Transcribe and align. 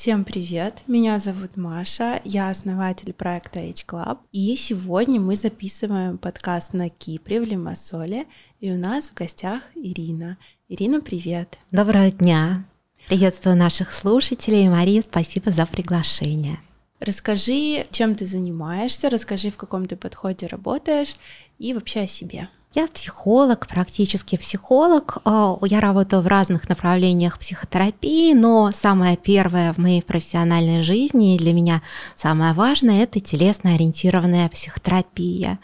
Всем 0.00 0.24
привет! 0.24 0.84
Меня 0.86 1.18
зовут 1.18 1.56
Маша, 1.56 2.22
я 2.22 2.50
основатель 2.50 3.12
проекта 3.12 3.58
H 3.58 3.84
Club, 3.84 4.18
и 4.30 4.54
сегодня 4.54 5.18
мы 5.18 5.34
записываем 5.34 6.18
подкаст 6.18 6.72
на 6.72 6.88
Кипре 6.88 7.40
в 7.40 7.44
Лимассоле, 7.44 8.26
и 8.60 8.70
у 8.70 8.78
нас 8.78 9.10
в 9.10 9.14
гостях 9.14 9.60
Ирина. 9.74 10.38
Ирина, 10.68 11.00
привет! 11.00 11.58
Доброго 11.72 12.12
дня! 12.12 12.64
Приветствую 13.08 13.56
наших 13.56 13.92
слушателей. 13.92 14.68
Мария, 14.68 15.02
спасибо 15.02 15.50
за 15.50 15.66
приглашение. 15.66 16.60
Расскажи, 17.00 17.84
чем 17.90 18.14
ты 18.14 18.24
занимаешься, 18.28 19.10
расскажи, 19.10 19.50
в 19.50 19.56
каком 19.56 19.86
ты 19.86 19.96
подходе 19.96 20.46
работаешь 20.46 21.16
и 21.58 21.74
вообще 21.74 22.02
о 22.02 22.06
себе. 22.06 22.48
Я 22.78 22.86
психолог, 22.86 23.66
практически 23.66 24.36
психолог. 24.36 25.18
А, 25.24 25.58
я 25.62 25.80
работаю 25.80 26.22
в 26.22 26.28
разных 26.28 26.68
направлениях 26.68 27.36
психотерапии, 27.36 28.34
но 28.34 28.70
самое 28.70 29.16
первое 29.16 29.72
в 29.72 29.78
моей 29.78 30.00
профессиональной 30.00 30.84
жизни 30.84 31.36
для 31.36 31.52
меня 31.52 31.82
самое 32.14 32.52
важное– 32.52 33.02
это 33.02 33.18
телесно-ориентированная 33.18 34.48
психотерапия. 34.48 35.58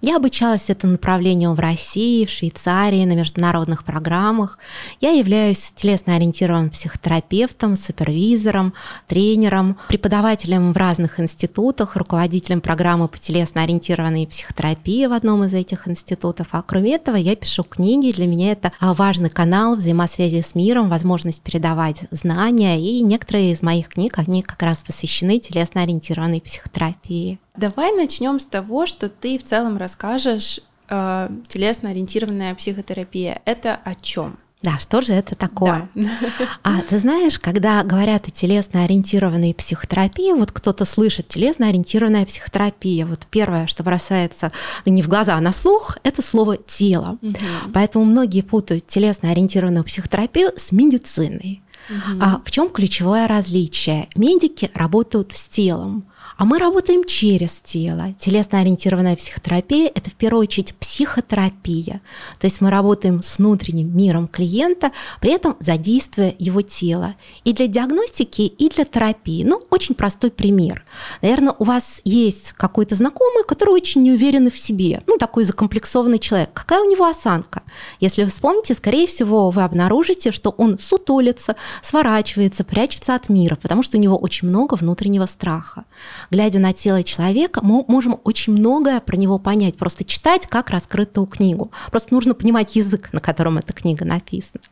Я 0.00 0.16
обучалась 0.16 0.68
этому 0.68 0.92
направлению 0.92 1.54
в 1.54 1.60
России, 1.60 2.24
в 2.24 2.30
Швейцарии, 2.30 3.04
на 3.04 3.12
международных 3.12 3.84
программах. 3.84 4.58
Я 5.00 5.10
являюсь 5.10 5.72
телесно-ориентированным 5.74 6.70
психотерапевтом, 6.70 7.76
супервизором, 7.76 8.74
тренером, 9.06 9.78
преподавателем 9.88 10.72
в 10.72 10.76
разных 10.76 11.18
институтах, 11.18 11.96
руководителем 11.96 12.60
программы 12.60 13.08
по 13.08 13.18
телесно-ориентированной 13.18 14.26
психотерапии 14.26 15.06
в 15.06 15.12
одном 15.12 15.44
из 15.44 15.54
этих 15.54 15.88
институтов. 15.88 16.48
А 16.52 16.62
кроме 16.62 16.94
этого, 16.94 17.16
я 17.16 17.34
пишу 17.34 17.64
книги. 17.64 18.14
Для 18.14 18.26
меня 18.26 18.52
это 18.52 18.72
важный 18.80 19.30
канал 19.30 19.76
взаимосвязи 19.76 20.42
с 20.42 20.54
миром, 20.54 20.88
возможность 20.88 21.42
передавать 21.42 22.04
знания. 22.10 22.80
И 22.80 23.00
некоторые 23.00 23.52
из 23.52 23.62
моих 23.62 23.88
книг, 23.88 24.18
они 24.18 24.42
как 24.42 24.62
раз 24.62 24.82
посвящены 24.82 25.38
телесно-ориентированной 25.38 26.40
психотерапии. 26.40 27.38
Давай 27.56 27.92
начнем 27.92 28.38
с 28.38 28.46
того, 28.46 28.86
что 28.86 29.08
ты 29.08 29.38
в 29.38 29.44
целом 29.44 29.76
расскажешь 29.76 30.60
э, 30.88 31.28
телесно-ориентированная 31.48 32.54
психотерапия. 32.54 33.40
Это 33.44 33.74
о 33.74 33.94
чем? 33.94 34.38
Да, 34.62 34.80
что 34.80 35.00
же 35.00 35.12
это 35.12 35.36
такое? 35.36 35.88
Да. 35.94 36.08
А 36.64 36.80
ты 36.80 36.98
знаешь, 36.98 37.38
когда 37.38 37.84
говорят 37.84 38.26
о 38.26 38.30
телесно-ориентированной 38.30 39.54
психотерапии, 39.54 40.32
вот 40.32 40.50
кто-то 40.50 40.84
слышит 40.84 41.28
телесно-ориентированная 41.28 42.26
психотерапия, 42.26 43.06
вот 43.06 43.26
первое, 43.30 43.68
что 43.68 43.84
бросается 43.84 44.50
не 44.84 45.02
в 45.02 45.08
глаза, 45.08 45.36
а 45.36 45.40
на 45.40 45.52
слух, 45.52 45.98
это 46.02 46.22
слово 46.22 46.56
тело. 46.56 47.18
Угу. 47.22 47.36
Поэтому 47.74 48.04
многие 48.04 48.40
путают 48.40 48.86
телесно-ориентированную 48.88 49.84
психотерапию 49.84 50.52
с 50.56 50.72
медициной. 50.72 51.62
Угу. 51.88 52.18
А 52.20 52.40
в 52.44 52.50
чем 52.50 52.70
ключевое 52.70 53.28
различие? 53.28 54.08
Медики 54.16 54.70
работают 54.74 55.32
с 55.32 55.46
телом, 55.46 56.06
а 56.36 56.44
мы 56.44 56.58
работаем 56.58 57.04
через 57.04 57.62
тело. 57.64 58.14
Телесно-ориентированная 58.18 59.16
психотерапия– 59.16 59.90
это 59.94 60.10
в 60.10 60.14
первую 60.14 60.42
очередь 60.42 60.74
психотерапия. 60.74 62.02
То 62.38 62.46
есть 62.46 62.60
мы 62.60 62.70
работаем 62.70 63.22
с 63.22 63.38
внутренним 63.38 63.96
миром 63.96 64.28
клиента, 64.28 64.92
при 65.20 65.32
этом 65.32 65.56
задействуя 65.60 66.34
его 66.38 66.60
тело. 66.60 67.14
И 67.44 67.52
для 67.52 67.66
диагностики, 67.66 68.42
и 68.42 68.68
для 68.68 68.84
терапии. 68.84 69.44
Ну, 69.44 69.62
очень 69.70 69.94
простой 69.94 70.30
пример. 70.30 70.84
Наверное, 71.22 71.54
у 71.58 71.64
вас 71.64 72.02
есть 72.04 72.52
какой-то 72.52 72.94
знакомый, 72.94 73.44
который 73.44 73.70
очень 73.70 74.02
не 74.02 74.12
уверен 74.12 74.50
в 74.50 74.58
себе. 74.58 75.02
Ну, 75.06 75.16
такой 75.16 75.44
закомплексованный 75.44 76.18
человек. 76.18 76.50
Какая 76.52 76.82
у 76.82 76.90
него 76.90 77.06
осанка? 77.06 77.62
Если 78.00 78.24
вы 78.24 78.28
вспомните, 78.28 78.74
скорее 78.74 79.06
всего, 79.06 79.50
вы 79.50 79.62
обнаружите, 79.62 80.32
что 80.32 80.50
он 80.50 80.78
сутулится, 80.78 81.56
сворачивается, 81.82 82.62
прячется 82.62 83.14
от 83.14 83.30
мира, 83.30 83.56
потому 83.56 83.82
что 83.82 83.96
у 83.96 84.00
него 84.00 84.16
очень 84.18 84.48
много 84.48 84.74
внутреннего 84.74 85.26
страха 85.26 85.84
глядя 86.30 86.58
на 86.58 86.72
тело 86.72 87.02
человека, 87.02 87.60
мы 87.62 87.84
можем 87.88 88.20
очень 88.24 88.52
многое 88.52 89.00
про 89.00 89.16
него 89.16 89.38
понять, 89.38 89.76
просто 89.76 90.04
читать 90.04 90.46
как 90.46 90.70
раскрытую 90.70 91.26
книгу. 91.26 91.70
Просто 91.90 92.14
нужно 92.14 92.34
понимать 92.34 92.76
язык, 92.76 93.12
на 93.12 93.20
котором 93.20 93.58
эта 93.58 93.72
книга 93.72 94.04
написана. 94.04 94.62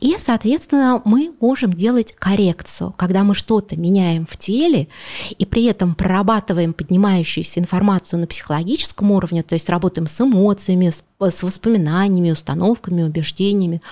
И, 0.00 0.16
соответственно, 0.18 1.02
мы 1.04 1.32
можем 1.40 1.72
делать 1.72 2.14
коррекцию, 2.14 2.94
когда 2.96 3.22
мы 3.24 3.34
что-то 3.34 3.76
меняем 3.76 4.26
в 4.26 4.36
теле 4.36 4.88
и 5.38 5.44
при 5.44 5.64
этом 5.64 5.94
прорабатываем 5.94 6.72
поднимающуюся 6.72 7.60
информацию 7.60 8.20
на 8.20 8.26
психологическом 8.26 9.10
уровне, 9.10 9.42
то 9.42 9.54
есть 9.54 9.68
работаем 9.68 10.06
с 10.06 10.20
эмоциями, 10.20 10.90
с, 10.90 11.04
с 11.20 11.42
воспоминаниями, 11.42 12.30
установками, 12.30 13.02
убеждениями, 13.02 13.82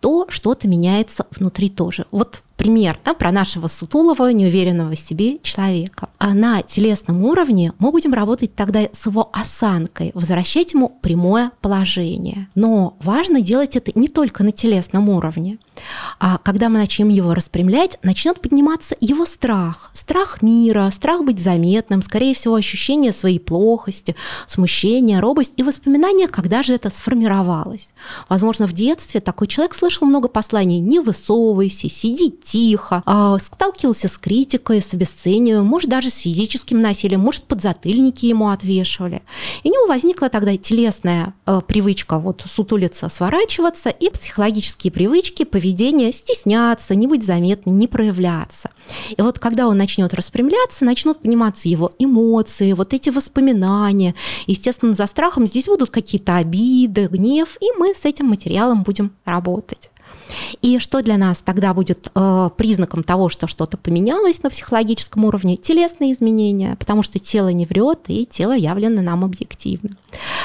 то 0.00 0.26
что-то 0.28 0.68
меняется 0.68 1.26
внутри 1.30 1.68
тоже. 1.68 2.06
Вот 2.10 2.42
пример 2.62 2.96
да, 3.04 3.14
про 3.14 3.32
нашего 3.32 3.66
сутулого, 3.66 4.30
неуверенного 4.30 4.94
в 4.94 4.98
себе 4.98 5.38
человека. 5.42 6.10
А 6.18 6.32
на 6.32 6.62
телесном 6.62 7.24
уровне 7.24 7.72
мы 7.80 7.90
будем 7.90 8.14
работать 8.14 8.54
тогда 8.54 8.82
с 8.92 9.06
его 9.06 9.30
осанкой, 9.32 10.12
возвращать 10.14 10.72
ему 10.72 10.88
прямое 10.88 11.50
положение. 11.60 12.48
Но 12.54 12.96
важно 13.02 13.40
делать 13.40 13.74
это 13.74 13.90
не 13.98 14.06
только 14.06 14.44
на 14.44 14.52
телесном 14.52 14.91
уровне. 15.00 15.58
А 16.18 16.38
когда 16.38 16.68
мы 16.68 16.78
начнем 16.78 17.08
его 17.08 17.34
распрямлять, 17.34 17.98
начнет 18.02 18.40
подниматься 18.40 18.96
его 19.00 19.26
страх. 19.26 19.90
Страх 19.92 20.42
мира, 20.42 20.90
страх 20.92 21.24
быть 21.24 21.40
заметным, 21.40 22.02
скорее 22.02 22.34
всего, 22.34 22.54
ощущение 22.54 23.12
своей 23.12 23.38
плохости, 23.38 24.14
смущение, 24.46 25.20
робость 25.20 25.54
и 25.56 25.62
воспоминания, 25.62 26.28
когда 26.28 26.62
же 26.62 26.74
это 26.74 26.90
сформировалось. 26.90 27.88
Возможно, 28.28 28.66
в 28.66 28.72
детстве 28.72 29.20
такой 29.20 29.48
человек 29.48 29.74
слышал 29.74 30.06
много 30.06 30.28
посланий 30.28 30.78
«не 30.78 31.00
высовывайся», 31.00 31.88
«сиди 31.88 32.30
тихо», 32.30 33.02
а, 33.06 33.38
сталкивался 33.38 34.08
с 34.08 34.18
критикой, 34.18 34.82
с 34.82 34.94
обесцениванием, 34.94 35.64
может, 35.64 35.90
даже 35.90 36.10
с 36.10 36.18
физическим 36.18 36.80
насилием, 36.80 37.20
может, 37.20 37.44
подзатыльники 37.44 38.26
ему 38.26 38.50
отвешивали. 38.50 39.22
И 39.62 39.70
у 39.70 39.72
него 39.72 39.86
возникла 39.86 40.28
тогда 40.28 40.56
телесная 40.56 41.34
э, 41.46 41.60
привычка 41.66 42.18
вот 42.18 42.44
сутулиться, 42.46 43.08
сворачиваться, 43.08 43.90
и 43.90 44.10
психологические 44.82 44.92
привычки, 44.92 45.44
поведение 45.44 46.12
стесняться, 46.12 46.94
не 46.94 47.06
быть 47.06 47.24
заметным, 47.24 47.78
не 47.78 47.86
проявляться. 47.86 48.70
И 49.16 49.22
вот 49.22 49.38
когда 49.38 49.68
он 49.68 49.78
начнет 49.78 50.12
распрямляться, 50.14 50.84
начнут 50.84 51.20
пониматься 51.20 51.68
его 51.68 51.90
эмоции, 51.98 52.72
вот 52.72 52.92
эти 52.92 53.10
воспоминания. 53.10 54.14
Естественно, 54.46 54.94
за 54.94 55.06
страхом 55.06 55.46
здесь 55.46 55.66
будут 55.66 55.90
какие-то 55.90 56.36
обиды, 56.36 57.06
гнев, 57.06 57.56
и 57.60 57.66
мы 57.78 57.94
с 57.94 58.04
этим 58.04 58.26
материалом 58.26 58.82
будем 58.82 59.12
работать. 59.24 59.91
И 60.60 60.78
что 60.78 61.02
для 61.02 61.16
нас 61.16 61.38
тогда 61.38 61.74
будет 61.74 62.10
э, 62.14 62.50
признаком 62.56 63.02
того, 63.02 63.28
что 63.28 63.46
что-то 63.46 63.76
поменялось 63.76 64.42
на 64.42 64.50
психологическом 64.50 65.24
уровне? 65.24 65.56
Телесные 65.56 66.12
изменения, 66.12 66.76
потому 66.76 67.02
что 67.02 67.18
тело 67.18 67.48
не 67.48 67.66
врет, 67.66 68.00
и 68.08 68.26
тело 68.26 68.52
явлено 68.52 69.02
нам 69.02 69.24
объективно. 69.24 69.90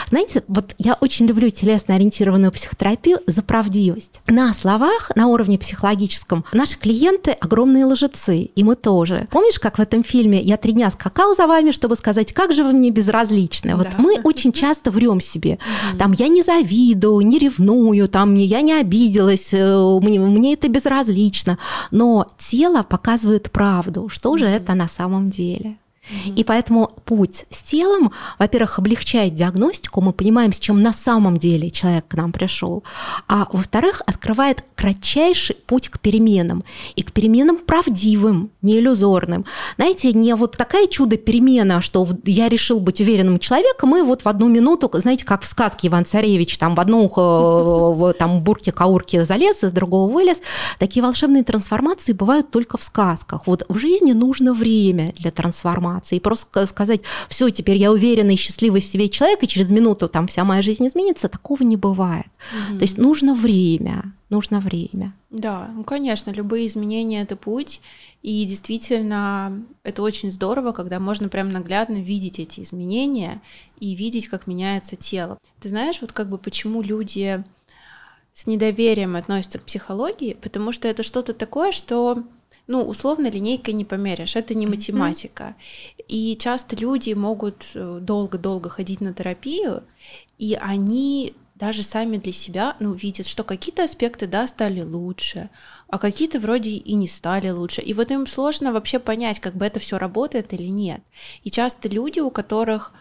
Знаете, 0.09 0.43
вот 0.47 0.75
я 0.77 0.97
очень 0.99 1.25
люблю 1.25 1.49
телесно-ориентированную 1.49 2.51
психотерапию 2.51 3.19
за 3.27 3.41
правдивость. 3.41 4.21
На 4.27 4.53
словах, 4.53 5.11
на 5.15 5.27
уровне 5.27 5.57
психологическом, 5.57 6.45
наши 6.53 6.77
клиенты 6.77 7.31
огромные 7.31 7.85
лжецы, 7.85 8.37
и 8.37 8.63
мы 8.63 8.75
тоже. 8.75 9.27
Помнишь, 9.31 9.59
как 9.59 9.77
в 9.77 9.81
этом 9.81 10.03
фильме 10.03 10.41
«Я 10.41 10.57
три 10.57 10.73
дня 10.73 10.89
скакал 10.89 11.35
за 11.35 11.47
вами, 11.47 11.71
чтобы 11.71 11.95
сказать, 11.95 12.33
как 12.33 12.53
же 12.53 12.63
вы 12.63 12.71
мне 12.71 12.91
безразличны?» 12.91 13.75
Вот 13.75 13.89
да. 13.89 13.95
мы 13.97 14.19
очень 14.23 14.51
часто 14.51 14.91
врем 14.91 15.21
себе. 15.21 15.59
Там 15.97 16.13
«я 16.13 16.27
не 16.27 16.41
завидую, 16.41 17.25
не 17.25 17.39
ревную, 17.39 18.07
там 18.07 18.35
я 18.35 18.61
не 18.61 18.73
обиделась, 18.73 19.53
мне, 20.01 20.19
мне 20.19 20.53
это 20.53 20.67
безразлично». 20.67 21.57
Но 21.91 22.27
тело 22.37 22.83
показывает 22.83 23.51
правду, 23.51 24.09
что 24.09 24.37
же 24.37 24.45
это 24.45 24.73
на 24.73 24.87
самом 24.87 25.29
деле. 25.29 25.77
И 26.35 26.43
поэтому 26.43 26.91
путь 27.05 27.45
с 27.49 27.61
телом, 27.63 28.11
во-первых, 28.39 28.79
облегчает 28.79 29.33
диагностику, 29.35 30.01
мы 30.01 30.13
понимаем, 30.13 30.53
с 30.53 30.59
чем 30.59 30.81
на 30.81 30.93
самом 30.93 31.37
деле 31.37 31.69
человек 31.69 32.07
к 32.07 32.13
нам 32.13 32.31
пришел, 32.31 32.83
а 33.27 33.47
во-вторых, 33.51 34.01
открывает 34.05 34.63
кратчайший 34.75 35.55
путь 35.55 35.89
к 35.89 35.99
переменам 35.99 36.63
и 36.95 37.01
к 37.03 37.11
переменам 37.11 37.57
правдивым, 37.57 38.51
не 38.61 38.79
иллюзорным. 38.79 39.45
Знаете, 39.75 40.13
не 40.13 40.35
вот 40.35 40.55
такая 40.57 40.87
чудо-перемена, 40.87 41.81
что 41.81 42.07
я 42.25 42.47
решил 42.49 42.79
быть 42.79 43.01
уверенным 43.01 43.39
человеком, 43.39 43.97
и 43.97 44.01
вот 44.01 44.23
в 44.23 44.27
одну 44.27 44.47
минуту, 44.47 44.89
знаете, 44.93 45.25
как 45.25 45.41
в 45.41 45.47
сказке 45.47 45.87
Иван 45.87 46.05
Царевич, 46.05 46.57
там 46.57 46.75
в 46.75 46.79
одно 46.79 47.03
ухо 47.03 48.13
там 48.17 48.41
бурки-каурки 48.41 49.25
залез, 49.25 49.63
из 49.63 49.71
другого 49.71 50.11
вылез. 50.11 50.37
Такие 50.79 51.03
волшебные 51.03 51.43
трансформации 51.43 52.13
бывают 52.13 52.51
только 52.51 52.77
в 52.77 52.83
сказках. 52.83 53.47
Вот 53.47 53.65
в 53.67 53.77
жизни 53.77 54.13
нужно 54.13 54.53
время 54.53 55.13
для 55.17 55.31
трансформации 55.31 55.96
трансформации. 55.97 56.15
И 56.17 56.19
просто 56.19 56.65
сказать, 56.65 57.01
все, 57.29 57.49
теперь 57.49 57.77
я 57.77 57.91
уверенный, 57.91 58.35
счастливый 58.35 58.81
в 58.81 58.85
себе 58.85 59.09
человек, 59.09 59.43
и 59.43 59.47
через 59.47 59.69
минуту 59.69 60.07
там 60.07 60.27
вся 60.27 60.43
моя 60.43 60.61
жизнь 60.61 60.87
изменится, 60.87 61.29
такого 61.29 61.63
не 61.63 61.77
бывает. 61.77 62.27
Угу. 62.69 62.79
То 62.79 62.83
есть 62.83 62.97
нужно 62.97 63.33
время, 63.33 64.13
нужно 64.29 64.59
время. 64.59 65.13
Да, 65.29 65.69
ну 65.75 65.83
конечно, 65.83 66.31
любые 66.31 66.67
изменения 66.67 67.21
это 67.21 67.35
путь, 67.35 67.81
и 68.23 68.45
действительно 68.45 69.63
это 69.83 70.01
очень 70.01 70.31
здорово, 70.31 70.71
когда 70.71 70.99
можно 70.99 71.29
прям 71.29 71.49
наглядно 71.49 71.97
видеть 71.97 72.39
эти 72.39 72.61
изменения 72.61 73.41
и 73.79 73.95
видеть, 73.95 74.27
как 74.27 74.47
меняется 74.47 74.95
тело. 74.95 75.37
Ты 75.59 75.69
знаешь, 75.69 75.97
вот 76.01 76.11
как 76.11 76.29
бы 76.29 76.37
почему 76.37 76.81
люди 76.81 77.43
с 78.33 78.45
недоверием 78.45 79.15
относятся 79.15 79.57
к 79.57 79.63
психологии, 79.63 80.37
потому 80.39 80.71
что 80.71 80.87
это 80.87 81.01
что-то 81.01 81.33
такое, 81.33 81.71
что 81.71 82.23
ну, 82.67 82.83
условно, 82.83 83.27
линейкой 83.27 83.73
не 83.73 83.85
померишь, 83.85 84.35
это 84.35 84.53
не 84.53 84.67
математика. 84.67 85.43
Mm-hmm. 85.43 86.05
И 86.07 86.37
часто 86.37 86.75
люди 86.75 87.13
могут 87.13 87.65
э, 87.73 87.99
долго-долго 88.01 88.69
ходить 88.69 89.01
на 89.01 89.13
терапию, 89.13 89.83
и 90.37 90.57
они 90.59 91.33
даже 91.55 91.81
сами 91.81 92.17
для 92.17 92.33
себя, 92.33 92.75
ну, 92.79 92.93
видят, 92.93 93.25
что 93.25 93.43
какие-то 93.43 93.83
аспекты, 93.83 94.27
да, 94.27 94.45
стали 94.47 94.81
лучше, 94.81 95.49
а 95.87 95.97
какие-то 95.97 96.39
вроде 96.39 96.71
и 96.71 96.93
не 96.93 97.07
стали 97.07 97.49
лучше. 97.49 97.81
И 97.81 97.93
вот 97.93 98.11
им 98.11 98.27
сложно 98.27 98.71
вообще 98.71 98.99
понять, 98.99 99.39
как 99.39 99.55
бы 99.55 99.65
это 99.65 99.79
все 99.79 99.97
работает 99.97 100.53
или 100.53 100.67
нет. 100.67 101.01
И 101.43 101.49
часто 101.49 101.87
люди, 101.87 102.19
у 102.19 102.29
которых, 102.29 102.91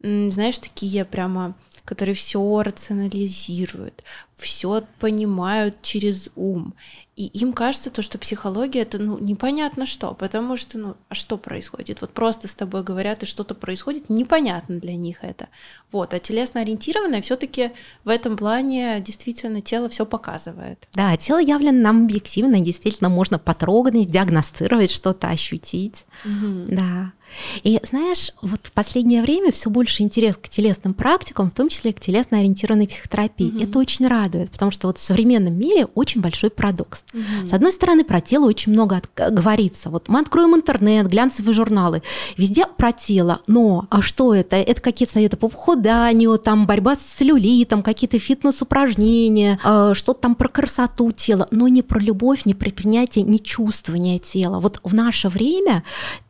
знаешь, 0.00 0.58
такие 0.58 1.04
прямо 1.04 1.56
которые 1.90 2.14
все 2.14 2.62
рационализируют, 2.62 4.04
все 4.36 4.84
понимают 5.00 5.82
через 5.82 6.28
ум. 6.36 6.74
И 7.20 7.26
им 7.26 7.52
кажется 7.52 7.90
то, 7.90 8.00
что 8.00 8.16
психология 8.16 8.80
это 8.80 8.98
ну 8.98 9.18
непонятно 9.18 9.84
что, 9.84 10.14
потому 10.14 10.56
что 10.56 10.78
ну 10.78 10.96
а 11.10 11.14
что 11.14 11.36
происходит? 11.36 12.00
Вот 12.00 12.14
просто 12.14 12.48
с 12.48 12.54
тобой 12.54 12.82
говорят 12.82 13.22
и 13.22 13.26
что-то 13.26 13.54
происходит, 13.54 14.08
непонятно 14.08 14.80
для 14.80 14.96
них 14.96 15.18
это. 15.20 15.48
Вот, 15.92 16.14
а 16.14 16.18
телесно 16.18 16.62
ориентированное 16.62 17.20
все-таки 17.20 17.72
в 18.04 18.08
этом 18.08 18.38
плане 18.38 19.00
действительно 19.00 19.60
тело 19.60 19.90
все 19.90 20.06
показывает. 20.06 20.88
Да, 20.94 21.14
тело 21.18 21.42
явлено 21.42 21.78
нам 21.82 22.04
объективно, 22.04 22.58
действительно 22.58 23.10
можно 23.10 23.38
потрогать, 23.38 24.10
диагностировать 24.10 24.90
что-то, 24.90 25.28
ощутить. 25.28 26.06
Угу. 26.24 26.68
Да. 26.74 27.12
И 27.62 27.80
знаешь, 27.82 28.32
вот 28.42 28.60
в 28.64 28.72
последнее 28.72 29.22
время 29.22 29.52
все 29.52 29.70
больше 29.70 30.02
интерес 30.02 30.36
к 30.36 30.48
телесным 30.48 30.94
практикам, 30.94 31.50
в 31.50 31.54
том 31.54 31.68
числе 31.68 31.92
к 31.92 32.00
телесно-ориентированной 32.00 32.88
психотерапии. 32.88 33.52
Mm-hmm. 33.52 33.68
Это 33.68 33.78
очень 33.78 34.06
радует, 34.06 34.50
потому 34.50 34.70
что 34.70 34.88
вот 34.88 34.98
в 34.98 35.02
современном 35.02 35.58
мире 35.58 35.86
очень 35.94 36.20
большой 36.20 36.50
парадокс. 36.50 37.04
Mm-hmm. 37.12 37.46
С 37.46 37.52
одной 37.52 37.72
стороны, 37.72 38.04
про 38.04 38.20
тело 38.20 38.46
очень 38.46 38.72
много 38.72 39.02
э, 39.16 39.30
говорится. 39.30 39.90
Вот 39.90 40.08
мы 40.08 40.20
откроем 40.20 40.54
интернет, 40.54 41.06
глянцевые 41.08 41.54
журналы, 41.54 42.02
везде 42.36 42.66
про 42.66 42.92
тело. 42.92 43.40
Но 43.46 43.86
а 43.90 44.02
что 44.02 44.34
это? 44.34 44.56
Это 44.56 44.80
какие-то 44.80 45.14
советы 45.14 45.36
по 45.36 45.48
похуданию, 45.48 46.38
там 46.38 46.66
борьба 46.66 46.96
с 46.96 46.98
целлюлитом, 46.98 47.82
какие-то 47.82 48.18
фитнес-упражнения, 48.18 49.58
э, 49.64 49.92
что-то 49.94 50.20
там 50.20 50.34
про 50.34 50.48
красоту 50.48 51.12
тела, 51.12 51.48
но 51.50 51.68
не 51.68 51.82
про 51.82 52.00
любовь, 52.00 52.44
не 52.44 52.54
про 52.54 52.70
принятие, 52.70 53.24
не 53.24 53.40
чувствование 53.40 54.18
тела. 54.18 54.60
Вот 54.60 54.80
в 54.82 54.94
наше 54.94 55.28
время 55.28 55.84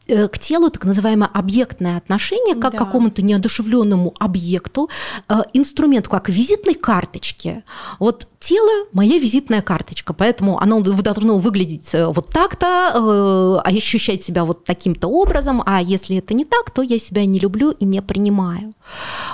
к 0.06 0.38
телу 0.38 0.70
так 0.70 0.84
называемое 0.84 1.28
объектное 1.32 1.96
отношение, 1.96 2.54
как 2.54 2.72
да. 2.72 2.78
к 2.78 2.84
какому-то 2.84 3.22
неодушевленному 3.22 4.14
объекту, 4.18 4.88
э, 5.28 5.42
инструмент 5.52 6.08
как 6.08 6.28
визитной 6.28 6.74
карточки. 6.74 7.64
Вот 7.98 8.26
тело– 8.38 8.86
моя 8.92 9.18
визитная 9.18 9.62
карточка, 9.62 10.12
поэтому 10.12 10.60
оно 10.60 10.80
должно 10.80 11.38
выглядеть 11.38 11.94
э, 11.94 12.06
вот 12.06 12.30
так-то, 12.30 13.60
ощущать 13.64 14.24
себя 14.24 14.44
вот 14.44 14.64
таким-то 14.64 15.08
образом, 15.08 15.62
а 15.66 15.80
если 15.80 16.16
это 16.16 16.34
не 16.34 16.44
так, 16.44 16.70
то 16.70 16.82
я 16.82 16.98
себя 16.98 17.24
не 17.24 17.38
люблю 17.38 17.70
и 17.70 17.84
не 17.84 18.02
принимаю. 18.02 18.74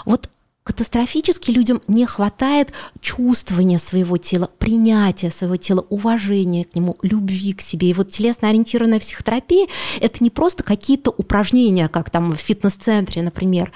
Вот 0.04 0.28
Катастрофически 0.66 1.52
людям 1.52 1.80
не 1.86 2.06
хватает 2.06 2.72
чувствования 3.00 3.78
своего 3.78 4.16
тела, 4.16 4.50
принятия 4.58 5.30
своего 5.30 5.54
тела, 5.54 5.86
уважения 5.90 6.64
к 6.64 6.74
нему, 6.74 6.96
любви 7.02 7.52
к 7.52 7.60
себе. 7.60 7.90
И 7.90 7.94
вот 7.94 8.10
телесно-ориентированная 8.10 8.98
психотерапия– 8.98 9.68
это 10.00 10.24
не 10.24 10.30
просто 10.30 10.64
какие-то 10.64 11.12
упражнения, 11.16 11.86
как 11.86 12.10
там 12.10 12.32
в 12.32 12.40
фитнес-центре, 12.40 13.22
например. 13.22 13.72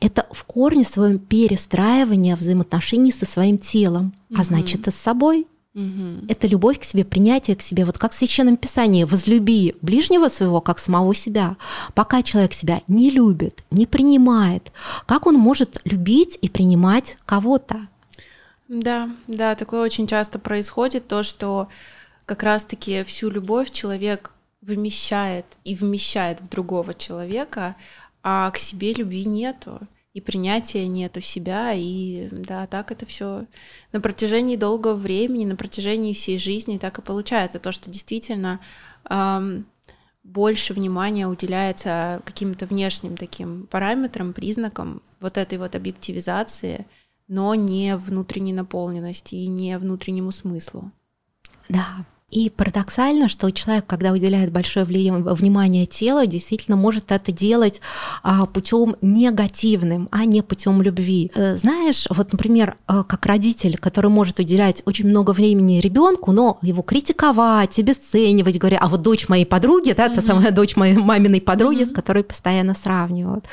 Это 0.00 0.26
в 0.32 0.42
корне 0.42 0.82
своем 0.82 1.20
перестраивание 1.20 2.34
взаимоотношений 2.34 3.12
со 3.12 3.24
своим 3.24 3.56
телом, 3.56 4.12
а 4.34 4.42
значит 4.42 4.88
и 4.88 4.90
с 4.90 4.96
собой. 4.96 5.46
Угу. 5.74 6.26
Это 6.28 6.46
любовь 6.46 6.78
к 6.78 6.84
себе, 6.84 7.04
принятие 7.04 7.56
к 7.56 7.62
себе. 7.62 7.84
Вот 7.84 7.98
как 7.98 8.12
в 8.12 8.14
Священном 8.14 8.58
Писании 8.58 9.04
«возлюби 9.04 9.74
ближнего 9.80 10.28
своего, 10.28 10.60
как 10.60 10.78
самого 10.78 11.14
себя». 11.14 11.56
Пока 11.94 12.22
человек 12.22 12.52
себя 12.52 12.82
не 12.88 13.08
любит, 13.08 13.64
не 13.70 13.86
принимает, 13.86 14.70
как 15.06 15.26
он 15.26 15.36
может 15.36 15.80
любить 15.84 16.38
и 16.42 16.50
принимать 16.50 17.16
кого-то? 17.24 17.88
Да, 18.68 19.10
да, 19.26 19.54
такое 19.54 19.82
очень 19.82 20.06
часто 20.06 20.38
происходит, 20.38 21.08
то, 21.08 21.22
что 21.22 21.68
как 22.26 22.42
раз-таки 22.42 23.02
всю 23.04 23.30
любовь 23.30 23.70
человек 23.70 24.32
вымещает 24.60 25.46
и 25.64 25.74
вмещает 25.74 26.40
в 26.40 26.48
другого 26.48 26.94
человека, 26.94 27.76
а 28.22 28.50
к 28.50 28.58
себе 28.58 28.92
любви 28.92 29.24
нету 29.24 29.80
и 30.14 30.20
принятия 30.20 30.86
нет 30.86 31.16
у 31.16 31.20
себя, 31.20 31.72
и 31.72 32.28
да, 32.30 32.66
так 32.66 32.92
это 32.92 33.06
все 33.06 33.46
на 33.92 34.00
протяжении 34.00 34.56
долгого 34.56 34.94
времени, 34.94 35.46
на 35.46 35.56
протяжении 35.56 36.12
всей 36.12 36.38
жизни 36.38 36.78
так 36.78 36.98
и 36.98 37.02
получается. 37.02 37.58
То, 37.58 37.72
что 37.72 37.90
действительно 37.90 38.60
эм, 39.08 39.66
больше 40.22 40.74
внимания 40.74 41.26
уделяется 41.26 42.20
каким-то 42.24 42.66
внешним 42.66 43.16
таким 43.16 43.66
параметрам, 43.66 44.34
признакам 44.34 45.02
вот 45.20 45.38
этой 45.38 45.56
вот 45.56 45.74
объективизации, 45.74 46.86
но 47.26 47.54
не 47.54 47.96
внутренней 47.96 48.52
наполненности 48.52 49.34
и 49.34 49.46
не 49.46 49.78
внутреннему 49.78 50.30
смыслу. 50.30 50.92
Да, 51.70 52.04
и 52.32 52.48
парадоксально, 52.48 53.28
что 53.28 53.50
человек, 53.50 53.84
когда 53.86 54.10
уделяет 54.10 54.50
большое 54.50 54.86
внимание 54.86 55.84
телу, 55.84 56.24
действительно 56.24 56.76
может 56.78 57.12
это 57.12 57.30
делать 57.30 57.82
а, 58.22 58.46
путем 58.46 58.96
негативным, 59.02 60.08
а 60.10 60.24
не 60.24 60.40
путем 60.42 60.80
любви. 60.80 61.30
Э, 61.34 61.56
знаешь, 61.56 62.06
вот, 62.08 62.32
например, 62.32 62.76
э, 62.88 63.04
как 63.06 63.26
родитель, 63.26 63.76
который 63.76 64.10
может 64.10 64.38
уделять 64.38 64.82
очень 64.86 65.08
много 65.08 65.32
времени 65.32 65.80
ребенку, 65.80 66.32
но 66.32 66.58
его 66.62 66.82
критиковать, 66.82 67.78
обесценивать, 67.78 68.58
говоря, 68.58 68.78
а 68.78 68.88
вот 68.88 69.02
дочь 69.02 69.28
моей 69.28 69.44
подруги, 69.44 69.92
да, 69.92 70.08
mm-hmm. 70.08 70.14
та 70.14 70.22
самая 70.22 70.52
дочь 70.52 70.74
моей 70.74 70.96
маминой 70.96 71.42
подруги, 71.42 71.82
mm-hmm. 71.82 71.90
с 71.90 71.94
которой 71.94 72.24
постоянно 72.24 72.74
сравнивают. 72.74 73.44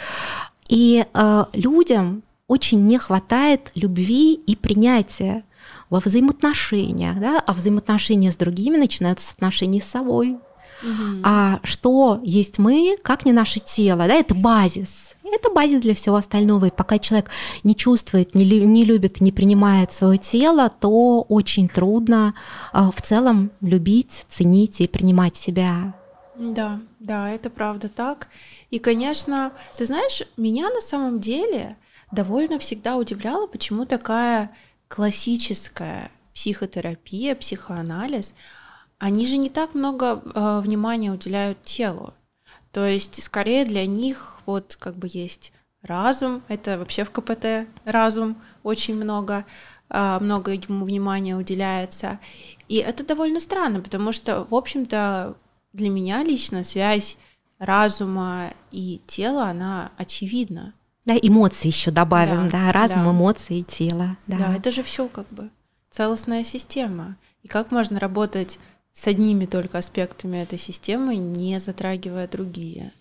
И 0.70 1.04
э, 1.14 1.46
людям 1.52 2.24
очень 2.48 2.86
не 2.86 2.98
хватает 2.98 3.72
любви 3.75 4.34
и 4.34 4.56
принятия 4.56 5.44
во 5.89 6.00
взаимоотношениях, 6.00 7.19
да, 7.19 7.44
а 7.45 7.53
взаимоотношения 7.53 8.31
с 8.31 8.38
другими 8.38 8.77
начинаются 8.77 9.30
с 9.30 9.33
отношений 9.33 9.81
с 9.81 9.86
собой. 9.86 10.38
Угу. 10.81 11.21
А 11.24 11.59
что 11.63 12.19
есть 12.24 12.57
мы, 12.57 12.97
как 13.01 13.25
не 13.25 13.33
наше 13.33 13.59
тело, 13.59 14.07
да, 14.07 14.15
это 14.15 14.33
базис. 14.33 15.15
Это 15.31 15.51
базис 15.51 15.81
для 15.81 15.94
всего 15.94 16.15
остального. 16.15 16.65
И 16.65 16.71
пока 16.71 16.97
человек 16.97 17.30
не 17.63 17.75
чувствует, 17.75 18.33
не, 18.33 18.45
не 18.45 18.83
любит, 18.83 19.21
не 19.21 19.31
принимает 19.31 19.91
свое 19.91 20.18
тело, 20.18 20.69
то 20.69 21.21
очень 21.21 21.68
трудно 21.68 22.33
а, 22.71 22.91
в 22.91 23.01
целом 23.01 23.51
любить, 23.62 24.25
ценить 24.27 24.81
и 24.81 24.88
принимать 24.88 25.38
себя. 25.38 25.94
Да, 26.36 26.80
да, 27.00 27.30
это 27.30 27.50
правда 27.50 27.89
так. 27.89 28.30
И, 28.72 28.79
конечно, 28.79 29.51
ты 29.77 29.86
знаешь, 29.86 30.24
меня 30.38 30.69
на 30.69 30.81
самом 30.81 31.19
деле 31.19 31.75
довольно 32.12 32.58
всегда 32.58 32.96
удивляло, 32.96 33.46
почему 33.46 33.86
такая 33.86 34.51
классическая 34.89 36.12
психотерапия, 36.34 37.36
психоанализ, 37.36 38.34
они 38.98 39.25
же 39.25 39.38
не 39.38 39.50
так 39.50 39.74
много 39.74 40.22
э, 40.22 40.60
внимания 40.60 41.12
уделяют 41.12 41.63
телу. 41.63 42.13
То 42.74 42.86
есть, 42.86 43.24
скорее 43.24 43.65
для 43.65 43.86
них 43.86 44.41
вот 44.46 44.75
как 44.77 44.98
бы 44.98 45.10
есть 45.12 45.53
разум, 45.81 46.43
это 46.50 46.77
вообще 46.77 47.05
в 47.05 47.12
КПТ 47.12 47.67
разум 47.86 48.41
очень 48.63 48.96
много, 48.96 49.46
э, 49.89 50.19
много 50.19 50.51
ему 50.51 50.86
внимания 50.86 51.36
уделяется. 51.36 52.19
И 52.67 52.77
это 52.77 53.05
довольно 53.05 53.39
странно, 53.39 53.79
потому 53.81 54.12
что, 54.12 54.43
в 54.43 54.53
общем-то, 54.53 55.36
для 55.72 55.89
меня 55.89 56.24
лично 56.24 56.63
связь 56.63 57.17
разума 57.60 58.53
и 58.72 59.01
тела, 59.08 59.46
она 59.46 59.91
очевидна. 59.98 60.74
Да, 61.06 61.15
эмоции 61.15 61.68
еще 61.68 61.91
добавим, 61.91 62.50
да, 62.50 62.68
да 62.68 62.72
разум, 62.72 63.06
да. 63.06 63.12
эмоции, 63.12 63.62
тело. 63.62 64.18
Да. 64.27 64.38
да, 64.38 64.56
это 64.56 64.72
же 64.72 64.84
все 64.84 65.08
как 65.08 65.27
бы 65.32 65.50
целостная 65.89 66.44
система. 66.44 67.15
И 67.44 67.48
как 67.48 67.72
можно 67.72 68.00
работать 68.00 68.60
с 68.94 69.08
одними 69.08 69.46
только 69.46 69.77
аспектами 69.77 70.38
этой 70.38 70.60
системы, 70.60 71.15
не 71.15 71.60
затрагивая 71.60 72.27
другие? 72.27 72.91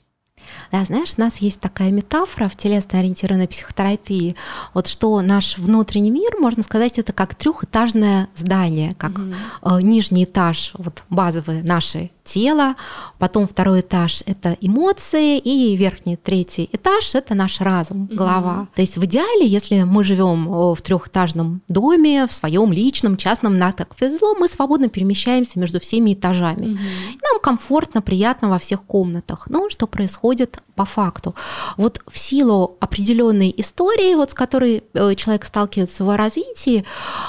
Да, 0.70 0.82
знаешь, 0.82 1.14
у 1.16 1.20
нас 1.20 1.38
есть 1.38 1.60
такая 1.60 1.90
метафора 1.90 2.48
в 2.48 2.56
телесно-ориентированной 2.56 3.48
психотерапии, 3.48 4.36
вот 4.74 4.86
что 4.86 5.20
наш 5.20 5.58
внутренний 5.58 6.10
мир, 6.10 6.38
можно 6.38 6.62
сказать, 6.62 6.98
это 6.98 7.12
как 7.12 7.34
трехэтажное 7.34 8.28
здание, 8.36 8.94
как 8.94 9.18
э, 9.18 9.80
нижний 9.82 10.24
этаж, 10.24 10.72
вот 10.74 11.02
базовые 11.10 11.62
наши 11.62 12.10
тело, 12.28 12.74
потом 13.18 13.46
второй 13.46 13.80
этаж— 13.80 14.22
это 14.26 14.56
эмоции, 14.60 15.38
и 15.38 15.76
верхний, 15.76 16.16
третий 16.16 16.68
этаж— 16.72 17.14
это 17.14 17.34
наш 17.34 17.60
разум, 17.60 18.06
голова. 18.06 18.52
Mm-hmm. 18.52 18.76
То 18.76 18.80
есть 18.82 18.96
в 18.98 19.04
идеале, 19.04 19.46
если 19.46 19.82
мы 19.82 20.04
живем 20.04 20.74
в 20.74 20.80
трехэтажном 20.82 21.62
доме, 21.68 22.26
в 22.26 22.32
своем 22.32 22.72
личном, 22.72 23.16
частном, 23.16 23.58
нам 23.58 23.72
так 23.72 23.96
повезло, 23.96 24.34
мы 24.34 24.48
свободно 24.48 24.88
перемещаемся 24.88 25.58
между 25.58 25.80
всеми 25.80 26.14
этажами. 26.14 26.66
Mm-hmm. 26.66 27.18
Нам 27.22 27.40
комфортно, 27.40 28.02
приятно 28.02 28.48
во 28.48 28.58
всех 28.58 28.82
комнатах. 28.82 29.46
Но 29.48 29.68
что 29.70 29.86
происходит 29.86 30.58
по 30.74 30.84
факту? 30.84 31.34
Вот 31.76 32.00
в 32.06 32.18
силу 32.18 32.76
определенной 32.80 33.54
истории, 33.56 34.14
вот 34.14 34.30
с 34.30 34.34
которой 34.34 34.84
э, 34.94 35.14
человек 35.14 35.44
сталкивается 35.44 36.04
в 36.04 36.06
его 36.06 36.16
развитии, 36.16 36.84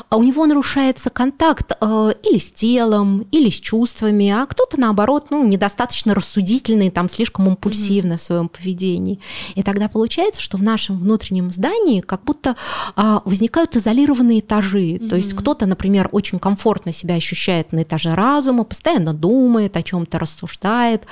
а 0.09 0.17
у 0.17 0.23
него 0.23 0.45
нарушается 0.45 1.09
контакт 1.09 1.71
э, 1.79 2.11
или 2.23 2.37
с 2.37 2.51
телом, 2.51 3.25
или 3.31 3.49
с 3.49 3.59
чувствами, 3.59 4.29
а 4.29 4.45
кто-то, 4.45 4.79
на 4.79 4.88
наоборот, 4.89 5.27
ну, 5.29 5.45
недостаточно 5.45 6.15
рассудительны, 6.15 6.89
там, 6.89 7.09
слишком 7.09 7.47
импульсивны 7.47 8.13
mm-hmm. 8.13 8.17
в 8.17 8.21
своем 8.21 8.49
поведении. 8.49 9.19
И 9.53 9.61
тогда 9.61 9.87
получается, 9.87 10.41
что 10.41 10.57
в 10.57 10.63
нашем 10.63 10.97
внутреннем 10.97 11.51
здании 11.51 12.01
как 12.01 12.23
будто 12.23 12.55
а, 12.95 13.21
возникают 13.23 13.75
изолированные 13.75 14.39
этажи. 14.39 14.93
Mm-hmm. 14.93 15.09
То 15.09 15.15
есть 15.15 15.35
кто-то, 15.35 15.67
например, 15.67 16.09
очень 16.11 16.39
комфортно 16.39 16.91
себя 16.91 17.15
ощущает 17.15 17.71
на 17.71 17.83
этаже 17.83 18.15
разума, 18.15 18.63
постоянно 18.63 19.13
думает, 19.13 19.77
о 19.77 19.83
чем-то 19.83 20.17
рассуждает, 20.17 21.05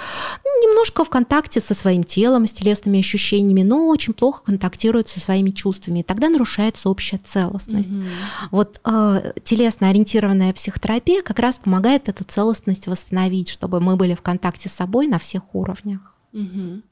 немножко 0.64 1.04
в 1.04 1.10
контакте 1.10 1.62
со 1.62 1.76
своим 1.76 2.04
телом, 2.04 2.48
с 2.48 2.54
телесными 2.54 3.00
ощущениями, 3.00 3.62
но 3.62 3.88
очень 3.88 4.14
плохо 4.14 4.42
контактирует 4.44 5.08
со 5.08 5.20
своими 5.20 5.52
чувствами. 5.52 6.00
И 6.00 6.04
тогда 6.04 6.30
нарушается 6.30 6.90
общая 6.90 7.20
целостность. 7.24 7.90
Mm-hmm. 7.90 8.10
Вот 8.50 8.82
э, 8.84 9.34
телесно 9.44 9.90
ориентированная 9.90 10.52
психотерапия 10.54 11.22
как 11.22 11.38
раз 11.38 11.60
помогает 11.64 12.10
эту 12.10 12.24
целостность 12.24 12.88
восстановить, 12.88 13.50
чтобы 13.68 13.82
мы 13.82 13.98
были 13.98 14.16
в 14.16 14.22
контакте 14.22 14.70
с 14.70 14.74
собой 14.74 15.08
на 15.08 15.20
всех 15.20 15.54
уровнях. 15.54 16.16
Mm-hmm. 16.32 16.84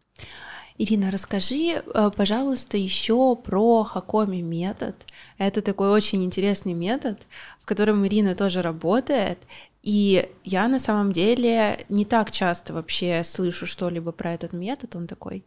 Ирина, 0.77 1.10
расскажи, 1.10 1.82
э, 1.82 2.12
пожалуйста, 2.13 2.75
еще 2.75 3.38
про 3.38 3.84
Хакоми 3.84 4.41
метод. 4.41 4.96
Это 5.38 5.62
такой 5.62 5.89
очень 5.89 6.25
интересный 6.25 6.74
метод, 6.74 7.27
в 7.62 7.65
котором 7.65 8.05
Ирина 8.05 8.36
тоже 8.36 8.62
работает. 8.62 9.38
И 9.84 10.29
я 10.44 10.67
на 10.67 10.79
самом 10.79 11.13
деле 11.13 11.86
не 11.88 12.03
так 12.03 12.32
часто 12.32 12.74
вообще 12.74 13.24
слышу 13.24 13.65
что-либо 13.65 14.12
про 14.12 14.34
этот 14.34 14.51
метод. 14.51 14.98
Он 14.98 15.08
такой 15.08 15.46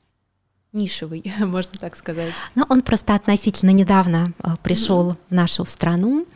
нишевый, 0.72 1.32
можно 1.40 1.72
так 1.78 1.96
сказать. 1.96 2.32
Ну, 2.54 2.64
он 2.68 2.82
просто 2.82 3.14
относительно 3.14 3.70
недавно 3.70 4.32
э, 4.42 4.50
пришел 4.62 5.10
mm-hmm. 5.10 5.16
в 5.30 5.34
нашу 5.34 5.64
страну. 5.64 6.26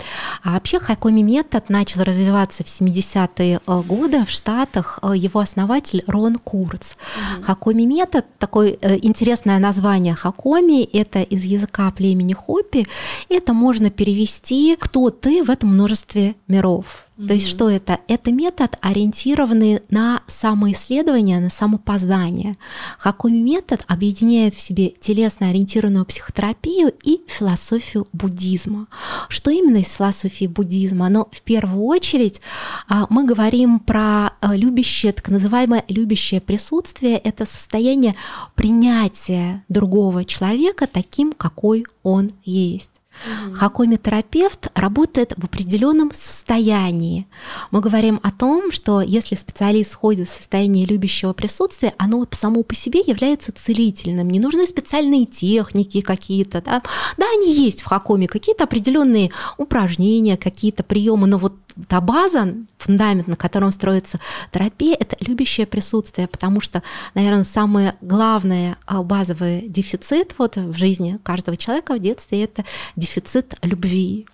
А 0.42 0.52
вообще 0.52 0.78
Хайкоми 0.78 1.22
метод 1.22 1.68
начал 1.68 2.02
развиваться 2.02 2.64
в 2.64 2.66
70-е 2.66 3.60
э, 3.64 3.80
годы 3.82 4.24
в 4.24 4.30
Штатах. 4.30 4.98
Э, 5.02 5.12
его 5.14 5.40
основатель 5.40 6.02
Рон 6.06 6.36
Курц. 6.36 6.92
Mm-hmm. 6.92 7.42
Хакоми 7.42 7.82
метод, 7.82 8.26
такое 8.38 8.78
интересное 9.02 9.58
название 9.58 10.14
Хакоми, 10.14 10.82
это 10.82 11.20
из 11.20 11.44
языка 11.44 11.90
племени 11.90 12.32
Хопи. 12.32 12.86
Это 13.28 13.52
можно 13.52 13.90
перевести 13.90 14.76
«кто 14.80 15.10
ты 15.10 15.44
в 15.44 15.50
этом 15.50 15.70
множестве 15.70 16.36
миров». 16.48 17.04
Mm-hmm. 17.22 17.28
То 17.28 17.34
есть 17.34 17.48
что 17.48 17.70
это? 17.70 18.00
Это 18.08 18.32
метод, 18.32 18.76
ориентированный 18.80 19.80
на 19.90 20.22
самоисследование, 20.26 21.38
на 21.38 21.50
самопознание. 21.50 22.56
Хакуми 22.98 23.38
метод 23.38 23.84
объединяет 23.86 24.54
в 24.54 24.60
себе 24.60 24.88
телесно-ориентированную 25.00 26.04
психотерапию 26.04 26.92
и 27.04 27.20
философию 27.28 28.08
буддизма. 28.12 28.88
Что 29.28 29.50
именно 29.50 29.78
из 29.78 29.92
философии 29.92 30.46
буддизма? 30.46 31.08
Но 31.08 31.28
в 31.30 31.42
первую 31.42 31.84
очередь 31.84 32.40
а, 32.88 33.06
мы 33.08 33.24
говорим 33.24 33.78
про 33.78 34.32
а, 34.40 34.56
любящее, 34.56 35.12
так 35.12 35.28
называемое 35.28 35.84
любящее 35.88 36.40
присутствие. 36.40 37.18
Это 37.18 37.46
состояние 37.46 38.16
принятия 38.56 39.64
другого 39.68 40.24
человека 40.24 40.88
таким, 40.88 41.32
какой 41.32 41.84
он 42.02 42.32
есть. 42.44 43.01
Угу. 43.24 43.54
Хакоми-терапевт 43.56 44.68
работает 44.74 45.32
в 45.36 45.44
определенном 45.44 46.10
состоянии. 46.12 47.26
Мы 47.70 47.80
говорим 47.80 48.20
о 48.22 48.30
том, 48.32 48.72
что 48.72 49.00
если 49.00 49.34
специалист 49.34 49.92
входит 49.92 50.28
в 50.28 50.32
состояние 50.32 50.86
любящего 50.86 51.32
присутствия, 51.32 51.94
оно 51.98 52.26
само 52.32 52.62
по 52.62 52.74
себе 52.74 53.00
является 53.00 53.52
целительным. 53.52 54.28
Не 54.30 54.40
нужны 54.40 54.66
специальные 54.66 55.26
техники 55.26 56.00
какие-то. 56.00 56.62
Да, 56.62 56.82
да 57.16 57.26
они 57.36 57.54
есть 57.54 57.82
в 57.82 57.86
Хакоме, 57.86 58.26
какие-то 58.26 58.64
определенные 58.64 59.30
упражнения, 59.56 60.36
какие-то 60.36 60.82
приемы, 60.82 61.26
но 61.26 61.38
вот 61.38 61.54
та 61.88 62.00
база, 62.00 62.54
фундамент, 62.78 63.28
на 63.28 63.36
котором 63.36 63.72
строится 63.72 64.20
терапия, 64.52 64.96
это 64.98 65.16
любящее 65.20 65.66
присутствие, 65.66 66.28
потому 66.28 66.60
что, 66.60 66.82
наверное, 67.14 67.44
самый 67.44 67.92
главный 68.00 68.76
а, 68.86 69.02
базовый 69.02 69.68
дефицит 69.68 70.34
вот 70.38 70.56
в 70.56 70.76
жизни 70.76 71.18
каждого 71.22 71.56
человека 71.56 71.94
в 71.94 71.98
детстве– 71.98 72.44
это 72.44 72.64
дефицит 72.96 73.56
любви. 73.62 74.26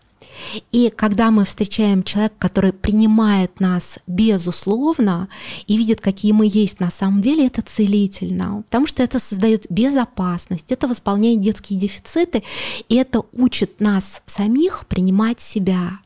И 0.72 0.90
когда 0.94 1.30
мы 1.30 1.44
встречаем 1.44 2.02
человека, 2.02 2.34
который 2.38 2.72
принимает 2.72 3.60
нас 3.60 3.98
безусловно 4.06 5.28
и 5.66 5.76
видит, 5.76 6.00
какие 6.00 6.32
мы 6.32 6.48
есть 6.50 6.80
на 6.80 6.90
самом 6.90 7.20
деле, 7.20 7.46
это 7.46 7.62
целительно, 7.62 8.62
потому 8.62 8.86
что 8.86 9.02
это 9.02 9.18
создает 9.18 9.66
безопасность, 9.68 10.66
это 10.68 10.86
восполняет 10.86 11.40
детские 11.40 11.78
дефициты, 11.78 12.44
и 12.88 12.96
это 12.96 13.22
учит 13.32 13.80
нас 13.80 14.22
самих 14.26 14.86
принимать 14.86 15.40
себя. 15.40 15.98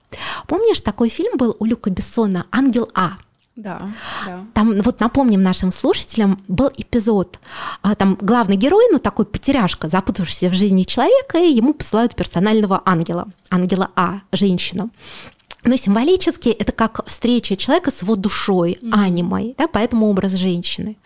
Помнишь, 0.47 0.81
такой 0.81 1.09
фильм 1.09 1.37
был 1.37 1.57
у 1.59 1.65
Люка 1.65 1.91
Бессона 1.91 2.47
«Ангел 2.51 2.89
А»? 2.95 3.19
Да, 3.55 3.93
да. 4.25 4.47
Там, 4.55 4.81
вот 4.81 5.01
напомним 5.01 5.43
нашим 5.43 5.73
слушателям, 5.73 6.43
был 6.49 6.71
эпизод. 6.75 7.39
А, 7.83 7.95
там 7.95 8.17
главный 8.19 8.57
герой, 8.57 8.87
ну 8.91 8.99
такой 8.99 9.27
потеряшка, 9.27 9.89
запутавшийся 9.89 10.49
в 10.49 10.55
жизни 10.55 10.85
человека, 10.85 11.39
и 11.39 11.53
ему 11.53 11.75
посылают 11.75 12.15
персонального 12.15 12.81
ангела, 12.87 13.29
ангела 13.51 13.91
А, 13.95 14.21
женщину. 14.33 14.91
Но 15.65 15.77
символически 15.77 16.49
это 16.49 16.73
как 16.73 17.07
встреча 17.07 17.55
человека 17.57 17.93
с 17.93 18.03
его 18.03 18.17
душой, 18.17 18.79
mm-hmm. 18.81 18.91
анимой, 18.93 19.55
да, 19.57 19.69
поэтому 19.69 20.11
образ 20.11 20.33
женщины. 20.33 20.97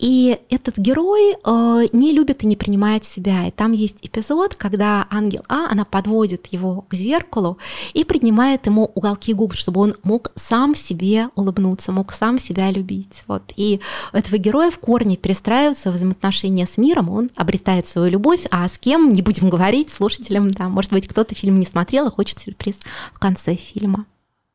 И 0.00 0.36
этот 0.50 0.78
герой 0.78 1.34
э, 1.34 1.86
не 1.92 2.12
любит 2.12 2.42
и 2.42 2.46
не 2.46 2.56
принимает 2.56 3.04
себя. 3.04 3.46
И 3.46 3.52
там 3.52 3.70
есть 3.70 3.98
эпизод, 4.02 4.56
когда 4.56 5.06
ангел 5.10 5.42
А, 5.48 5.70
она 5.70 5.84
подводит 5.84 6.48
его 6.48 6.84
к 6.88 6.94
зеркалу 6.94 7.58
и 7.92 8.02
принимает 8.02 8.66
ему 8.66 8.90
уголки 8.96 9.32
губ, 9.32 9.54
чтобы 9.54 9.80
он 9.80 9.94
мог 10.02 10.32
сам 10.34 10.74
себе 10.74 11.28
улыбнуться, 11.36 11.92
мог 11.92 12.12
сам 12.12 12.40
себя 12.40 12.72
любить. 12.72 13.22
Вот. 13.28 13.52
И 13.54 13.80
у 14.12 14.16
этого 14.16 14.38
героя 14.38 14.72
в 14.72 14.78
корне 14.80 15.16
перестраиваются 15.16 15.92
взаимоотношения 15.92 16.66
с 16.66 16.78
миром, 16.78 17.10
он 17.10 17.30
обретает 17.36 17.86
свою 17.86 18.10
любовь, 18.10 18.46
а 18.50 18.68
с 18.68 18.76
кем, 18.76 19.10
не 19.10 19.22
будем 19.22 19.50
говорить, 19.50 19.92
слушателям, 19.92 20.50
да, 20.50 20.68
может 20.68 20.92
быть, 20.92 21.06
кто-то 21.06 21.36
фильм 21.36 21.60
не 21.60 21.66
смотрел 21.66 22.08
и 22.08 22.10
хочет 22.10 22.40
сюрприз 22.40 22.76
в 23.12 23.18
конце 23.20 23.54
фильма 23.54 23.83
фильма. 23.84 24.06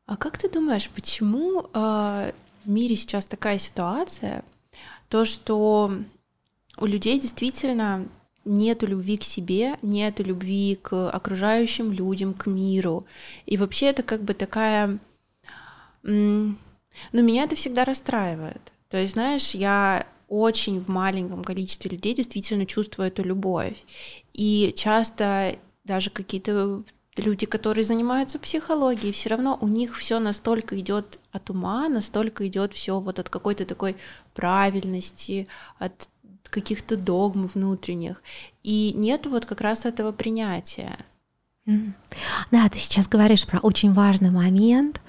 А 0.06 0.16
как 0.16 0.38
ты 0.38 0.48
думаешь, 0.48 0.90
почему 0.90 1.62
э, 1.62 2.32
в 2.64 2.68
мире 2.68 2.96
сейчас 2.96 3.24
такая 3.24 3.58
ситуация, 3.58 4.44
то, 5.08 5.24
что 5.24 5.92
у 6.76 6.86
людей 6.86 7.18
действительно 7.20 8.08
нет 8.44 8.82
любви 8.82 9.16
к 9.16 9.24
себе, 9.24 9.76
нет 9.82 10.18
любви 10.20 10.78
к 10.80 11.10
окружающим 11.10 11.92
людям, 11.92 12.34
к 12.34 12.46
миру. 12.46 13.06
И 13.46 13.56
вообще 13.56 13.86
это 13.86 14.02
как 14.02 14.22
бы 14.22 14.34
такая... 14.34 14.98
Ну, 16.02 16.56
меня 17.12 17.44
это 17.44 17.54
всегда 17.54 17.84
расстраивает. 17.84 18.72
То 18.88 18.96
есть, 18.96 19.12
знаешь, 19.12 19.54
я 19.54 20.06
очень 20.28 20.80
в 20.80 20.88
маленьком 20.88 21.44
количестве 21.44 21.90
людей 21.90 22.14
действительно 22.14 22.66
чувствую 22.66 23.08
эту 23.08 23.22
любовь. 23.22 23.76
И 24.32 24.72
часто 24.76 25.56
даже 25.84 26.10
какие-то 26.10 26.82
люди, 27.16 27.46
которые 27.46 27.84
занимаются 27.84 28.38
психологией, 28.38 29.12
все 29.12 29.30
равно 29.30 29.58
у 29.60 29.68
них 29.68 29.96
все 29.96 30.18
настолько 30.18 30.78
идет 30.78 31.18
от 31.32 31.50
ума, 31.50 31.88
настолько 31.88 32.46
идет 32.46 32.72
все 32.72 33.00
вот 33.00 33.18
от 33.18 33.28
какой-то 33.28 33.64
такой 33.64 33.96
правильности, 34.34 35.48
от 35.78 36.08
каких-то 36.44 36.96
догм 36.96 37.46
внутренних. 37.46 38.22
И 38.62 38.92
нет 38.94 39.26
вот 39.26 39.46
как 39.46 39.60
раз 39.60 39.84
этого 39.84 40.12
принятия. 40.12 40.98
Да, 42.50 42.68
ты 42.68 42.78
сейчас 42.78 43.06
говоришь 43.06 43.46
про 43.46 43.60
очень 43.60 43.92
важный 43.92 44.30
момент. 44.30 45.00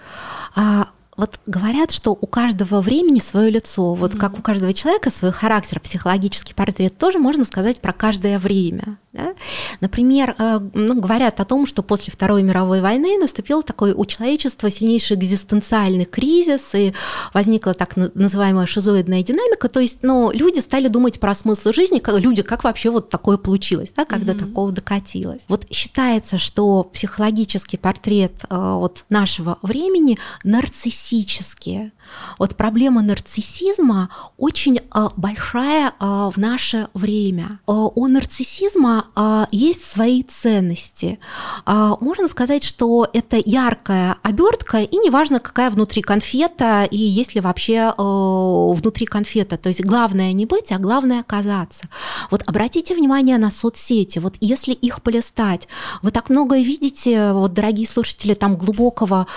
А, 0.56 0.91
вот 1.18 1.40
говорят, 1.46 1.92
что 1.92 2.12
у 2.12 2.26
каждого 2.26 2.82
времени 2.82 3.20
свое 3.20 3.52
лицо, 3.52 3.94
вот 3.94 4.14
mm-hmm. 4.14 4.18
как 4.18 4.40
у 4.40 4.42
каждого 4.42 4.74
человека 4.74 5.10
свой 5.10 5.32
характер, 5.32 5.80
психологический 5.80 6.54
портрет, 6.54 6.98
тоже 6.98 7.20
можно 7.20 7.44
сказать 7.44 7.82
про 7.82 7.92
каждое 7.92 8.40
время. 8.40 8.98
Да? 9.12 9.34
Например, 9.82 10.36
э, 10.38 10.60
ну, 10.74 11.00
говорят 11.02 11.42
о 11.42 11.46
том, 11.46 11.68
что 11.68 11.84
после 11.84 12.14
Второй 12.14 12.44
мировой 12.44 12.80
войны 12.80 13.18
наступил 13.18 13.62
такой 13.62 13.92
у 13.92 14.06
человечества 14.06 14.72
сильнейший 14.72 15.18
экзистенциальный 15.18 16.06
кризис, 16.06 16.74
и 16.74 16.94
возникла 17.34 17.74
так 17.74 17.98
называемая 17.98 18.66
шизоидная 18.66 19.22
динамика, 19.22 19.68
то 19.68 19.82
есть 19.82 20.00
ну, 20.04 20.32
люди 20.32 20.60
стали 20.60 20.88
думать 20.88 21.20
про 21.20 21.36
смысл 21.36 21.74
жизни, 21.74 22.00
как, 22.00 22.20
люди, 22.20 22.42
как 22.42 22.64
вообще 22.64 22.90
вот 22.90 23.10
такое 23.10 23.38
получилось, 23.38 23.92
да, 23.94 24.06
когда 24.06 24.32
mm-hmm. 24.32 24.48
такого 24.48 24.72
докатилось. 24.72 25.42
Вот 25.50 25.68
считается, 25.72 26.38
что 26.38 26.86
психологический 26.86 27.78
портрет 27.78 28.34
э, 28.50 28.56
вот 28.56 29.04
нашего 29.10 29.58
времени 29.62 30.18
нарциссический, 30.46 31.01
вот 32.38 32.56
проблема 32.56 33.02
нарциссизма 33.02 34.10
очень 34.38 34.80
большая 35.16 35.94
э, 36.00 36.32
в 36.34 36.38
наше 36.38 36.88
время. 36.94 37.60
Э, 37.68 37.72
у 37.72 38.08
нарциссизма 38.08 39.08
есть 39.52 39.86
свои 39.86 40.24
ценности. 40.24 41.20
Можно 41.66 42.28
сказать, 42.28 42.64
что 42.64 43.08
это 43.14 43.38
яркая 43.44 44.18
обертка, 44.22 44.80
и 44.80 44.98
неважно, 44.98 45.40
какая 45.40 45.70
внутри 45.70 46.02
конфета, 46.02 46.84
и 46.90 46.98
есть 46.98 47.36
ли 47.36 47.42
вообще 47.42 47.94
внутри 47.98 49.06
конфета. 49.06 49.58
То 49.58 49.70
есть 49.70 49.84
главное 49.84 50.32
не 50.34 50.46
быть, 50.46 50.72
а 50.72 50.80
главное 50.80 51.22
оказаться. 51.22 51.86
Вот 52.30 52.44
обратите 52.46 52.96
внимание 52.96 53.38
на 53.38 53.52
соцсети. 53.52 54.20
Вот 54.20 54.36
если 54.40 54.74
их 54.74 55.02
полистать, 55.02 55.68
вы 56.02 56.12
так 56.12 56.30
много 56.30 56.58
видите, 56.58 57.34
вот, 57.34 57.54
дорогие 57.54 57.88
слушатели, 57.88 58.34
там 58.34 58.56
глубокого 58.56 59.28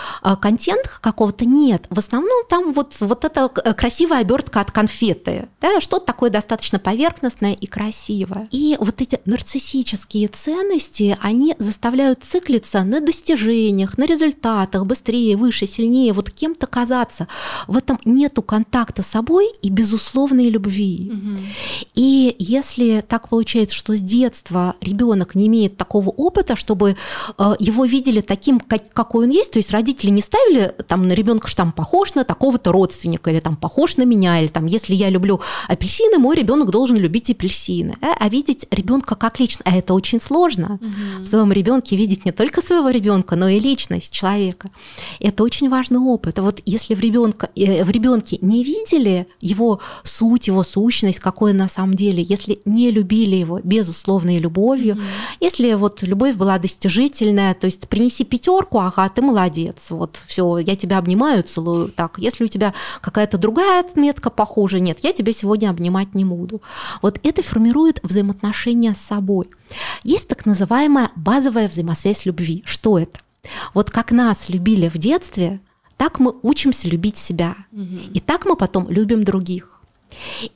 контента 0.40 0.90
какого-то 1.00 1.44
нет. 1.44 1.86
В 1.90 1.98
основном 1.98 2.44
там 2.48 2.72
вот, 2.72 2.96
вот 3.00 3.24
эта 3.24 3.48
красивая 3.48 4.20
обертка 4.20 4.60
от 4.60 4.70
конфеты, 4.70 5.43
да, 5.60 5.80
что-то 5.80 6.06
такое 6.06 6.30
достаточно 6.30 6.78
поверхностное 6.78 7.52
и 7.52 7.66
красивое. 7.66 8.48
И 8.50 8.76
вот 8.78 9.00
эти 9.00 9.20
нарциссические 9.24 10.28
ценности, 10.28 11.16
они 11.20 11.54
заставляют 11.58 12.24
циклиться 12.24 12.82
на 12.82 13.00
достижениях, 13.00 13.98
на 13.98 14.04
результатах, 14.04 14.86
быстрее, 14.86 15.36
выше, 15.36 15.66
сильнее, 15.66 16.12
вот 16.12 16.30
кем-то 16.30 16.66
казаться. 16.66 17.28
В 17.66 17.76
этом 17.76 17.98
нету 18.04 18.42
контакта 18.42 19.02
с 19.02 19.06
собой 19.06 19.52
и 19.62 19.70
безусловной 19.70 20.48
любви. 20.48 21.12
Угу. 21.12 21.38
И 21.94 22.36
если 22.38 23.04
так 23.06 23.28
получается, 23.28 23.76
что 23.76 23.96
с 23.96 24.00
детства 24.00 24.76
ребенок 24.80 25.34
не 25.34 25.46
имеет 25.46 25.76
такого 25.76 26.10
опыта, 26.10 26.56
чтобы 26.56 26.96
э, 27.38 27.52
его 27.58 27.84
видели 27.84 28.20
таким, 28.20 28.60
какой 28.60 29.26
он 29.26 29.30
есть, 29.30 29.52
то 29.52 29.58
есть 29.58 29.70
родители 29.70 30.10
не 30.10 30.22
ставили 30.22 30.74
там 30.86 31.06
на 31.06 31.12
ребенка, 31.12 31.48
что 31.48 31.58
там 31.58 31.72
похож 31.72 32.14
на 32.14 32.24
такого-то 32.24 32.72
родственника, 32.72 33.30
или 33.30 33.40
там 33.40 33.56
похож 33.56 33.96
на 33.96 34.04
меня, 34.04 34.40
или 34.40 34.48
там, 34.48 34.66
если 34.66 34.94
я 34.94 35.10
люблю 35.10 35.33
апельсины, 35.68 36.18
мой 36.18 36.36
ребенок 36.36 36.70
должен 36.70 36.96
любить 36.96 37.30
апельсины. 37.30 37.96
А, 38.00 38.14
а 38.18 38.28
видеть 38.28 38.66
ребенка 38.70 39.14
как 39.14 39.40
личность, 39.40 39.62
а 39.64 39.76
это 39.76 39.94
очень 39.94 40.20
сложно. 40.20 40.78
Угу. 40.80 41.24
В 41.24 41.26
своем 41.26 41.52
ребенке 41.52 41.96
видеть 41.96 42.24
не 42.24 42.32
только 42.32 42.60
своего 42.62 42.90
ребенка, 42.90 43.36
но 43.36 43.48
и 43.48 43.58
личность 43.58 44.12
человека. 44.12 44.70
Это 45.20 45.42
очень 45.42 45.68
важный 45.68 45.98
опыт. 45.98 46.38
Вот 46.38 46.60
если 46.64 46.94
в 46.94 47.00
ребенка 47.00 47.50
э, 47.56 47.84
в 47.84 47.90
ребенке 47.90 48.38
не 48.40 48.64
видели 48.64 49.26
его 49.40 49.80
суть, 50.04 50.46
его 50.46 50.62
сущность, 50.62 51.20
какой 51.20 51.52
он 51.52 51.58
на 51.58 51.68
самом 51.68 51.94
деле, 51.94 52.22
если 52.22 52.60
не 52.64 52.90
любили 52.90 53.36
его 53.36 53.60
безусловной 53.62 54.38
любовью, 54.38 54.94
угу. 54.94 55.02
если 55.40 55.74
вот 55.74 56.02
любовь 56.02 56.36
была 56.36 56.58
достижительная, 56.58 57.54
то 57.54 57.66
есть 57.66 57.88
принеси 57.88 58.24
пятерку, 58.24 58.78
ага, 58.78 59.08
ты 59.08 59.22
молодец, 59.22 59.90
вот 59.90 60.18
все, 60.26 60.58
я 60.58 60.76
тебя 60.76 60.98
обнимаю, 60.98 61.42
целую. 61.42 61.88
Так, 61.88 62.18
если 62.18 62.44
у 62.44 62.48
тебя 62.48 62.74
какая-то 63.00 63.38
другая 63.38 63.80
отметка 63.80 64.30
похожа, 64.30 64.80
нет, 64.80 64.98
я 65.02 65.12
тебя 65.12 65.23
сегодня 65.32 65.70
обнимать 65.70 66.14
не 66.14 66.24
буду. 66.24 66.62
Вот 67.02 67.18
это 67.22 67.42
формирует 67.42 68.00
взаимоотношения 68.02 68.94
с 68.94 69.00
собой. 69.00 69.48
Есть 70.02 70.28
так 70.28 70.46
называемая 70.46 71.10
базовая 71.16 71.68
взаимосвязь 71.68 72.26
любви. 72.26 72.62
Что 72.66 72.98
это? 72.98 73.20
Вот 73.74 73.90
как 73.90 74.10
нас 74.10 74.48
любили 74.48 74.88
в 74.88 74.98
детстве, 74.98 75.60
так 75.96 76.18
мы 76.18 76.34
учимся 76.42 76.88
любить 76.88 77.18
себя. 77.18 77.56
Угу. 77.72 78.12
И 78.14 78.20
так 78.20 78.46
мы 78.46 78.56
потом 78.56 78.88
любим 78.90 79.24
других. 79.24 79.73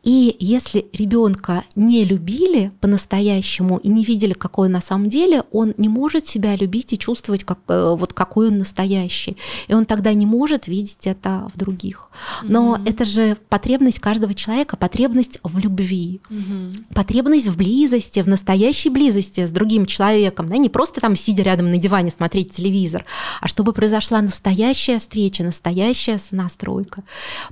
И 0.03 0.37
если 0.39 0.87
ребенка 0.93 1.65
не 1.75 2.05
любили 2.05 2.73
по-настоящему 2.81 3.79
и 3.79 3.89
не 3.89 4.05
видели, 4.05 4.33
какой 4.33 4.69
он 4.69 4.73
на 4.73 4.81
самом 4.81 5.09
деле, 5.09 5.45
он 5.53 5.75
не 5.77 5.89
может 5.89 6.27
себя 6.29 6.57
любить 6.57 6.93
и 6.93 6.99
чувствовать, 6.99 7.45
как, 7.45 7.59
э, 7.69 7.95
вот 7.97 8.13
какой 8.13 8.49
он 8.49 8.59
настоящий. 8.59 9.37
И 9.69 9.75
он 9.75 9.87
тогда 9.87 10.13
не 10.15 10.27
может 10.27 10.67
видеть 10.67 11.07
это 11.07 11.51
в 11.55 11.59
других. 11.59 12.11
Но 12.43 12.77
mm-hmm. 12.77 12.89
это 12.89 13.05
же 13.05 13.37
потребность 13.49 14.01
каждого 14.01 14.35
человека, 14.35 14.77
потребность 14.77 15.39
в 15.43 15.59
любви, 15.59 16.21
mm-hmm. 16.31 16.95
потребность 16.95 17.47
в 17.47 17.57
близости, 17.57 18.21
в 18.21 18.29
настоящей 18.29 18.91
близости 18.91 19.47
с 19.47 19.51
другим 19.51 19.87
человеком. 19.87 20.49
Да? 20.49 20.57
Не 20.57 20.69
просто 20.69 21.01
там 21.01 21.17
сидя 21.17 21.43
рядом 21.43 21.71
на 21.71 21.77
диване 21.77 22.11
смотреть 22.11 22.53
телевизор, 22.53 23.05
а 23.41 23.49
чтобы 23.49 23.73
произошла 23.73 24.21
настоящая 24.21 24.99
встреча, 24.99 25.43
настоящая 25.43 26.19
сонастройка. 26.19 27.03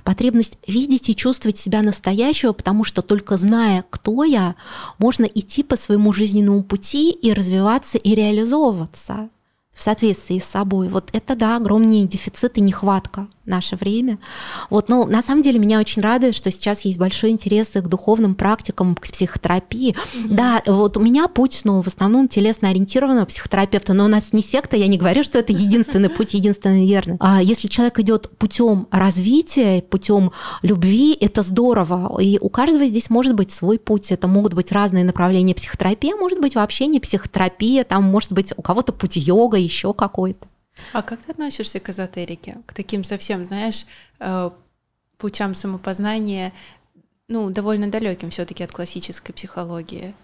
Потребность 0.03 0.57
видеть 0.67 1.09
и 1.09 1.15
чувствовать 1.15 1.57
себя 1.57 1.81
настоящим 1.81 1.96
настоящего, 1.97 2.53
потому 2.53 2.83
что 2.83 3.01
только 3.01 3.37
зная, 3.37 3.83
кто 3.89 4.23
я, 4.23 4.55
можно 4.99 5.25
идти 5.25 5.63
по 5.63 5.75
своему 5.75 6.13
жизненному 6.13 6.63
пути 6.63 7.11
и 7.11 7.33
развиваться 7.33 7.97
и 7.97 8.13
реализовываться 8.13 9.29
в 9.73 9.83
соответствии 9.83 10.39
с 10.39 10.45
собой. 10.45 10.89
Вот 10.89 11.09
это, 11.13 11.35
да, 11.35 11.57
огромный 11.57 12.05
дефицит 12.05 12.57
и 12.57 12.61
нехватка 12.61 13.27
наше 13.47 13.75
время. 13.75 14.19
Вот, 14.69 14.89
но 14.89 15.05
на 15.05 15.21
самом 15.21 15.41
деле 15.41 15.59
меня 15.59 15.79
очень 15.79 16.01
радует, 16.01 16.35
что 16.35 16.51
сейчас 16.51 16.81
есть 16.85 16.97
большой 16.97 17.31
интерес 17.31 17.69
к 17.69 17.87
духовным 17.87 18.35
практикам, 18.35 18.95
к 18.95 19.01
психотерапии. 19.01 19.95
Mm-hmm. 19.95 20.27
Да, 20.29 20.61
вот 20.65 20.97
у 20.97 20.99
меня 20.99 21.27
путь, 21.27 21.61
ну, 21.63 21.81
в 21.81 21.87
основном 21.87 22.27
телесно 22.27 22.69
ориентированного 22.69 23.25
психотерапевта, 23.25 23.93
но 23.93 24.05
у 24.05 24.07
нас 24.07 24.33
не 24.33 24.41
секта, 24.41 24.75
я 24.75 24.87
не 24.87 24.97
говорю, 24.97 25.23
что 25.23 25.39
это 25.39 25.53
единственный 25.53 26.09
путь, 26.09 26.33
единственный 26.33 26.85
верный. 26.87 27.17
А 27.19 27.41
если 27.41 27.67
человек 27.67 27.99
идет 27.99 28.29
путем 28.37 28.87
развития, 28.91 29.81
путем 29.81 30.31
любви, 30.61 31.17
это 31.19 31.41
здорово. 31.41 32.19
И 32.21 32.37
у 32.39 32.49
каждого 32.49 32.85
здесь 32.85 33.09
может 33.09 33.33
быть 33.35 33.51
свой 33.51 33.79
путь. 33.79 34.11
Это 34.11 34.27
могут 34.27 34.53
быть 34.53 34.71
разные 34.71 35.03
направления 35.03 35.55
психотерапии, 35.55 36.13
а 36.13 36.17
может 36.17 36.39
быть 36.39 36.55
вообще 36.55 36.87
не 36.87 36.99
психотерапия, 36.99 37.83
там 37.83 38.03
может 38.03 38.31
быть 38.31 38.53
у 38.55 38.61
кого-то 38.61 38.93
путь 38.93 39.15
йога, 39.15 39.57
еще 39.57 39.93
какой-то. 39.93 40.47
А 40.93 41.01
как 41.01 41.23
ты 41.23 41.31
относишься 41.31 41.79
к 41.79 41.89
эзотерике? 41.89 42.57
К 42.65 42.73
таким 42.73 43.03
совсем, 43.03 43.43
знаешь, 43.43 43.85
э, 44.19 44.51
путям 45.17 45.55
самопознания, 45.55 46.53
ну, 47.27 47.49
довольно 47.49 47.89
далеким 47.89 48.29
все-таки 48.29 48.63
от 48.63 48.71
классической 48.71 49.33
психологии? 49.33 50.15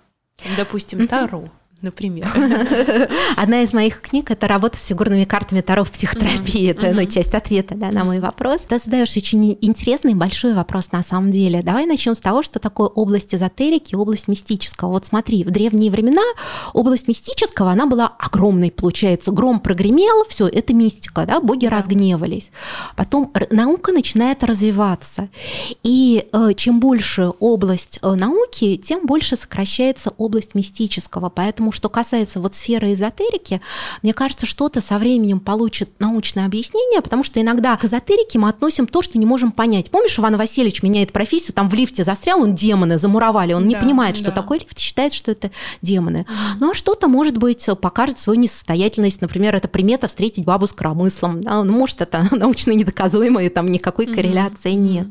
Допустим, 0.57 1.07
Таро 1.07 1.49
например. 1.83 2.27
Одна 3.37 3.61
из 3.61 3.73
моих 3.73 4.01
книг– 4.01 4.31
это 4.31 4.47
работа 4.47 4.77
с 4.77 4.85
фигурными 4.85 5.25
картами 5.25 5.61
Таро 5.61 5.83
в 5.83 5.91
психотерапии. 5.91 6.71
Это 6.71 6.91
ну, 6.93 7.05
часть 7.05 7.33
ответа 7.35 7.75
да, 7.75 7.91
на 7.91 8.03
мой 8.03 8.19
вопрос. 8.19 8.61
Ты 8.61 8.79
задаешь 8.79 9.15
очень 9.15 9.57
интересный 9.61 10.15
большой 10.15 10.53
вопрос 10.53 10.91
на 10.91 11.03
самом 11.03 11.31
деле. 11.31 11.61
Давай 11.61 11.85
начнем 11.85 12.15
с 12.15 12.19
того, 12.19 12.43
что 12.43 12.59
такое 12.59 12.87
область 12.87 13.35
эзотерики, 13.35 13.95
область 13.95 14.27
мистического. 14.27 14.89
Вот 14.89 15.05
смотри, 15.05 15.43
в 15.43 15.51
древние 15.51 15.91
времена 15.91 16.23
область 16.73 17.07
мистического, 17.07 17.71
она 17.71 17.85
была 17.85 18.07
огромной, 18.17 18.71
получается. 18.71 19.31
Гром 19.31 19.59
прогремел, 19.59 20.23
все, 20.29 20.47
это 20.47 20.73
мистика, 20.73 21.25
да, 21.25 21.41
боги 21.41 21.67
да. 21.67 21.77
разгневались. 21.77 22.51
Потом 22.95 23.31
наука 23.51 23.91
начинает 23.91 24.43
развиваться. 24.43 25.29
И 25.83 26.27
э, 26.31 26.53
чем 26.55 26.79
больше 26.79 27.31
область 27.39 27.99
э, 28.01 28.13
науки, 28.13 28.77
тем 28.77 29.05
больше 29.05 29.35
сокращается 29.35 30.13
область 30.17 30.55
мистического. 30.55 31.29
Поэтому 31.29 31.72
что 31.73 31.89
касается 31.89 32.39
вот 32.39 32.55
сферы 32.55 32.93
эзотерики, 32.93 33.61
мне 34.01 34.13
кажется, 34.13 34.45
что-то 34.45 34.81
со 34.81 34.97
временем 34.97 35.39
получит 35.39 35.89
научное 35.99 36.45
объяснение, 36.45 37.01
потому 37.01 37.23
что 37.23 37.41
иногда 37.41 37.75
к 37.77 37.85
эзотерике 37.85 38.39
мы 38.39 38.49
относим 38.49 38.87
то, 38.87 39.01
что 39.01 39.17
не 39.17 39.25
можем 39.25 39.51
понять. 39.51 39.89
Помнишь, 39.89 40.17
Иван 40.17 40.37
Васильевич 40.37 40.83
меняет 40.83 41.11
профессию, 41.11 41.53
там 41.53 41.69
в 41.69 41.73
лифте 41.73 42.03
застрял, 42.03 42.41
он 42.41 42.55
демоны 42.55 42.97
замуровали, 42.97 43.53
он 43.53 43.63
да, 43.63 43.69
не 43.69 43.75
понимает, 43.75 44.17
что 44.17 44.27
да. 44.27 44.31
такое 44.31 44.59
лифт, 44.59 44.79
считает, 44.79 45.13
что 45.13 45.31
это 45.31 45.51
демоны. 45.81 46.25
Ну 46.59 46.71
а 46.71 46.75
что-то, 46.75 47.07
может 47.07 47.37
быть, 47.37 47.67
покажет 47.81 48.19
свою 48.19 48.39
несостоятельность, 48.39 49.21
например, 49.21 49.55
это 49.55 49.67
примета 49.67 50.07
встретить 50.07 50.45
бабу 50.45 50.67
с 50.67 50.73
коромыслом, 50.73 51.41
да? 51.41 51.63
ну, 51.63 51.73
может, 51.73 52.01
это 52.01 52.27
научно 52.31 52.71
недоказуемо, 52.71 53.43
и 53.43 53.49
там 53.49 53.71
никакой 53.71 54.05
корреляции 54.05 54.73
угу. 54.73 54.81
нет. 54.81 55.07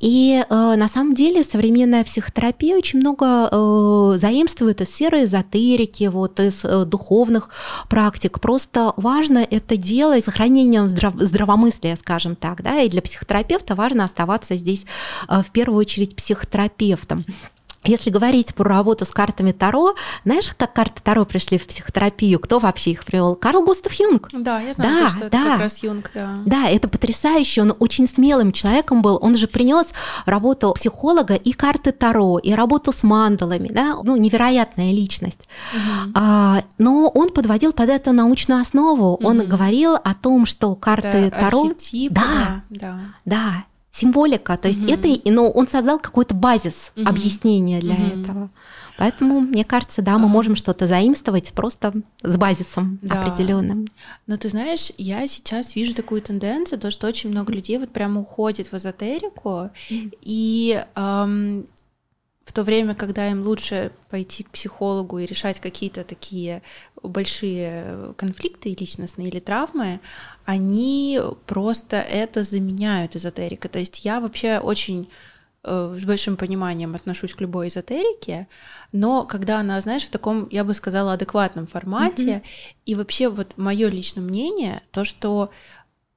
И 0.00 0.42
э, 0.48 0.54
на 0.76 0.88
самом 0.88 1.14
деле 1.14 1.44
современная 1.44 2.04
психотерапия 2.04 2.76
очень 2.76 2.98
много 2.98 3.48
э, 3.50 4.18
заимствует 4.18 4.80
из 4.80 4.92
сферы 4.92 5.24
эзотерики, 5.24 6.04
вот 6.04 6.40
из 6.40 6.64
э, 6.64 6.84
духовных 6.84 7.50
практик. 7.88 8.40
Просто 8.40 8.92
важно 8.96 9.38
это 9.38 9.76
делать 9.76 10.22
с 10.22 10.26
сохранением 10.26 10.86
здрав- 10.86 11.20
здравомыслия, 11.20 11.96
скажем 11.96 12.36
так, 12.36 12.62
да, 12.62 12.80
и 12.80 12.88
для 12.88 13.02
психотерапевта 13.02 13.74
важно 13.74 14.04
оставаться 14.04 14.56
здесь 14.56 14.84
э, 15.28 15.42
в 15.42 15.50
первую 15.50 15.78
очередь 15.78 16.16
психотерапевтом. 16.16 17.24
Если 17.86 18.10
говорить 18.10 18.54
про 18.54 18.68
работу 18.68 19.04
с 19.04 19.10
картами 19.10 19.52
Таро, 19.52 19.94
знаешь, 20.24 20.52
как 20.56 20.72
карты 20.72 21.00
Таро 21.02 21.24
пришли 21.24 21.58
в 21.58 21.66
психотерапию? 21.66 22.38
Кто 22.38 22.58
вообще 22.58 22.92
их 22.92 23.04
привел? 23.04 23.34
Карл 23.34 23.64
Густав 23.64 23.92
Юнг. 23.94 24.28
Да, 24.32 24.60
я 24.60 24.72
знаю, 24.72 25.04
да, 25.04 25.10
что 25.10 25.18
да. 25.18 25.26
это 25.26 25.38
как 25.38 25.58
раз 25.60 25.82
Юнг, 25.82 26.10
да. 26.14 26.38
Да, 26.44 26.68
это 26.68 26.88
потрясающе. 26.88 27.62
Он 27.62 27.74
очень 27.78 28.06
смелым 28.08 28.52
человеком 28.52 29.02
был. 29.02 29.18
Он 29.20 29.34
же 29.34 29.46
принес 29.46 29.88
работу 30.24 30.72
психолога 30.74 31.34
и 31.34 31.52
карты 31.52 31.92
Таро, 31.92 32.38
и 32.38 32.52
работу 32.52 32.92
с 32.92 33.02
мандалами, 33.02 33.68
да, 33.68 33.96
ну, 34.02 34.16
невероятная 34.16 34.92
личность. 34.92 35.48
Угу. 35.72 36.12
А, 36.14 36.62
но 36.78 37.08
он 37.08 37.30
подводил 37.30 37.72
под 37.72 37.90
это 37.90 38.12
научную 38.12 38.60
основу. 38.60 39.14
Угу. 39.14 39.26
Он 39.26 39.46
говорил 39.46 39.94
о 39.94 40.14
том, 40.14 40.46
что 40.46 40.74
карты 40.74 41.08
это 41.08 41.38
Таро... 41.38 41.66
Архетипы, 41.66 42.14
да, 42.14 42.62
да, 42.70 42.98
да 43.24 43.64
символика. 43.96 44.56
То 44.56 44.68
есть 44.68 44.84
угу. 44.84 44.92
это, 44.92 45.08
но 45.30 45.50
он 45.50 45.68
создал 45.68 45.98
какой-то 45.98 46.34
базис 46.34 46.92
угу. 46.96 47.08
объяснения 47.08 47.80
для 47.80 47.94
угу. 47.94 48.20
этого. 48.20 48.50
Поэтому, 48.98 49.40
мне 49.40 49.64
кажется, 49.64 50.00
да, 50.00 50.16
мы 50.16 50.26
можем 50.28 50.56
что-то 50.56 50.86
заимствовать 50.86 51.52
просто 51.52 51.92
с 52.22 52.36
базисом 52.38 52.98
да. 53.02 53.22
определенным. 53.22 53.86
Но 54.26 54.38
ты 54.38 54.48
знаешь, 54.48 54.90
я 54.96 55.28
сейчас 55.28 55.76
вижу 55.76 55.94
такую 55.94 56.22
тенденцию, 56.22 56.80
то, 56.80 56.90
что 56.90 57.06
очень 57.06 57.30
много 57.30 57.52
людей 57.52 57.78
вот 57.78 57.90
прямо 57.90 58.22
уходит 58.22 58.72
в 58.72 58.74
эзотерику, 58.74 59.70
и 59.90 60.82
эм, 60.94 61.66
в 62.46 62.52
то 62.52 62.62
время, 62.62 62.94
когда 62.94 63.28
им 63.28 63.42
лучше 63.42 63.90
пойти 64.08 64.44
к 64.44 64.50
психологу 64.50 65.18
и 65.18 65.26
решать 65.26 65.58
какие-то 65.58 66.04
такие 66.04 66.62
большие 67.02 68.14
конфликты 68.16 68.74
личностные 68.78 69.28
или 69.28 69.40
травмы, 69.40 70.00
они 70.44 71.20
просто 71.46 71.96
это 71.96 72.44
заменяют 72.44 73.16
эзотерикой. 73.16 73.68
То 73.68 73.80
есть 73.80 74.04
я 74.04 74.20
вообще 74.20 74.58
очень 74.58 75.10
э, 75.64 75.96
с 76.00 76.04
большим 76.04 76.36
пониманием 76.36 76.94
отношусь 76.94 77.34
к 77.34 77.40
любой 77.40 77.66
эзотерике, 77.66 78.46
но 78.92 79.24
когда 79.24 79.58
она, 79.58 79.80
знаешь, 79.80 80.04
в 80.04 80.10
таком, 80.10 80.48
я 80.52 80.62
бы 80.62 80.72
сказала, 80.72 81.14
адекватном 81.14 81.66
формате, 81.66 82.22
mm-hmm. 82.22 82.42
и 82.86 82.94
вообще 82.94 83.28
вот 83.28 83.58
мое 83.58 83.88
личное 83.88 84.22
мнение, 84.22 84.82
то, 84.92 85.04
что 85.04 85.50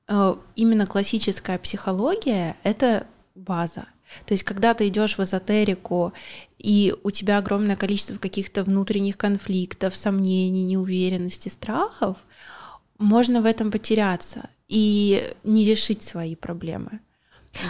э, 0.08 0.36
именно 0.56 0.86
классическая 0.86 1.58
психология— 1.58 2.56
это 2.64 3.08
база. 3.34 3.88
То 4.26 4.34
есть, 4.34 4.44
когда 4.44 4.74
ты 4.74 4.88
идешь 4.88 5.18
в 5.18 5.24
эзотерику, 5.24 6.14
и 6.58 6.94
у 7.04 7.12
тебя 7.12 7.38
огромное 7.38 7.76
количество 7.76 8.16
каких-то 8.16 8.64
внутренних 8.64 9.18
конфликтов, 9.18 9.96
сомнений, 9.96 10.64
неуверенности, 10.64 11.50
страхов, 11.50 12.18
можно 12.98 13.42
в 13.42 13.46
этом 13.46 13.72
потеряться 13.72 14.50
и 14.68 15.34
не 15.44 15.66
решить 15.66 16.04
свои 16.04 16.36
проблемы. 16.36 17.00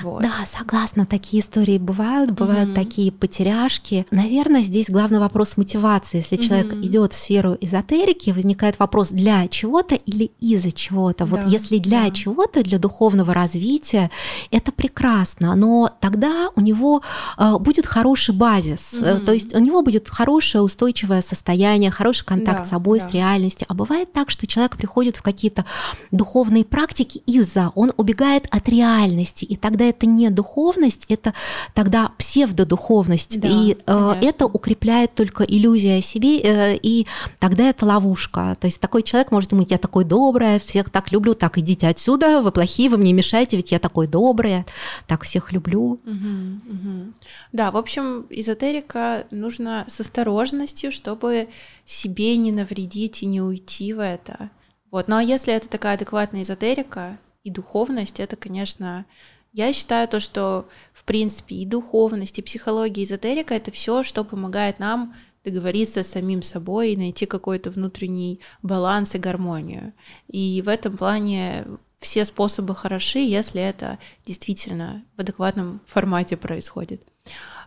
Вот. 0.04 0.22
Да, 0.22 0.46
согласна, 0.46 1.06
такие 1.06 1.42
истории 1.42 1.78
бывают, 1.78 2.32
бывают 2.32 2.70
mm-hmm. 2.70 2.76
такие 2.76 3.12
потеряшки. 3.12 4.06
Наверное, 4.12 4.62
здесь 4.62 4.89
главный 4.89 5.20
вопрос 5.20 5.58
мотивации. 5.58 6.18
Если 6.18 6.38
mm-hmm. 6.38 6.48
человек 6.48 6.74
идет 6.74 7.13
в 7.13 7.18
сферу 7.18 7.58
эзотерики, 7.60 8.30
возникает 8.32 8.78
вопрос 8.78 9.10
для 9.10 9.48
чего-то 9.48 9.96
или 9.96 10.32
из-за 10.39 10.72
чего-то. 10.72 11.26
Вот 11.26 11.42
да, 11.42 11.46
если 11.48 11.78
для 11.78 12.04
да. 12.04 12.12
чего-то, 12.12 12.62
для 12.62 12.78
духовного 12.78 13.34
развития, 13.34 14.12
это 14.52 14.72
прекрасно, 14.72 15.56
но 15.56 15.89
тогда 16.00 16.50
у 16.56 16.62
него 16.62 17.02
э, 17.38 17.58
будет 17.60 17.86
хороший 17.86 18.36
базис, 18.36 18.94
mm-hmm. 18.94 19.26
то 19.26 19.34
есть 19.34 19.56
у 19.56 19.60
него 19.60 19.82
будет 19.82 20.08
хорошее 20.10 20.63
устойчивое 20.63 21.22
состояние, 21.22 21.89
хороший 21.89 22.26
контакт 22.26 22.60
да, 22.60 22.65
с 22.65 22.70
собой, 22.70 23.00
да. 23.00 23.10
с 23.10 23.13
реальностью. 23.13 23.65
А 23.70 23.74
бывает 23.74 24.13
так, 24.13 24.30
что 24.30 24.46
человек 24.46 24.78
приходит 24.78 25.18
в 25.18 25.22
какие-то 25.22 25.65
духовные 26.12 26.65
практики 26.65 27.22
из-за, 27.26 27.72
он 27.76 27.94
убегает 27.98 28.46
от 28.52 28.70
реальности, 28.70 29.46
и 29.46 29.56
тогда 29.69 29.86
это 29.86 30.08
не 30.08 30.32
духовность, 30.32 31.05
это 31.10 31.36
тогда 31.75 32.12
псевдодуховность. 32.17 33.39
Да, 33.39 33.47
и 33.47 33.77
э, 33.86 34.13
это 34.19 34.47
укрепляет 34.47 35.13
только 35.13 35.43
иллюзия 35.43 35.99
о 35.99 36.01
себе, 36.01 36.39
э, 36.39 36.75
и 36.82 37.05
тогда 37.38 37.69
это 37.69 37.86
ловушка. 37.86 38.58
То 38.60 38.65
есть 38.65 38.82
такой 38.82 39.03
человек 39.03 39.32
может 39.32 39.51
думать, 39.51 39.69
я 39.69 39.77
такой 39.77 40.05
добрая, 40.05 40.58
всех 40.58 40.89
так 40.89 41.12
люблю, 41.12 41.36
так 41.36 41.60
идите 41.60 41.88
отсюда, 41.88 42.41
вы 42.41 42.51
плохие, 42.51 42.89
вы 42.89 42.97
мне 42.97 43.13
мешаете, 43.13 43.58
ведь 43.58 43.71
я 43.71 43.77
такой 43.77 44.08
добрая, 44.08 44.65
так 45.05 45.23
всех 45.23 45.51
люблю. 45.51 45.99
Угу, 46.03 46.71
угу. 46.73 47.13
Да, 47.51 47.69
в 47.69 47.77
общем, 47.77 48.25
эзотерика 48.32 49.27
нужно 49.29 49.86
с 49.88 49.99
осторожностью, 49.99 50.91
чтобы 50.91 51.49
себе 51.86 52.38
не 52.38 52.51
навредить 52.51 53.21
и 53.21 53.27
не 53.27 53.39
уйти 53.39 53.93
в 53.93 54.03
это. 54.03 54.49
Вот. 54.89 55.08
Ну 55.08 55.17
а 55.17 55.21
если 55.21 55.53
это 55.53 55.69
такая 55.69 55.93
адекватная 55.93 56.41
эзотерика 56.41 57.19
и 57.43 57.51
духовность, 57.51 58.19
это, 58.19 58.36
конечно, 58.36 59.05
я 59.53 59.73
считаю 59.73 60.07
то, 60.07 60.19
что, 60.19 60.67
в 60.93 61.03
принципе, 61.03 61.55
и 61.55 61.65
духовность, 61.65 62.39
и 62.39 62.43
психология, 62.43 63.01
и 63.01 63.05
эзотерика— 63.05 63.53
это 63.55 63.71
все, 63.71 64.03
что 64.03 64.23
помогает 64.23 64.79
нам 64.79 65.15
договориться 65.43 66.03
с 66.03 66.12
самим 66.12 66.43
собой 66.43 66.91
и 66.91 66.97
найти 66.97 67.25
какой-то 67.25 67.71
внутренний 67.71 68.39
баланс 68.62 69.15
и 69.15 69.17
гармонию. 69.17 69.93
И 70.27 70.62
в 70.63 70.67
этом 70.67 70.97
плане 70.97 71.65
все 71.99 72.25
способы 72.25 72.75
хороши, 72.75 73.19
если 73.19 73.62
это 73.62 73.99
действительно 74.25 75.03
в 75.17 75.21
адекватном 75.21 75.81
формате 75.85 76.38
происходит. 76.38 77.01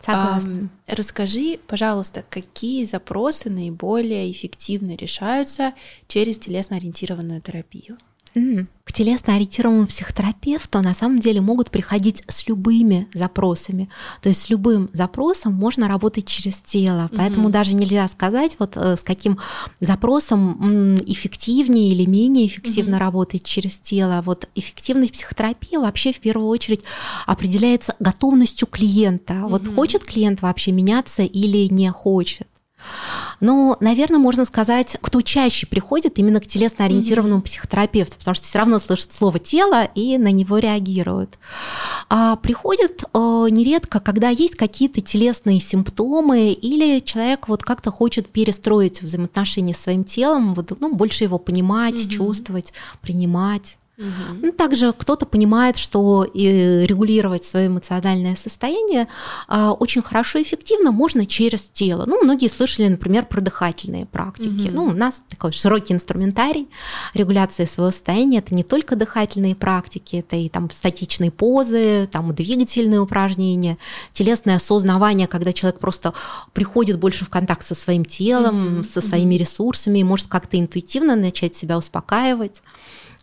Согласна. 0.01 0.69
А, 0.87 0.95
расскажи, 0.95 1.59
пожалуйста, 1.67 2.23
какие 2.29 2.85
запросы 2.85 3.49
наиболее 3.49 4.31
эффективно 4.31 4.95
решаются 4.95 5.73
через 6.07 6.39
телесно-ориентированную 6.39 7.41
терапию? 7.41 7.97
К 8.83 8.91
телесно-ориентированному 8.91 9.87
психотерапевту 9.87 10.81
на 10.81 10.93
самом 10.93 11.19
деле 11.19 11.39
могут 11.39 11.71
приходить 11.71 12.23
с 12.27 12.47
любыми 12.47 13.07
запросами. 13.13 13.89
То 14.21 14.29
есть 14.29 14.41
с 14.41 14.49
любым 14.49 14.89
запросом 14.91 15.53
можно 15.53 15.87
работать 15.87 16.27
через 16.27 16.57
тело. 16.57 17.09
Поэтому 17.15 17.47
mm-hmm. 17.47 17.51
даже 17.51 17.75
нельзя 17.75 18.07
сказать, 18.09 18.57
вот 18.59 18.75
э, 18.75 18.97
с 18.97 19.01
каким 19.01 19.39
запросом 19.79 20.97
эффективнее 20.97 21.93
или 21.93 22.05
менее 22.09 22.47
эффективно 22.47 22.95
mm-hmm. 22.95 22.99
работать 22.99 23.43
через 23.45 23.77
тело. 23.77 24.21
Вот 24.25 24.49
эффективность 24.55 25.13
психотерапии 25.13 25.77
вообще 25.77 26.11
в 26.11 26.19
первую 26.19 26.49
очередь 26.49 26.81
определяется 27.25 27.95
готовностью 27.99 28.67
клиента. 28.67 29.33
Mm-hmm. 29.33 29.49
Вот 29.49 29.67
хочет 29.75 30.03
клиент 30.03 30.41
вообще 30.41 30.71
меняться 30.71 31.23
или 31.23 31.73
не 31.73 31.89
хочет. 31.89 32.47
Но, 33.39 33.77
наверное, 33.79 34.19
можно 34.19 34.45
сказать, 34.45 34.97
кто 35.01 35.21
чаще 35.21 35.67
приходит 35.67 36.17
именно 36.19 36.39
к 36.39 36.47
телесно-ориентированному 36.47 37.41
mm-hmm. 37.41 37.45
психотерапевту, 37.45 38.17
потому 38.17 38.35
что 38.35 38.45
все 38.45 38.59
равно 38.59 38.79
слышат 38.79 39.13
слово 39.13 39.39
тело 39.39 39.85
и 39.95 40.17
на 40.17 40.31
него 40.31 40.57
реагируют. 40.59 41.37
А 42.09 42.35
приходит 42.37 43.03
э, 43.03 43.17
нередко, 43.49 43.99
когда 43.99 44.29
есть 44.29 44.55
какие-то 44.55 45.01
телесные 45.01 45.59
симптомы 45.59 46.51
или 46.51 46.99
человек 46.99 47.47
вот 47.47 47.63
как-то 47.63 47.91
хочет 47.91 48.29
перестроить 48.29 49.01
взаимоотношения 49.01 49.73
с 49.73 49.79
своим 49.79 50.03
телом, 50.03 50.53
вот, 50.53 50.79
ну, 50.79 50.93
больше 50.95 51.23
его 51.23 51.37
понимать, 51.37 51.95
mm-hmm. 51.95 52.09
чувствовать, 52.09 52.73
принимать. 53.01 53.77
Угу. 53.97 54.39
Ну, 54.41 54.51
также 54.51 54.91
кто-то 54.91 55.27
понимает, 55.27 55.77
что 55.77 56.23
и 56.23 56.83
регулировать 56.87 57.45
свое 57.45 57.67
эмоциональное 57.67 58.35
состояние 58.35 59.07
а, 59.47 59.71
очень 59.71 60.01
хорошо 60.01 60.39
и 60.39 60.43
эффективно 60.43 60.91
можно 60.91 61.27
через 61.27 61.61
тело. 61.61 62.05
Ну, 62.07 62.23
многие 62.23 62.47
слышали, 62.47 62.87
например, 62.87 63.25
про 63.25 63.39
дыхательные 63.39 64.07
практики. 64.07 64.67
Угу. 64.67 64.73
Ну, 64.73 64.83
у 64.85 64.93
нас 64.93 65.21
такой 65.29 65.51
широкий 65.51 65.93
инструментарий 65.93 66.67
регуляции 67.13 67.65
своего 67.65 67.91
состояния. 67.91 68.39
Это 68.39 68.55
не 68.55 68.63
только 68.63 68.95
дыхательные 68.95 69.55
практики, 69.55 70.15
это 70.15 70.37
и 70.37 70.49
там 70.49 70.71
статичные 70.71 71.29
позы, 71.29 72.09
там 72.11 72.33
двигательные 72.33 72.99
упражнения, 72.99 73.77
телесное 74.11 74.55
осознавание, 74.55 75.27
когда 75.27 75.53
человек 75.53 75.79
просто 75.79 76.15
приходит 76.53 76.97
больше 76.97 77.25
в 77.25 77.29
контакт 77.29 77.67
со 77.67 77.75
своим 77.75 78.05
телом, 78.05 78.77
угу. 78.77 78.83
со 78.83 79.01
своими 79.01 79.35
ресурсами, 79.35 79.99
и 79.99 80.03
может 80.03 80.27
как-то 80.27 80.59
интуитивно 80.59 81.15
начать 81.15 81.55
себя 81.55 81.77
успокаивать. 81.77 82.63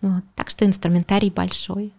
Вот. 0.00 0.24
Так 0.34 0.50
что 0.50 0.64
инструментарий 0.64 1.30
большой. 1.30 1.92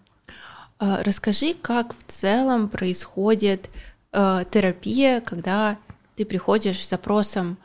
А, 0.79 1.03
расскажи, 1.03 1.53
как 1.53 1.93
в 1.93 2.11
целом 2.11 2.67
происходит 2.67 3.69
э, 4.11 4.43
терапия, 4.49 5.21
когда 5.21 5.77
ты 6.15 6.25
приходишь 6.25 6.83
с 6.83 6.89
запросом, 6.89 7.57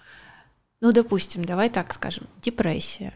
ну, 0.80 0.92
допустим, 0.92 1.44
давай 1.44 1.70
так 1.70 1.94
скажем, 1.94 2.26
депрессия. 2.42 3.14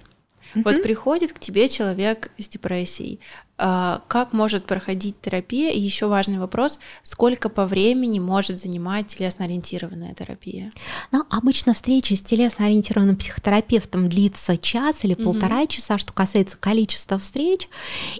Mm-hmm. 0.54 0.62
Вот 0.64 0.83
приходит 0.83 1.33
к 1.33 1.38
тебе 1.38 1.68
человек 1.68 2.30
с 2.38 2.48
депрессией. 2.48 3.20
А, 3.62 4.01
как 4.09 4.33
может 4.33 4.64
проходить 4.64 5.20
терапия? 5.20 5.70
И 5.70 5.79
еще 5.79 6.07
важный 6.07 6.38
вопрос, 6.38 6.79
сколько 7.03 7.51
по 7.51 7.66
времени 7.66 8.18
может 8.18 8.59
занимать 8.59 9.09
телесно-ориентированная 9.09 10.14
терапия? 10.14 10.73
Ну, 11.12 11.25
обычно 11.29 11.75
встреча 11.75 12.16
с 12.16 12.23
телесно-ориентированным 12.23 13.16
психотерапевтом 13.16 14.09
длится 14.09 14.57
час 14.57 15.05
или 15.05 15.14
полтора 15.14 15.64
mm-hmm. 15.64 15.68
часа, 15.68 15.99
что 15.99 16.14
касается 16.14 16.57
количества 16.57 17.18
встреч. 17.18 17.68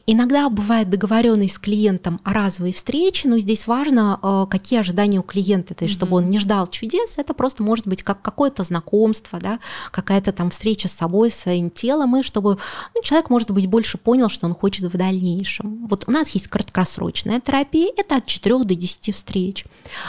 Иногда 0.07 0.47
бывает 0.51 0.91
договоренность 0.91 1.55
с 1.55 1.59
клиентом 1.59 2.21
о 2.23 2.35
разовой 2.35 2.75
встрече, 2.75 3.27
но 3.27 3.39
здесь 3.39 3.67
важно, 3.67 4.19
а, 4.21 4.45
какие 4.45 4.81
ожидания 4.81 5.21
у 5.21 5.23
клиента, 5.23 5.73
то 5.73 5.87
есть 5.87 5.95
mm-hmm. 5.95 5.99
чтобы 5.99 6.17
он 6.19 6.29
не 6.29 6.39
ждал 6.39 6.67
чудес, 6.67 7.15
это 7.17 7.33
просто 7.33 7.63
может 7.63 7.87
быть 7.87 8.03
как 8.03 8.21
какое-то 8.21 8.63
знакомство, 8.63 9.39
да, 9.41 9.59
какая-то 9.91 10.33
там 10.33 10.51
встреча 10.51 10.89
с 10.89 10.93
собой, 10.93 11.31
с 11.31 11.37
своим 11.37 11.71
телом, 11.71 12.15
и 12.19 12.23
чтобы 12.23 12.59
ну, 12.95 13.03
человек, 13.03 13.31
может 13.31 13.51
быть, 13.51 13.67
больше 13.67 13.97
понял, 13.97 14.29
что 14.29 14.47
он 14.47 14.55
хочет 14.55 14.85
в 14.85 14.99
дальнейшем 14.99 15.30
дальнейшем. 15.31 15.87
Вот 15.87 16.05
у 16.07 16.11
нас 16.11 16.31
есть 16.31 16.49
краткосрочная 16.49 17.41
терапия, 17.41 17.91
это 17.97 18.17
от 18.17 18.27
4 18.27 18.65
до 18.65 18.75
10 18.75 19.15
встреч. 19.15 19.65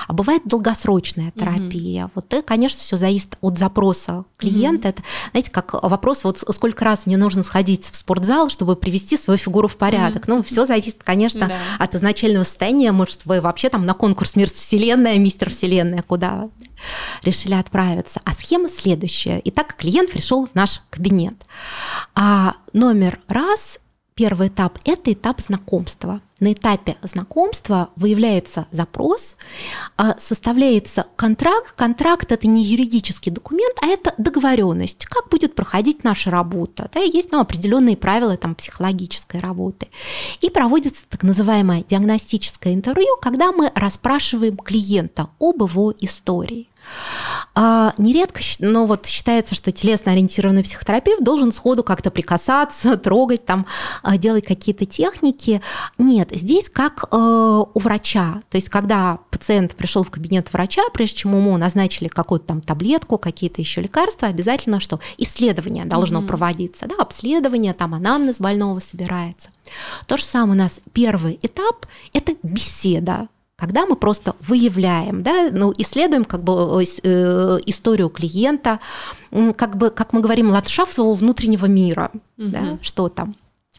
А 0.08 0.14
бывает 0.14 0.44
долгосрочная 0.46 1.32
терапия. 1.32 2.06
Угу. 2.06 2.12
Вот 2.16 2.34
это, 2.34 2.44
конечно, 2.44 2.80
все 2.80 2.98
зависит 2.98 3.38
от 3.42 3.58
запроса 3.58 4.26
клиента. 4.38 4.90
Угу. 4.90 4.96
Это, 4.96 5.04
знаете, 5.32 5.52
как 5.52 5.74
вопрос, 5.84 6.24
вот 6.24 6.44
сколько 6.50 6.86
раз 6.86 7.06
мне 7.06 7.18
нужно 7.18 7.44
сходить 7.44 7.86
в 7.86 7.96
спортзал, 7.96 8.50
чтобы 8.50 8.76
привести 8.76 9.18
свою 9.18 9.38
фигуру 9.38 9.68
в 9.68 9.78
порядок. 9.78 10.24
Угу. 10.24 10.36
Ну, 10.36 10.44
все 10.44 10.66
зависит, 10.66 11.04
конечно, 11.04 11.48
да. 11.48 11.58
от 11.80 11.96
изначального 11.96 12.44
состояния. 12.44 12.92
Может, 12.92 13.26
вы 13.26 13.42
вообще 13.42 13.70
там 13.70 13.86
на 13.86 13.94
конкурс 13.94 14.36
«Мир 14.36 14.50
Вселенная», 14.50 15.18
«Мистер 15.18 15.50
Вселенная», 15.50 16.02
куда 16.02 16.50
решили 17.24 17.54
отправиться. 17.54 18.22
А 18.24 18.34
схема 18.34 18.68
следующая. 18.68 19.42
Итак, 19.46 19.76
клиент 19.78 20.12
пришел 20.12 20.48
в 20.48 20.56
наш 20.56 20.82
кабинет. 20.90 21.36
А 22.16 22.56
номер 22.74 23.20
раз 23.28 23.80
Первый 24.14 24.50
этап– 24.50 24.78
это 24.86 25.14
этап 25.14 25.40
знакомства. 25.42 26.22
На 26.42 26.52
этапе 26.52 26.98
знакомства 27.02 27.92
выявляется 27.96 28.68
запрос, 28.72 29.38
а, 29.96 30.18
составляется 30.20 31.06
контракт. 31.16 31.74
Контракт– 31.76 32.32
это 32.34 32.48
не 32.48 32.64
юридический 32.64 33.32
документ, 33.32 33.78
а 33.82 33.88
это 33.88 34.14
договоренность, 34.18 35.06
как 35.06 35.30
будет 35.30 35.56
проходить 35.56 36.04
наша 36.04 36.30
работа. 36.30 36.90
Да, 36.94 37.00
есть 37.00 37.32
ну, 37.32 37.40
определенные 37.40 37.96
правила 37.96 38.36
там, 38.36 38.56
психологической 38.56 39.40
работы. 39.40 39.88
И 40.42 40.50
проводится 40.50 41.06
так 41.10 41.24
называемое 41.24 41.86
диагностическое 41.88 42.74
интервью, 42.74 43.18
когда 43.22 43.52
мы 43.52 43.72
расспрашиваем 43.76 44.58
клиента 44.58 45.30
об 45.40 45.62
его 45.62 45.94
истории. 46.02 46.68
А, 47.54 47.94
нередко, 47.98 48.40
но 48.60 48.86
вот 48.86 49.06
считается, 49.06 49.56
что 49.56 49.72
телесно-ориентированный 49.72 50.64
психотерапевт 50.64 51.22
должен 51.22 51.52
сходу 51.52 51.84
как-то 51.84 52.10
прикасаться, 52.10 52.96
трогать, 52.98 53.46
там, 53.46 53.66
а, 54.04 54.18
делать 54.18 54.46
какие-то 54.46 54.86
техники. 54.86 55.62
Нет, 55.98 56.30
здесь 56.32 56.70
как 56.70 57.06
э, 57.12 57.16
у 57.16 57.80
врача. 57.80 58.42
То 58.50 58.56
есть, 58.56 58.70
когда 58.70 59.20
пациент 59.30 59.76
пришел 59.76 60.04
в 60.04 60.12
кабинет 60.12 60.52
врача, 60.54 60.82
прежде 60.94 61.18
чем 61.18 61.36
ему 61.36 61.58
назначили 61.58 62.08
какую-то 62.08 62.46
там 62.46 62.62
таблетку, 62.62 63.18
какие-то 63.18 63.60
еще 63.62 63.82
лекарства, 63.82 64.30
обязательно 64.30 64.80
что? 64.80 65.02
Исследование 65.18 65.86
должно 65.86 66.22
mm-hmm. 66.22 66.28
проводиться, 66.28 66.88
да, 66.88 66.96
обследование, 67.00 67.74
там 67.74 67.94
анамнез 67.94 68.40
больного 68.40 68.80
собирается. 68.80 69.50
То 70.08 70.18
же 70.18 70.24
самое 70.24 70.54
у 70.54 70.64
нас 70.64 70.80
первый 70.94 71.38
этап– 71.42 71.86
это 72.14 72.36
беседа 72.44 73.28
когда 73.62 73.86
мы 73.86 73.96
просто 73.96 74.36
выявляем, 74.40 75.22
да, 75.22 75.50
ну, 75.52 75.72
исследуем 75.78 76.26
как 76.26 76.44
бы 76.44 76.84
э, 77.04 77.60
историю 77.68 78.10
клиента, 78.10 78.80
как 79.56 79.78
бы, 79.78 79.92
как 79.92 80.14
мы 80.14 80.22
говорим, 80.22 80.50
ландшафт 80.50 80.92
своего 80.94 81.14
внутреннего 81.14 81.68
мира, 81.68 82.10
угу. 82.40 82.48
да, 82.48 82.80
что 82.82 83.08
там. 83.08 83.36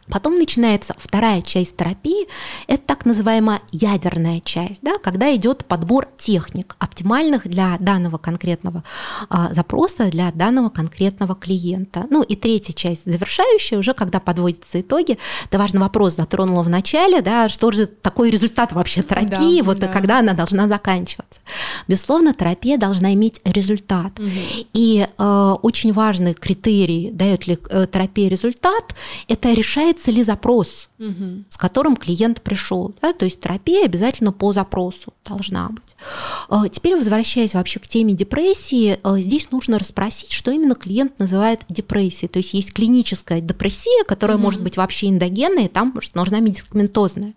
Потом 0.09 0.37
начинается 0.37 0.95
вторая 0.99 1.43
часть 1.43 1.77
терапии, 1.77 2.27
это 2.67 2.83
так 2.83 3.05
называемая 3.05 3.61
ядерная 3.71 4.41
часть, 4.41 4.81
да, 4.83 4.99
когда 4.99 5.35
идет 5.35 5.65
подбор 5.65 6.09
техник, 6.19 6.75
оптимальных 6.79 7.47
для 7.47 7.77
данного 7.79 8.19
конкретного 8.19 8.83
а, 9.29 9.55
запроса, 9.55 10.07
для 10.11 10.33
данного 10.33 10.71
конкретного 10.71 11.37
клиента. 11.37 12.07
Ну 12.11 12.23
и 12.23 12.35
третья 12.35 12.73
часть, 12.73 13.05
завершающая, 13.05 13.79
уже 13.79 13.95
когда 13.95 14.19
подводятся 14.19 14.81
итоги. 14.81 15.19
Это 15.47 15.59
важный 15.59 15.81
вопрос, 15.81 16.17
затронула 16.17 16.63
в 16.63 16.69
начале, 16.69 17.21
да, 17.23 17.49
что 17.49 17.71
же 17.71 17.87
такой 17.87 18.31
результат 18.31 18.73
вообще 18.73 19.03
терапии, 19.03 19.59
да, 19.59 19.65
вот 19.65 19.79
да. 19.79 19.89
когда 19.89 20.19
она 20.19 20.33
должна 20.33 20.67
заканчиваться. 20.67 21.41
Безусловно, 21.87 22.35
терапия 22.35 22.77
должна 22.77 23.15
иметь 23.15 23.41
результат. 23.45 24.19
Угу. 24.19 24.29
И 24.73 25.07
э, 25.07 25.55
очень 25.63 25.93
важный 25.93 26.35
критерий, 26.35 27.11
дает 27.13 27.47
ли 27.47 27.59
э, 27.71 27.87
терапия 27.87 28.29
результат, 28.29 28.95
это 29.29 29.53
решает 29.53 29.92
является 29.93 30.11
ли 30.11 30.23
запрос, 30.23 30.89
угу. 30.99 31.45
с 31.49 31.57
которым 31.57 31.97
клиент 31.97 32.41
пришел. 32.43 32.95
Да? 33.03 33.13
То 33.13 33.25
есть 33.25 33.41
терапия 33.41 33.85
обязательно 33.85 34.33
по 34.33 34.53
запросу 34.53 35.13
должна 35.27 35.69
быть. 35.69 35.83
А, 36.49 36.69
теперь, 36.69 36.97
возвращаясь 36.97 37.55
вообще 37.55 37.79
к 37.79 37.87
теме 37.87 38.15
депрессии, 38.15 38.99
а, 39.03 39.19
здесь 39.19 39.51
нужно 39.51 39.79
расспросить, 39.79 40.33
что 40.33 40.51
именно 40.51 40.75
клиент 40.75 41.19
называет 41.19 41.61
депрессией. 41.69 42.29
То 42.29 42.39
есть 42.39 42.55
есть 42.55 42.73
клиническая 42.73 43.41
депрессия, 43.41 44.05
которая 44.05 44.37
угу. 44.37 44.45
может 44.45 44.63
быть 44.63 44.77
вообще 44.77 45.09
эндогенная, 45.09 45.67
и 45.67 45.69
там 45.69 45.95
нужна 46.15 46.41
медикаментозная 46.41 47.35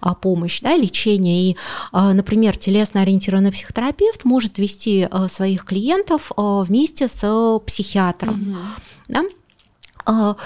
а, 0.00 0.14
помощь, 0.14 0.60
да, 0.60 0.76
лечение. 0.76 1.50
И, 1.50 1.56
например, 1.92 2.56
телесно-ориентированный 2.56 3.52
психотерапевт 3.52 4.24
может 4.24 4.58
вести 4.58 5.08
своих 5.30 5.64
клиентов 5.64 6.32
вместе 6.36 7.08
с 7.08 7.60
психиатром. 7.66 8.52
Угу. 8.52 8.58
Да? 9.08 9.22
А, 10.06 10.36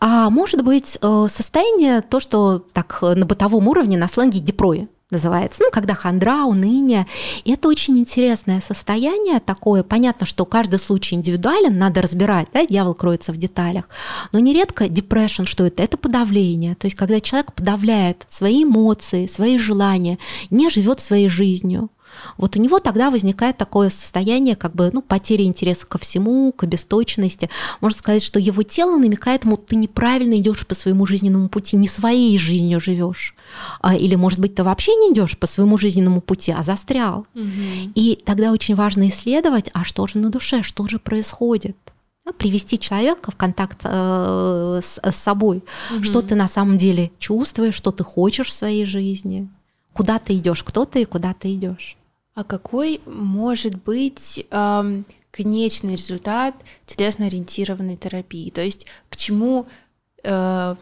а 0.00 0.30
может 0.30 0.64
быть 0.64 0.98
э, 1.00 1.26
состояние, 1.28 2.00
то, 2.00 2.20
что 2.20 2.64
так 2.72 2.98
э, 3.02 3.14
на 3.14 3.26
бытовом 3.26 3.68
уровне 3.68 3.98
на 3.98 4.08
сленге 4.08 4.40
депрои 4.40 4.88
называется, 5.10 5.62
ну, 5.64 5.70
когда 5.70 5.94
хандра, 5.94 6.44
уныние. 6.44 7.06
И 7.44 7.52
это 7.52 7.68
очень 7.68 7.98
интересное 7.98 8.60
состояние 8.60 9.40
такое. 9.40 9.82
Понятно, 9.82 10.26
что 10.26 10.44
каждый 10.44 10.78
случай 10.78 11.16
индивидуален, 11.16 11.76
надо 11.76 12.00
разбирать, 12.00 12.48
да, 12.54 12.64
дьявол 12.64 12.94
кроется 12.94 13.32
в 13.32 13.36
деталях. 13.36 13.88
Но 14.32 14.38
нередко 14.38 14.88
депрессион, 14.88 15.46
что 15.46 15.66
это? 15.66 15.82
Это 15.82 15.96
подавление. 15.96 16.74
То 16.76 16.86
есть, 16.86 16.96
когда 16.96 17.20
человек 17.20 17.52
подавляет 17.52 18.24
свои 18.28 18.64
эмоции, 18.64 19.26
свои 19.26 19.58
желания, 19.58 20.18
не 20.50 20.70
живет 20.70 21.00
своей 21.00 21.28
жизнью. 21.28 21.90
Вот 22.36 22.56
у 22.56 22.60
него 22.60 22.78
тогда 22.78 23.10
возникает 23.10 23.56
такое 23.56 23.90
состояние 23.90 24.56
как 24.56 24.74
бы 24.74 24.90
ну, 24.92 25.02
потери 25.02 25.44
интереса 25.44 25.86
ко 25.86 25.98
всему, 25.98 26.52
к 26.52 26.64
обесточенности. 26.64 27.50
Можно 27.80 27.98
сказать, 27.98 28.22
что 28.22 28.38
его 28.38 28.62
тело 28.62 28.96
намекает 28.96 29.44
ему, 29.44 29.56
ты 29.56 29.76
неправильно 29.76 30.34
идешь 30.34 30.66
по 30.66 30.74
своему 30.74 31.06
жизненному 31.06 31.48
пути, 31.48 31.76
не 31.76 31.88
своей 31.88 32.38
жизнью 32.38 32.80
живешь. 32.80 33.34
А, 33.80 33.94
или, 33.94 34.14
может 34.14 34.38
быть, 34.38 34.54
ты 34.54 34.62
вообще 34.62 34.94
не 34.96 35.12
идешь 35.12 35.38
по 35.38 35.46
своему 35.46 35.78
жизненному 35.78 36.20
пути, 36.20 36.52
а 36.52 36.62
застрял. 36.62 37.26
Угу. 37.34 37.92
И 37.94 38.18
тогда 38.24 38.52
очень 38.52 38.74
важно 38.74 39.08
исследовать, 39.08 39.70
а 39.72 39.84
что 39.84 40.06
же 40.06 40.18
на 40.18 40.30
душе, 40.30 40.62
что 40.62 40.86
же 40.86 40.98
происходит 40.98 41.76
привести 42.38 42.78
человека 42.78 43.30
в 43.30 43.36
контакт 43.36 43.80
э, 43.82 44.80
с, 44.82 45.00
с 45.02 45.16
собой, 45.16 45.62
угу. 45.94 46.04
что 46.04 46.22
ты 46.22 46.34
на 46.34 46.48
самом 46.48 46.78
деле 46.78 47.10
чувствуешь, 47.18 47.74
что 47.74 47.90
ты 47.90 48.04
хочешь 48.04 48.48
в 48.48 48.52
своей 48.52 48.86
жизни, 48.86 49.48
куда 49.92 50.18
ты 50.18 50.36
идешь, 50.36 50.62
кто 50.62 50.84
ты 50.84 51.02
и 51.02 51.04
куда 51.04 51.34
ты 51.34 51.50
идешь. 51.50 51.96
А 52.34 52.44
какой 52.44 53.00
может 53.06 53.82
быть 53.82 54.46
эм, 54.50 55.04
конечный 55.30 55.96
результат 55.96 56.54
телесно-ориентированной 56.86 57.96
терапии? 57.96 58.50
То 58.50 58.62
есть 58.62 58.86
к 59.08 59.16
чему 59.16 59.66
э, 60.22 60.76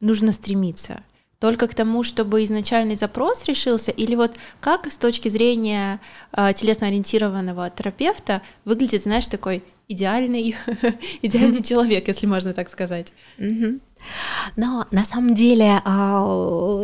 нужно 0.00 0.32
стремиться? 0.32 1.02
Только 1.38 1.68
к 1.68 1.74
тому, 1.74 2.02
чтобы 2.02 2.44
изначальный 2.44 2.96
запрос 2.96 3.44
решился, 3.44 3.90
или 3.90 4.14
вот 4.14 4.36
как 4.60 4.90
с 4.90 4.96
точки 4.96 5.28
зрения 5.28 6.00
э, 6.32 6.52
телесно-ориентированного 6.54 7.70
терапевта 7.70 8.40
выглядит, 8.64 9.02
знаешь, 9.02 9.26
такой 9.26 9.62
идеальный, 9.88 10.56
идеальный 11.22 11.62
человек, 11.62 12.08
если 12.08 12.26
можно 12.26 12.54
так 12.54 12.70
сказать? 12.70 13.12
Но 14.56 14.86
на 14.90 15.04
самом 15.04 15.34
деле 15.34 15.80
а, 15.84 16.82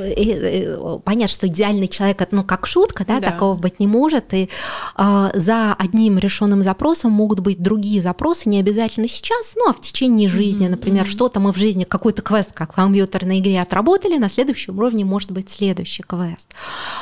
понятно, 1.05 1.33
что 1.33 1.47
идеальный 1.47 1.89
человек 1.89 2.27
ну 2.31 2.45
как 2.45 2.67
шутка, 2.67 3.05
да, 3.05 3.19
да. 3.19 3.31
такого 3.31 3.55
быть 3.55 3.81
не 3.81 3.87
может. 3.87 4.35
И 4.35 4.49
а, 4.95 5.31
за 5.35 5.75
одним 5.75 6.19
решенным 6.19 6.63
запросом 6.63 7.13
могут 7.13 7.41
быть 7.41 7.63
другие 7.63 8.03
запросы, 8.03 8.49
не 8.49 8.61
обязательно 8.61 9.09
сейчас, 9.09 9.55
ну 9.57 9.71
а 9.71 9.73
в 9.73 9.81
течение 9.81 10.29
жизни, 10.29 10.67
mm-hmm. 10.67 10.71
например, 10.71 11.05
mm-hmm. 11.05 11.11
что-то 11.11 11.41
мы 11.41 11.53
в 11.53 11.57
жизни 11.57 11.85
какой-то 11.85 12.23
квест, 12.23 12.53
как 12.53 12.73
в 12.73 12.75
компьютерной 12.77 13.39
игре 13.41 13.61
отработали, 13.61 14.17
на 14.19 14.29
следующем 14.29 14.79
уровне 14.79 15.05
может 15.05 15.31
быть 15.31 15.51
следующий 15.51 16.03
квест. 16.03 16.49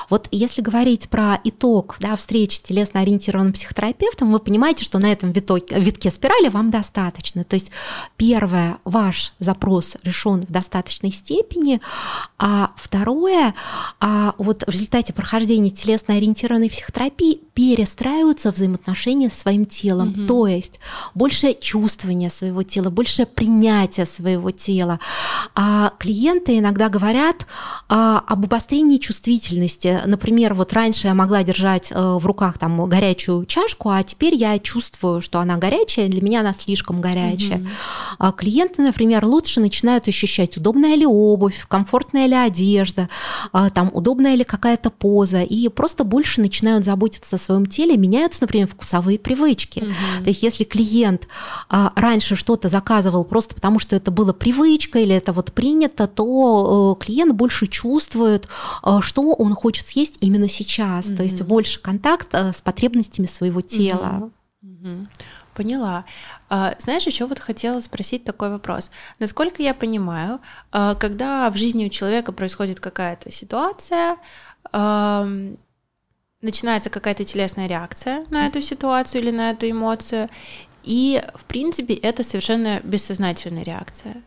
Вот 0.09 0.29
если 0.31 0.63
говорить 0.63 1.09
про 1.09 1.41
итог 1.45 1.97
да, 2.01 2.17
встречи 2.17 2.57
с 2.57 2.63
телесно-ориентированным 2.63 3.53
психотерапевтом, 3.53 4.33
вы 4.33 4.39
понимаете, 4.39 4.85
что 4.85 4.99
на 4.99 5.11
этом 5.13 5.33
витке 5.33 6.11
спирали 6.11 6.49
вам 6.49 6.71
достаточно. 6.71 7.45
То 7.45 7.55
есть 7.55 7.71
первое, 8.17 8.79
ваш 8.85 9.33
запрос 9.39 9.97
решен 10.05 10.43
в 10.43 10.53
достаточной 10.53 11.13
степени, 11.13 11.81
а 12.39 12.73
второе, 12.77 13.55
а 14.01 14.35
вот 14.39 14.65
в 14.67 14.71
результате 14.71 15.13
прохождения 15.13 15.71
телесно-ориентированной 15.71 16.71
психотерапии 16.71 17.41
перестраиваются 17.55 18.51
взаимоотношения 18.51 19.31
со 19.31 19.41
своим 19.41 19.67
телом, 19.67 20.11
угу. 20.11 20.27
то 20.27 20.47
есть 20.47 20.81
больше 21.15 21.55
чувствования 21.55 22.31
своего 22.31 22.63
тела, 22.63 22.91
больше 22.91 23.27
принятия 23.27 24.07
своего 24.07 24.51
тела. 24.51 25.01
А 25.55 25.93
клиенты 25.99 26.59
иногда 26.59 26.89
говорят 26.89 27.47
а, 27.89 28.23
об 28.27 28.45
обострении 28.45 28.99
чувствительности. 28.99 30.01
Например, 30.07 30.55
вот 30.55 30.73
раньше 30.73 31.07
я 31.07 31.15
могла 31.15 31.43
держать 31.43 31.91
э, 31.91 31.95
в 31.95 32.25
руках 32.27 32.59
там 32.59 32.89
горячую 32.89 33.45
чашку, 33.47 33.91
а 33.91 34.03
теперь 34.03 34.35
я 34.35 34.59
чувствую, 34.59 35.21
что 35.21 35.39
она 35.39 35.57
горячая, 35.57 36.09
для 36.09 36.23
меня 36.23 36.41
она 36.41 36.53
слишком 36.53 37.01
горячая. 37.01 37.59
Угу. 37.59 37.69
А 38.19 38.33
клиенты, 38.33 38.83
например, 38.83 39.25
лучше 39.25 39.61
начинают 39.61 39.90
начинают 39.91 40.09
ощущать, 40.09 40.57
удобная 40.57 40.95
ли 40.95 41.07
обувь, 41.07 41.67
комфортная 41.69 42.27
ли 42.27 42.35
одежда, 42.35 43.09
а, 43.53 43.71
там, 43.71 43.91
удобная 43.93 44.37
ли 44.37 44.45
какая-то 44.45 44.91
поза, 44.91 45.43
и 45.43 45.69
просто 45.69 46.05
больше 46.05 46.41
начинают 46.41 46.85
заботиться 46.85 47.37
о 47.37 47.39
своем 47.39 47.67
теле, 47.67 47.97
меняются, 47.97 48.43
например, 48.43 48.69
вкусовые 48.69 49.19
привычки. 49.19 49.81
Угу. 49.81 50.23
То 50.23 50.29
есть 50.29 50.43
если 50.43 50.65
клиент 50.65 51.27
а, 51.69 51.93
раньше 51.97 52.37
что-то 52.37 52.69
заказывал 52.69 53.25
просто 53.25 53.55
потому, 53.55 53.79
что 53.79 53.97
это 53.97 54.11
было 54.11 54.33
привычкой 54.33 55.03
или 55.03 55.15
это 55.15 55.33
вот 55.33 55.53
принято, 55.53 56.07
то 56.07 56.97
э, 57.01 57.05
клиент 57.05 57.35
больше 57.35 57.67
чувствует, 57.67 58.49
а, 58.83 59.01
что 59.03 59.33
он 59.33 59.55
хочет 59.55 59.89
съесть 59.89 60.19
именно 60.21 60.49
сейчас, 60.49 61.07
угу. 61.07 61.17
то 61.17 61.23
есть 61.23 61.43
больше 61.43 61.81
контакт 61.81 62.29
э, 62.33 62.53
с 62.53 62.61
потребностями 62.63 63.27
своего 63.27 63.61
тела. 63.61 64.31
Угу. 64.63 65.07
Поняла. 65.61 66.07
А, 66.49 66.75
знаешь, 66.79 67.05
еще 67.05 67.27
вот 67.27 67.39
хотела 67.39 67.83
спросить 67.83 68.25
такой 68.25 68.49
вопрос. 68.49 68.91
Насколько 69.19 69.63
я 69.63 69.75
понимаю, 69.75 70.41
а, 70.73 70.95
когда 70.95 71.51
в 71.51 71.57
жизни 71.59 71.85
у 71.85 71.91
человека 71.91 72.33
происходит 72.33 72.81
какая-то 72.81 73.31
ситуация, 73.31 74.17
начинается 76.41 76.89
какая-то 76.89 77.25
телесная 77.25 77.67
реакция 77.67 78.25
на 78.31 78.47
эту 78.47 78.63
ситуацию 78.63 79.21
или 79.21 79.31
на 79.31 79.51
эту 79.51 79.71
эмоцию, 79.71 80.31
и, 80.83 81.23
в 81.35 81.45
принципе, 81.45 81.93
это 81.93 82.25
совершенно 82.25 82.81
бессознательная 82.83 83.63
реакция. 83.63 84.23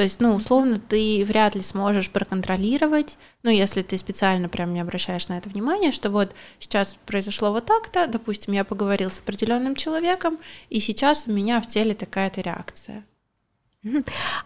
То 0.00 0.04
есть, 0.04 0.18
ну, 0.18 0.34
условно, 0.34 0.80
ты 0.80 1.22
вряд 1.26 1.54
ли 1.54 1.60
сможешь 1.60 2.08
проконтролировать, 2.08 3.18
ну, 3.42 3.50
если 3.50 3.82
ты 3.82 3.98
специально 3.98 4.48
прям 4.48 4.72
не 4.72 4.80
обращаешь 4.80 5.28
на 5.28 5.36
это 5.36 5.50
внимание, 5.50 5.92
что 5.92 6.08
вот 6.08 6.34
сейчас 6.58 6.96
произошло 7.04 7.52
вот 7.52 7.66
так-то, 7.66 8.06
допустим, 8.06 8.54
я 8.54 8.64
поговорил 8.64 9.10
с 9.10 9.18
определенным 9.18 9.76
человеком, 9.76 10.38
и 10.70 10.80
сейчас 10.80 11.24
у 11.26 11.32
меня 11.32 11.60
в 11.60 11.66
теле 11.66 11.94
такая-то 11.94 12.40
реакция. 12.40 13.04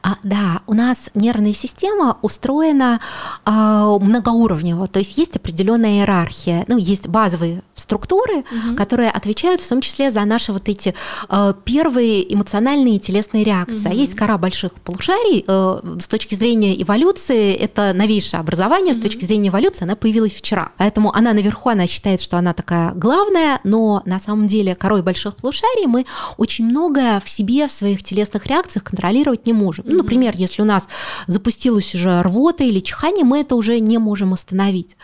А, 0.02 0.16
да, 0.22 0.60
у 0.68 0.74
нас 0.74 1.10
нервная 1.14 1.54
система 1.54 2.18
устроена 2.22 3.00
а, 3.44 3.98
многоуровнево, 3.98 4.86
то 4.86 5.00
есть 5.00 5.18
есть 5.18 5.34
определенная 5.34 5.98
иерархия, 5.98 6.64
ну 6.68 6.76
есть 6.76 7.08
базовые 7.08 7.64
структуры, 7.74 8.38
угу. 8.38 8.76
которые 8.76 9.10
отвечают 9.10 9.60
в 9.60 9.68
том 9.68 9.80
числе 9.80 10.12
за 10.12 10.24
наши 10.24 10.52
вот 10.52 10.68
эти 10.68 10.94
а, 11.28 11.52
первые 11.52 12.32
эмоциональные 12.32 12.96
и 12.96 13.00
телесные 13.00 13.42
реакции. 13.42 13.88
Угу. 13.88 13.90
А 13.90 13.94
есть 13.94 14.14
кора 14.14 14.38
больших 14.38 14.72
полушарий. 14.74 15.44
А, 15.48 15.82
с 16.00 16.06
точки 16.06 16.36
зрения 16.36 16.80
эволюции 16.80 17.54
это 17.54 17.92
новейшее 17.92 18.38
образование, 18.38 18.92
угу. 18.92 19.00
с 19.00 19.02
точки 19.02 19.24
зрения 19.24 19.48
эволюции 19.48 19.82
она 19.82 19.96
появилась 19.96 20.34
вчера, 20.34 20.70
поэтому 20.76 21.12
она 21.12 21.32
наверху, 21.32 21.70
она 21.70 21.88
считает, 21.88 22.20
что 22.20 22.38
она 22.38 22.54
такая 22.54 22.92
главная, 22.92 23.60
но 23.64 24.00
на 24.04 24.20
самом 24.20 24.46
деле 24.46 24.76
корой 24.76 25.02
больших 25.02 25.34
полушарий 25.34 25.86
мы 25.86 26.06
очень 26.36 26.66
многое 26.66 27.18
в 27.18 27.28
себе 27.28 27.66
в 27.66 27.72
своих 27.72 28.04
телесных 28.04 28.46
реакциях 28.46 28.84
контролируем 28.84 29.23
контролировать 29.24 29.46
не 29.46 29.52
можем. 29.52 29.84
Ну, 29.88 29.96
например, 29.98 30.34
если 30.36 30.62
у 30.62 30.64
нас 30.64 30.88
запустилась 31.26 31.94
уже 31.94 32.22
рвота 32.22 32.64
или 32.64 32.80
чихание, 32.80 33.24
мы 33.24 33.40
это 33.40 33.56
уже 33.56 33.80
не 33.80 33.98
можем 33.98 34.32
остановить. 34.32 34.96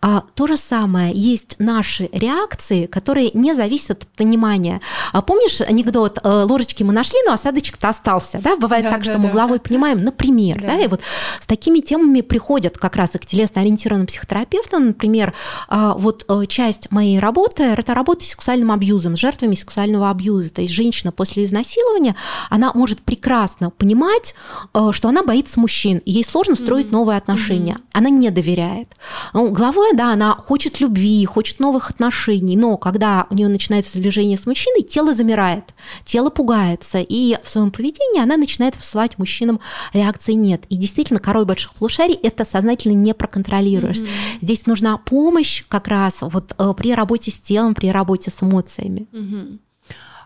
А, 0.00 0.22
то 0.34 0.46
же 0.46 0.56
самое, 0.56 1.12
есть 1.14 1.56
наши 1.58 2.08
реакции, 2.12 2.86
которые 2.86 3.30
не 3.34 3.54
зависят 3.54 4.02
от 4.02 4.08
понимания. 4.08 4.80
А 5.12 5.22
помнишь 5.22 5.60
анекдот, 5.60 6.18
э, 6.22 6.44
ложечки 6.44 6.82
мы 6.82 6.92
нашли, 6.92 7.18
но 7.26 7.32
осадочек-то 7.32 7.88
остался, 7.88 8.40
да? 8.42 8.56
Бывает 8.56 8.84
да, 8.84 8.90
так, 8.90 9.00
да, 9.00 9.04
что 9.04 9.14
да. 9.14 9.18
мы 9.18 9.30
головой 9.30 9.60
понимаем, 9.60 10.02
например, 10.02 10.60
да. 10.60 10.68
да, 10.68 10.80
и 10.80 10.88
вот 10.88 11.00
с 11.40 11.46
такими 11.46 11.80
темами 11.80 12.20
приходят 12.20 12.78
как 12.78 12.96
раз 12.96 13.14
и 13.14 13.18
к 13.18 13.26
телесно-ориентированным 13.26 14.06
психотерапевтам, 14.06 14.88
например, 14.88 15.32
а, 15.68 15.94
вот 15.94 16.24
э, 16.28 16.46
часть 16.46 16.90
моей 16.90 17.18
работы– 17.18 17.62
это 17.78 17.94
работа 17.94 18.24
с 18.24 18.28
сексуальным 18.28 18.70
абьюзом, 18.70 19.16
с 19.16 19.20
жертвами 19.20 19.54
сексуального 19.54 20.10
абьюза, 20.10 20.50
то 20.50 20.60
есть 20.60 20.72
женщина 20.72 21.12
после 21.12 21.44
изнасилования, 21.44 22.16
она 22.50 22.72
может 22.74 23.02
прекрасно 23.02 23.61
прекрасно 23.62 23.70
понимать, 23.70 24.34
э, 24.74 24.90
что 24.92 25.08
она 25.08 25.22
боится 25.22 25.60
мужчин, 25.60 25.98
и 25.98 26.12
ей 26.12 26.24
сложно 26.24 26.54
строить 26.54 26.86
mm-hmm. 26.86 26.90
новые 26.90 27.18
отношения. 27.18 27.74
Mm-hmm. 27.74 27.88
Она 27.92 28.10
не 28.10 28.30
доверяет. 28.30 28.88
Ну, 29.34 29.50
головой, 29.50 29.90
да, 29.94 30.12
она 30.12 30.32
хочет 30.32 30.80
любви, 30.80 31.24
хочет 31.24 31.60
новых 31.60 31.90
отношений, 31.90 32.56
но 32.56 32.76
когда 32.76 33.26
у 33.30 33.34
нее 33.34 33.48
начинается 33.48 33.96
сближение 33.96 34.38
с 34.38 34.46
мужчиной, 34.46 34.82
тело 34.82 35.14
замирает, 35.14 35.74
тело 36.04 36.30
пугается, 36.30 36.98
и 37.00 37.36
в 37.44 37.50
своем 37.50 37.70
поведении 37.70 38.20
она 38.20 38.36
начинает 38.36 38.74
посылать 38.74 39.18
мужчинам 39.18 39.60
реакции 39.92 40.32
нет. 40.32 40.62
И 40.68 40.76
действительно, 40.76 41.20
корой 41.20 41.44
больших 41.44 41.74
полушарий 41.74 42.14
это 42.14 42.44
сознательно 42.44 42.94
не 42.94 43.14
проконтролируешь. 43.14 43.98
Mm-hmm. 43.98 44.42
Здесь 44.42 44.66
нужна 44.66 44.96
помощь 44.98 45.64
как 45.68 45.88
раз 45.88 46.18
вот 46.20 46.52
э, 46.58 46.74
при 46.76 46.94
работе 46.94 47.30
с 47.30 47.40
телом, 47.40 47.74
при 47.74 47.90
работе 47.90 48.30
с 48.30 48.42
эмоциями. 48.42 49.06
Mm-hmm. 49.12 49.58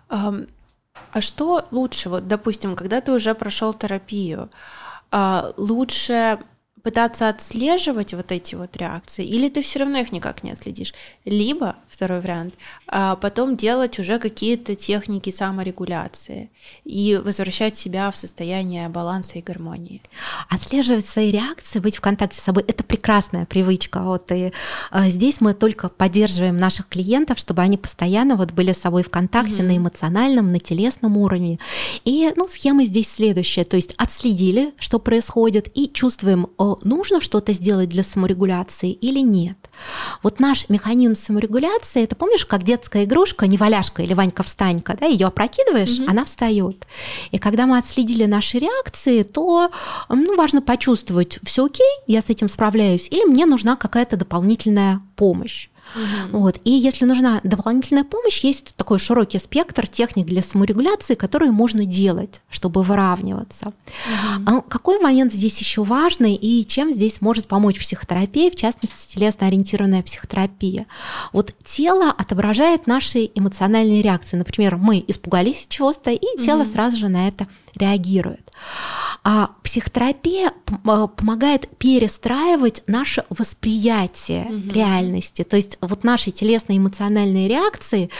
Um, 0.09 0.46
а 1.12 1.20
что 1.20 1.64
лучше, 1.70 2.09
вот, 2.09 2.28
допустим, 2.28 2.76
когда 2.76 3.00
ты 3.00 3.12
уже 3.12 3.35
прошел 3.35 3.72
терапию, 3.74 4.50
а, 5.11 5.52
лучше 5.56 6.38
пытаться 6.87 7.29
отслеживать 7.29 8.14
вот 8.14 8.31
эти 8.31 8.55
вот 8.55 8.77
реакции, 8.77 9.27
или 9.27 9.49
ты 9.49 9.61
все 9.61 9.81
равно 9.81 9.99
их 9.99 10.12
никак 10.12 10.44
не 10.44 10.53
отследишь. 10.53 10.94
Либо, 11.25 11.75
второй 11.88 12.20
вариант, 12.20 12.55
а 12.87 13.16
потом 13.16 13.57
делать 13.57 13.99
уже 13.99 14.20
какие-то 14.20 14.77
техники 14.77 15.33
саморегуляции 15.33 16.49
и 16.85 17.20
возвращать 17.20 17.77
себя 17.77 18.09
в 18.12 18.16
состояние 18.16 18.88
баланса 18.88 19.38
и 19.38 19.42
гармонии. 19.42 20.01
Отслеживать 20.49 21.09
свои 21.09 21.33
реакции, 21.33 21.81
быть 21.81 21.96
в 21.96 22.01
контакте 22.01 22.40
с 22.40 22.44
собой– 22.44 22.64
это 22.68 22.85
прекрасная 22.85 23.46
привычка. 23.46 24.03
Вот, 24.03 24.31
и 24.31 24.53
а, 24.92 25.09
здесь 25.09 25.40
мы 25.40 25.55
только 25.55 25.88
поддерживаем 25.88 26.57
наших 26.57 26.87
клиентов, 26.87 27.40
чтобы 27.40 27.62
они 27.62 27.79
постоянно 27.79 28.37
вот 28.37 28.53
были 28.53 28.72
с 28.72 28.79
собой 28.79 29.03
в 29.03 29.11
контакте 29.11 29.62
mm-hmm. 29.62 29.66
на 29.66 29.77
эмоциональном, 29.77 30.53
на 30.53 30.61
телесном 30.61 31.16
уровне. 31.16 31.59
И 32.05 32.33
ну, 32.37 32.46
схема 32.46 32.85
здесь 32.85 33.12
следующая, 33.12 33.64
то 33.64 33.75
есть 33.75 33.92
отследили, 33.96 34.72
что 34.79 35.01
происходит, 35.01 35.68
и 35.77 35.90
чувствуем, 35.92 36.46
нужно 36.84 37.20
что-то 37.20 37.52
сделать 37.52 37.88
для 37.88 38.02
саморегуляции 38.02 38.90
или 38.90 39.20
нет. 39.20 39.56
Вот 40.22 40.40
наш 40.40 40.68
механизм 40.68 41.14
саморегуляции, 41.14 42.02
это 42.02 42.16
помнишь, 42.16 42.46
как 42.46 42.62
детская 42.62 43.04
игрушка, 43.04 43.46
не 43.46 43.56
валяшка 43.56 44.02
или 44.02 44.14
Ванька-встанька, 44.14 44.96
да, 44.98 45.06
ее 45.06 45.26
опрокидываешь, 45.26 45.98
угу. 45.98 46.10
она 46.10 46.24
встает. 46.24 46.86
И 47.30 47.38
когда 47.38 47.66
мы 47.66 47.78
отследили 47.78 48.26
наши 48.26 48.58
реакции, 48.58 49.22
то 49.22 49.70
ну, 50.08 50.36
важно 50.36 50.62
почувствовать, 50.62 51.38
все 51.42 51.66
окей, 51.66 51.86
я 52.06 52.20
с 52.20 52.30
этим 52.30 52.48
справляюсь, 52.48 53.08
или 53.10 53.24
мне 53.24 53.46
нужна 53.46 53.76
какая-то 53.76 54.16
дополнительная 54.16 55.00
помощь. 55.16 55.68
Угу. 55.94 56.38
Вот. 56.38 56.59
И 56.64 56.70
если 56.70 57.05
нужна 57.05 57.40
дополнительная 57.42 58.05
помощь, 58.05 58.44
есть 58.44 58.75
такой 58.77 58.99
широкий 58.99 59.38
спектр 59.38 59.87
техник 59.87 60.27
для 60.27 60.42
саморегуляции, 60.42 61.14
которые 61.14 61.51
можно 61.51 61.85
делать, 61.85 62.40
чтобы 62.51 62.83
выравниваться. 62.83 63.72
Угу. 64.46 64.62
какой 64.68 65.01
момент 65.01 65.33
здесь 65.33 65.59
еще 65.59 65.83
важный 65.85 66.35
и 66.35 66.66
чем 66.66 66.92
здесь 66.92 67.20
может 67.20 67.46
помочь 67.46 67.79
психотерапия, 67.79 68.51
в 68.51 68.57
частности, 68.57 69.14
телесно-ориентированная 69.14 70.03
психотерапия? 70.03 70.87
Вот 71.33 71.55
тело 71.64 72.11
отображает 72.11 72.87
наши 72.87 73.31
эмоциональные 73.35 74.03
реакции. 74.03 74.37
Например, 74.37 74.77
мы 74.77 75.05
испугались 75.07 75.66
чего-то, 75.68 76.11
и 76.11 76.35
угу. 76.35 76.44
тело 76.44 76.64
сразу 76.64 76.96
же 76.96 77.09
на 77.09 77.29
это 77.29 77.46
реагирует. 77.76 78.52
А 79.24 79.50
психотерапия 79.62 80.52
а, 80.84 81.06
помогает 81.08 81.68
перестраивать 81.78 82.82
наше 82.86 83.24
восприятие 83.28 84.44
угу. 84.44 84.72
реальности. 84.72 85.42
То 85.42 85.56
есть 85.56 85.78
вот 85.80 86.04
наши 86.04 86.30
телесные 86.30 86.78
эмоциональные 86.78 87.48
реакции 87.48 88.10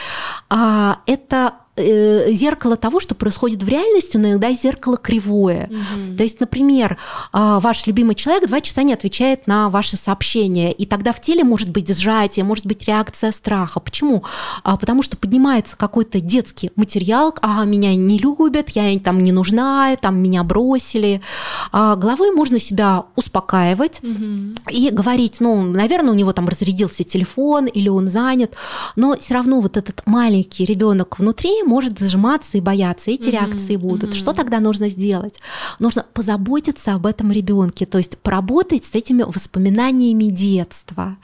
а, 0.49 1.01
это 1.07 1.55
Э, 1.57 1.66
зеркало 1.77 2.77
того, 2.77 3.01
что 3.01 3.15
происходит 3.15 3.63
в 3.63 3.69
реальности, 3.69 4.17
но 4.17 4.31
иногда 4.31 4.53
зеркало 4.53 4.97
кривое. 4.97 5.69
Угу. 5.71 6.17
То 6.17 6.23
есть, 6.23 6.41
например, 6.41 6.97
а, 7.33 7.61
ваш 7.61 7.87
любимый 7.87 8.15
человек 8.15 8.49
два 8.49 8.61
часа 8.61 8.83
не 8.83 8.95
отвечает 8.95 9.47
на 9.47 9.69
ваши 9.69 9.97
сообщения, 9.97 10.73
и 10.73 10.87
тогда 10.87 11.13
в 11.13 11.21
теле 11.21 11.45
может 11.45 11.71
быть 11.71 11.95
сжатие, 11.95 12.45
может 12.45 12.67
быть 12.67 12.87
реакция 12.87 13.31
страха. 13.31 13.81
Почему? 13.81 14.25
А, 14.63 14.77
потому 14.77 15.03
что 15.03 15.17
поднимается 15.17 15.77
какой-то 15.77 16.21
детский 16.21 16.71
материал, 16.77 17.35
а 17.43 17.65
меня 17.65 17.95
не 17.95 18.19
любят, 18.19 18.71
я 18.71 18.99
там 19.01 19.23
не 19.23 19.33
нужна, 19.33 19.97
там 19.97 20.19
меня 20.19 20.45
бросили. 20.45 21.21
А 21.73 21.97
головой 21.97 22.31
можно 22.31 22.59
себя 22.59 23.05
успокаивать 23.17 24.01
угу. 24.03 24.55
и 24.71 24.91
говорить, 24.91 25.37
ну, 25.41 25.63
наверное, 25.63 26.13
у 26.13 26.17
него 26.17 26.33
там 26.33 26.49
разрядился 26.49 27.05
телефон 27.05 27.67
или 27.67 27.89
он 27.89 28.09
занят, 28.09 28.55
но 28.97 29.17
все 29.19 29.35
равно 29.35 29.61
вот 29.61 29.77
этот 29.77 30.03
маленький 30.07 30.65
ребенок 30.65 31.19
внутри 31.19 31.63
может 31.67 31.99
зажиматься 31.99 32.57
и 32.59 32.61
бояться, 32.61 33.11
эти 33.11 33.29
mm-hmm. 33.29 33.31
реакции 33.31 33.77
будут. 33.77 34.11
Mm-hmm. 34.11 34.19
Что 34.19 34.33
тогда 34.33 34.61
нужно 34.61 34.89
сделать? 34.89 35.41
Нужно 35.79 36.05
позаботиться 36.15 36.95
об 36.95 37.07
этом 37.07 37.33
ребенке, 37.33 37.87
то 37.87 37.99
есть 37.99 38.17
поработать 38.19 38.85
с 38.85 38.95
этими 38.95 39.23
воспоминаниями 39.23 40.25
детства. 40.25 41.17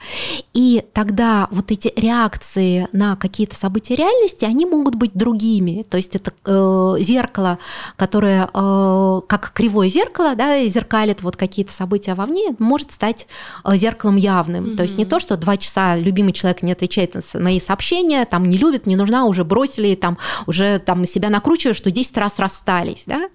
И 0.53 0.83
тогда 0.93 1.47
вот 1.51 1.71
эти 1.71 1.91
реакции 1.95 2.87
на 2.93 3.15
какие-то 3.15 3.55
события 3.55 3.95
реальности, 3.95 4.45
они 4.45 4.65
могут 4.65 4.95
быть 4.95 5.13
другими. 5.13 5.85
То 5.89 5.97
есть 5.97 6.15
это 6.15 6.33
э, 6.45 6.95
зеркало, 6.99 7.57
которое 7.95 8.49
э, 8.53 9.21
как 9.27 9.51
кривое 9.53 9.89
зеркало, 9.89 10.35
да, 10.35 10.63
зеркалит 10.65 11.23
вот 11.23 11.37
какие-то 11.37 11.73
события 11.73 12.13
вовне, 12.13 12.55
может 12.59 12.91
стать 12.91 13.27
э, 13.63 13.75
зеркалом 13.75 14.17
явным. 14.17 14.65
Mm-hmm. 14.65 14.75
То 14.75 14.83
есть 14.83 14.97
не 14.97 15.05
то, 15.05 15.19
что 15.19 15.37
два 15.37 15.57
часа 15.57 15.95
любимый 15.95 16.33
человек 16.33 16.61
не 16.61 16.71
отвечает 16.71 17.15
на 17.15 17.39
мои 17.39 17.59
сообщения, 17.59 18.25
там 18.25 18.49
не 18.49 18.57
любит, 18.57 18.85
не 18.85 18.95
нужна, 18.95 19.25
уже 19.25 19.43
бросили, 19.43 19.95
там 19.95 20.17
уже 20.47 20.79
там 20.79 21.05
себя 21.05 21.29
накручиваю, 21.29 21.75
что 21.75 21.91
10 21.91 22.17
раз 22.17 22.39
расстались, 22.39 23.03
да, 23.05 23.29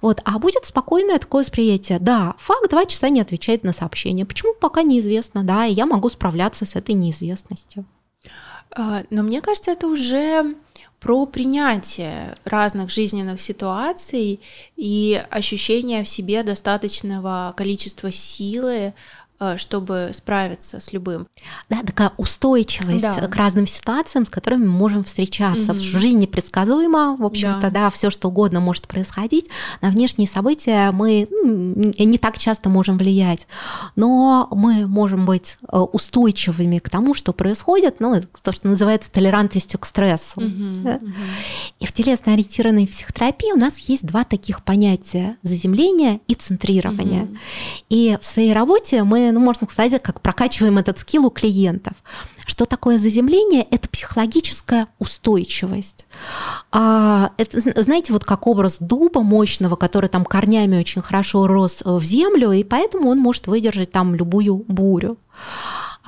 вот, 0.00 0.20
а 0.24 0.38
будет 0.38 0.64
спокойное 0.66 1.18
такое 1.18 1.42
восприятие, 1.42 1.98
да, 1.98 2.34
факт 2.38 2.70
два 2.70 2.86
часа 2.86 3.08
не 3.08 3.20
отвечает 3.20 3.64
на 3.64 3.72
сообщение, 3.72 4.26
почему 4.26 4.54
пока 4.54 4.82
неизвестно, 4.82 5.44
да, 5.44 5.66
и 5.66 5.72
я 5.72 5.86
могу 5.86 6.08
справляться 6.08 6.64
с 6.64 6.76
этой 6.76 6.94
неизвестностью. 6.94 7.84
А, 8.70 9.02
но 9.10 9.22
мне 9.22 9.40
кажется, 9.40 9.70
это 9.70 9.86
уже 9.86 10.54
про 11.00 11.26
принятие 11.26 12.36
разных 12.44 12.90
жизненных 12.90 13.40
ситуаций 13.40 14.40
и 14.76 15.22
ощущение 15.30 16.02
в 16.02 16.08
себе 16.08 16.42
достаточного 16.42 17.54
количества 17.56 18.10
силы, 18.10 18.94
чтобы 19.56 20.10
справиться 20.14 20.80
с 20.80 20.92
любым. 20.92 21.28
Да, 21.68 21.82
такая 21.82 22.12
устойчивость 22.16 23.02
да. 23.02 23.28
к 23.28 23.36
разным 23.36 23.66
ситуациям, 23.66 24.26
с 24.26 24.30
которыми 24.30 24.66
мы 24.66 24.72
можем 24.72 25.04
встречаться. 25.04 25.72
Угу. 25.72 25.80
Жизнь 25.80 26.18
непредсказуема, 26.18 27.16
в 27.16 27.24
общем-то, 27.24 27.70
да, 27.70 27.70
да 27.70 27.90
все 27.90 28.10
что 28.10 28.28
угодно 28.28 28.60
может 28.60 28.88
происходить. 28.88 29.46
На 29.80 29.90
внешние 29.90 30.26
события 30.26 30.90
мы 30.90 31.26
ну, 31.30 31.92
не 31.96 32.18
так 32.18 32.38
часто 32.38 32.68
можем 32.68 32.98
влиять, 32.98 33.46
но 33.96 34.48
мы 34.50 34.86
можем 34.86 35.24
быть 35.24 35.58
э, 35.70 35.78
устойчивыми 35.78 36.78
к 36.78 36.90
тому, 36.90 37.14
что 37.14 37.32
происходит, 37.32 38.00
ну, 38.00 38.20
то, 38.42 38.52
что 38.52 38.68
называется 38.68 39.10
толерантностью 39.10 39.78
к 39.78 39.86
стрессу. 39.86 40.40
Угу, 40.40 40.82
да? 40.82 40.96
угу. 40.96 41.12
И 41.80 41.86
в 41.86 41.92
телесно-ориентированной 41.92 42.86
психотерапии 42.86 43.52
у 43.52 43.58
нас 43.58 43.78
есть 43.78 44.04
два 44.04 44.24
таких 44.24 44.64
понятия– 44.64 45.36
заземление 45.42 46.20
и 46.26 46.34
центрирование. 46.34 47.24
Угу. 47.24 47.36
И 47.90 48.18
в 48.20 48.26
своей 48.26 48.52
работе 48.52 49.04
мы 49.04 49.27
мы, 49.32 49.38
ну, 49.38 49.44
можно 49.44 49.66
сказать, 49.70 50.02
как 50.02 50.20
прокачиваем 50.20 50.78
этот 50.78 50.98
скилл 50.98 51.26
у 51.26 51.30
клиентов. 51.30 51.94
Что 52.46 52.64
такое 52.64 52.98
заземление? 52.98 53.66
Это 53.70 53.88
психологическая 53.88 54.88
устойчивость. 54.98 56.06
А, 56.72 57.30
это, 57.36 57.82
знаете, 57.82 58.12
вот 58.12 58.24
как 58.24 58.46
образ 58.46 58.78
дуба 58.80 59.22
мощного, 59.22 59.76
который 59.76 60.08
там 60.08 60.24
корнями 60.24 60.78
очень 60.78 61.02
хорошо 61.02 61.46
рос 61.46 61.82
в 61.84 62.02
землю, 62.02 62.52
и 62.52 62.64
поэтому 62.64 63.10
он 63.10 63.18
может 63.18 63.46
выдержать 63.46 63.92
там 63.92 64.14
любую 64.14 64.64
бурю. 64.68 65.18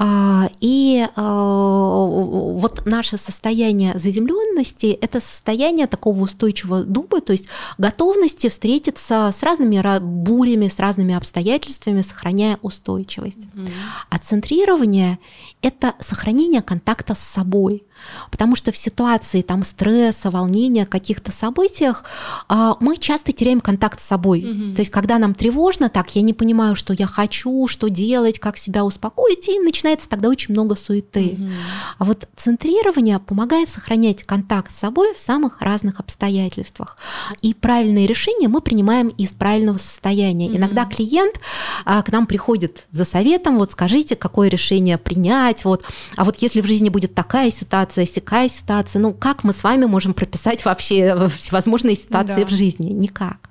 А, 0.02 0.48
и 0.60 1.06
а, 1.14 2.06
вот 2.06 2.86
наше 2.86 3.18
состояние 3.18 3.98
заземленности– 3.98 4.86
это 5.02 5.20
состояние 5.20 5.86
такого 5.86 6.22
устойчивого 6.22 6.84
дуба, 6.84 7.20
то 7.20 7.32
есть 7.32 7.48
готовности 7.76 8.48
встретиться 8.48 9.30
с 9.30 9.42
разными 9.42 9.98
бурями, 10.00 10.68
с 10.68 10.78
разными 10.78 11.14
обстоятельствами, 11.14 12.00
сохраняя 12.00 12.58
устойчивость. 12.62 13.44
Mm-hmm. 13.44 13.72
А 14.08 14.18
центрирование– 14.18 15.18
это 15.62 15.92
сохранение 16.00 16.62
контакта 16.62 17.14
с 17.14 17.20
собой– 17.20 17.84
Потому 18.30 18.56
что 18.56 18.72
в 18.72 18.76
ситуации 18.76 19.42
там 19.42 19.64
стресса, 19.64 20.30
волнения, 20.30 20.86
каких-то 20.86 21.32
событиях 21.32 22.04
а, 22.48 22.76
мы 22.80 22.96
часто 22.96 23.32
теряем 23.32 23.60
контакт 23.60 24.00
с 24.00 24.04
собой. 24.04 24.40
Угу. 24.44 24.74
То 24.74 24.80
есть, 24.80 24.90
когда 24.90 25.18
нам 25.18 25.34
тревожно, 25.34 25.88
так 25.88 26.14
я 26.16 26.22
не 26.22 26.34
понимаю, 26.34 26.76
что 26.76 26.92
я 26.92 27.06
хочу, 27.06 27.66
что 27.68 27.88
делать, 27.88 28.38
как 28.38 28.58
себя 28.58 28.84
успокоить, 28.84 29.48
и 29.48 29.58
начинается 29.58 30.08
тогда 30.08 30.28
очень 30.28 30.54
много 30.54 30.76
суеты. 30.76 31.36
Угу. 31.38 31.50
А 31.98 32.04
вот 32.04 32.28
центрирование 32.36 33.18
помогает 33.18 33.68
сохранять 33.68 34.22
контакт 34.24 34.74
с 34.74 34.78
собой 34.78 35.14
в 35.14 35.18
самых 35.18 35.60
разных 35.60 36.00
обстоятельствах. 36.00 36.96
И 37.42 37.54
правильные 37.54 38.06
решения 38.06 38.48
мы 38.48 38.60
принимаем 38.60 39.08
из 39.08 39.30
правильного 39.30 39.78
состояния. 39.78 40.48
Угу. 40.48 40.56
Иногда 40.56 40.84
клиент 40.84 41.40
а, 41.84 42.02
к 42.02 42.10
нам 42.12 42.26
приходит 42.26 42.86
за 42.90 43.04
советом, 43.04 43.58
вот 43.58 43.72
скажите, 43.72 44.16
какое 44.16 44.48
решение 44.48 44.98
принять, 44.98 45.64
вот, 45.64 45.84
а 46.16 46.24
вот 46.24 46.36
если 46.38 46.60
в 46.60 46.66
жизни 46.66 46.88
будет 46.88 47.14
такая 47.14 47.50
ситуация, 47.50 47.89
ситуация, 47.90 48.06
сякая 48.06 48.48
ситуация. 48.48 49.00
Ну, 49.00 49.12
как 49.12 49.44
мы 49.44 49.52
с 49.52 49.64
вами 49.64 49.86
можем 49.86 50.14
прописать 50.14 50.64
вообще 50.64 51.28
всевозможные 51.28 51.96
ситуации 51.96 52.40
да. 52.40 52.46
в 52.46 52.50
жизни? 52.50 52.90
Никак. 52.90 53.48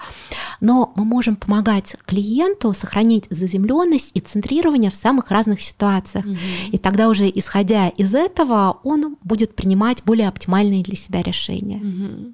Но 0.61 0.91
мы 0.95 1.05
можем 1.05 1.35
помогать 1.35 1.95
клиенту 2.05 2.73
сохранить 2.73 3.25
заземленность 3.29 4.11
и 4.13 4.19
центрирование 4.19 4.91
в 4.91 4.95
самых 4.95 5.31
разных 5.31 5.61
ситуациях. 5.61 6.25
Угу. 6.25 6.37
И 6.71 6.77
тогда 6.77 7.09
уже, 7.09 7.29
исходя 7.29 7.89
из 7.89 8.13
этого, 8.13 8.79
он 8.83 9.17
будет 9.23 9.55
принимать 9.55 10.03
более 10.03 10.27
оптимальные 10.27 10.83
для 10.83 10.95
себя 10.95 11.21
решения. 11.21 11.77
Угу. 11.77 12.33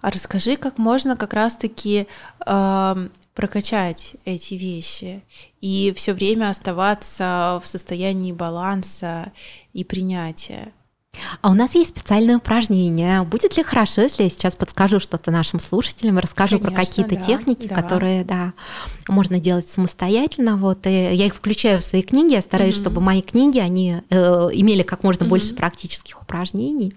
А 0.00 0.10
расскажи, 0.10 0.56
как 0.56 0.78
можно 0.78 1.16
как 1.16 1.32
раз-таки 1.32 2.08
э, 2.44 3.08
прокачать 3.34 4.14
эти 4.24 4.54
вещи 4.54 5.22
и 5.60 5.92
все 5.96 6.12
время 6.12 6.50
оставаться 6.50 7.60
в 7.62 7.68
состоянии 7.68 8.32
баланса 8.32 9.32
и 9.72 9.84
принятия. 9.84 10.72
А 11.40 11.50
у 11.50 11.54
нас 11.54 11.74
есть 11.74 11.90
специальное 11.90 12.38
упражнение. 12.38 13.22
Будет 13.22 13.56
ли 13.56 13.62
хорошо, 13.62 14.02
если 14.02 14.24
я 14.24 14.30
сейчас 14.30 14.54
подскажу 14.54 15.00
что-то 15.00 15.30
нашим 15.30 15.60
слушателям, 15.60 16.18
расскажу 16.18 16.58
Конечно, 16.58 16.76
про 16.76 16.84
какие-то 16.84 17.16
да, 17.16 17.22
техники, 17.22 17.66
да. 17.66 17.74
которые, 17.74 18.24
да, 18.24 18.52
можно 19.08 19.38
делать 19.38 19.68
самостоятельно. 19.68 20.56
Вот, 20.56 20.86
и 20.86 20.90
я 20.90 21.26
их 21.26 21.34
включаю 21.34 21.80
в 21.80 21.84
свои 21.84 22.02
книги. 22.02 22.32
Я 22.32 22.42
стараюсь, 22.42 22.76
mm-hmm. 22.76 22.78
чтобы 22.78 23.00
мои 23.00 23.22
книги, 23.22 23.58
они 23.58 24.02
э, 24.08 24.16
имели 24.52 24.82
как 24.82 25.02
можно 25.02 25.24
mm-hmm. 25.24 25.28
больше 25.28 25.54
практических 25.54 26.22
упражнений. 26.22 26.94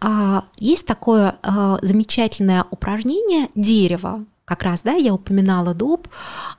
А, 0.00 0.44
есть 0.56 0.86
такое 0.86 1.36
а, 1.42 1.78
замечательное 1.82 2.64
упражнение 2.70 3.48
дерево. 3.54 4.24
Как 4.44 4.62
раз, 4.62 4.82
да, 4.82 4.92
я 4.92 5.12
упоминала 5.12 5.74
дуб. 5.74 6.08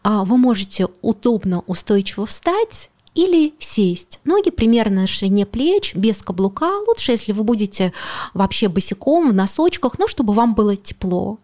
А, 0.03 0.23
вы 0.25 0.37
можете 0.37 0.87
удобно, 1.01 1.61
устойчиво 1.61 2.25
встать 2.25 2.89
или 3.19 3.53
сесть. 3.59 4.19
Ноги 4.23 4.49
примерно 4.49 5.01
на 5.01 5.07
ширине 5.07 5.45
плеч, 5.45 5.93
без 5.93 6.21
каблука. 6.21 6.71
Лучше, 6.87 7.11
если 7.11 7.33
вы 7.33 7.43
будете 7.43 7.91
вообще 8.33 8.69
босиком, 8.69 9.31
в 9.31 9.33
носочках, 9.33 9.99
но 9.99 10.07
чтобы 10.07 10.33
вам 10.33 10.55
было 10.55 10.77
тепло. 10.77 11.37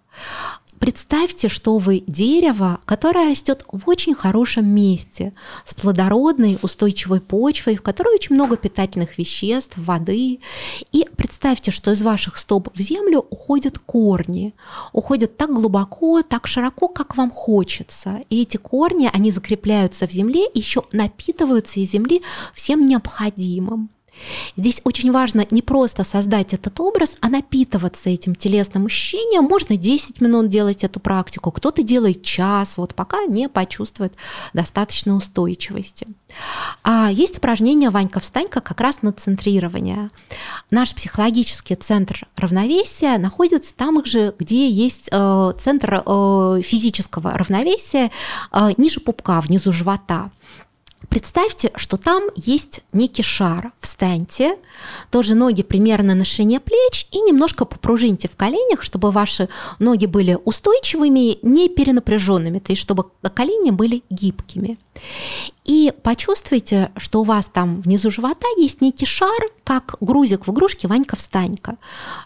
Представьте, 0.79 1.47
что 1.47 1.77
вы 1.77 2.03
дерево, 2.05 2.79
которое 2.85 3.29
растет 3.29 3.63
в 3.71 3.89
очень 3.89 4.13
хорошем 4.13 4.67
месте, 4.67 5.33
с 5.65 5.73
плодородной, 5.73 6.59
устойчивой 6.61 7.21
почвой, 7.21 7.77
в 7.77 7.81
которой 7.81 8.15
очень 8.15 8.35
много 8.35 8.57
питательных 8.57 9.17
веществ, 9.17 9.77
воды. 9.77 10.39
И 10.91 11.07
представьте, 11.15 11.71
что 11.71 11.91
из 11.91 12.01
ваших 12.01 12.37
стоп 12.37 12.69
в 12.75 12.81
землю 12.81 13.25
уходят 13.29 13.79
корни. 13.79 14.53
Уходят 14.91 15.37
так 15.37 15.53
глубоко, 15.53 16.21
так 16.23 16.45
широко, 16.45 16.89
как 16.89 17.15
вам 17.15 17.31
хочется. 17.31 18.21
И 18.29 18.41
эти 18.41 18.57
корни, 18.57 19.09
они 19.11 19.31
закрепляются 19.31 20.07
в 20.07 20.11
земле, 20.11 20.45
еще 20.53 20.83
напитываются 20.91 21.79
из 21.79 21.91
земли 21.91 22.21
всем 22.53 22.85
необходимым. 22.85 23.94
Здесь 24.57 24.81
очень 24.83 25.11
важно 25.11 25.45
не 25.51 25.61
просто 25.61 26.03
создать 26.03 26.53
этот 26.53 26.79
образ, 26.79 27.17
а 27.21 27.29
напитываться 27.29 28.09
этим 28.09 28.35
телесным 28.35 28.85
ощущением. 28.85 29.43
Можно 29.43 29.77
10 29.77 30.21
минут 30.21 30.49
делать 30.49 30.83
эту 30.83 30.99
практику, 30.99 31.51
кто-то 31.51 31.83
делает 31.83 32.23
час, 32.23 32.77
вот 32.77 32.95
пока 32.95 33.25
не 33.25 33.49
почувствует 33.49 34.13
достаточно 34.53 35.15
устойчивости. 35.15 36.07
А 36.83 37.09
есть 37.11 37.37
упражнение 37.37 37.89
Ванька-встанька 37.89 38.61
как 38.61 38.81
раз 38.81 39.01
на 39.01 39.11
центрирование. 39.13 40.09
Наш 40.71 40.93
психологический 40.93 41.75
центр 41.75 42.27
равновесия 42.35 43.17
находится 43.17 43.73
там 43.73 44.03
же, 44.05 44.33
где 44.37 44.67
есть 44.69 45.09
э, 45.11 45.53
центр 45.59 46.03
э, 46.05 46.61
физического 46.63 47.31
равновесия 47.31 48.11
э, 48.51 48.69
ниже 48.77 48.99
пупка, 48.99 49.41
внизу 49.41 49.71
живота. 49.71 50.31
Представьте, 51.15 51.71
что 51.77 51.95
там 51.95 52.23
есть 52.35 52.81
некий 52.91 53.23
шар. 53.23 53.71
Встаньте, 53.79 54.57
тоже 55.11 55.33
ноги 55.33 55.63
примерно 55.63 56.13
на 56.13 56.25
ширине 56.25 56.59
плеч 56.59 57.07
и 57.09 57.21
немножко 57.21 57.63
попружиньте 57.63 58.27
в 58.27 58.35
коленях, 58.35 58.83
чтобы 58.83 59.11
ваши 59.11 59.47
ноги 59.79 60.07
были 60.07 60.37
устойчивыми, 60.43 61.37
не 61.41 61.69
перенапряженными, 61.69 62.59
то 62.59 62.73
есть 62.73 62.81
чтобы 62.81 63.05
колени 63.33 63.71
были 63.71 64.03
гибкими. 64.09 64.77
И 65.65 65.91
почувствуйте, 66.03 66.91
что 66.97 67.21
у 67.21 67.23
вас 67.23 67.47
там 67.51 67.81
внизу 67.81 68.11
живота 68.11 68.47
есть 68.57 68.81
некий 68.81 69.07
шар, 69.07 69.29
как 69.63 69.95
грузик 69.99 70.45
в 70.45 70.51
игрушке 70.51 70.87
Ванька-встанька. 70.87 71.77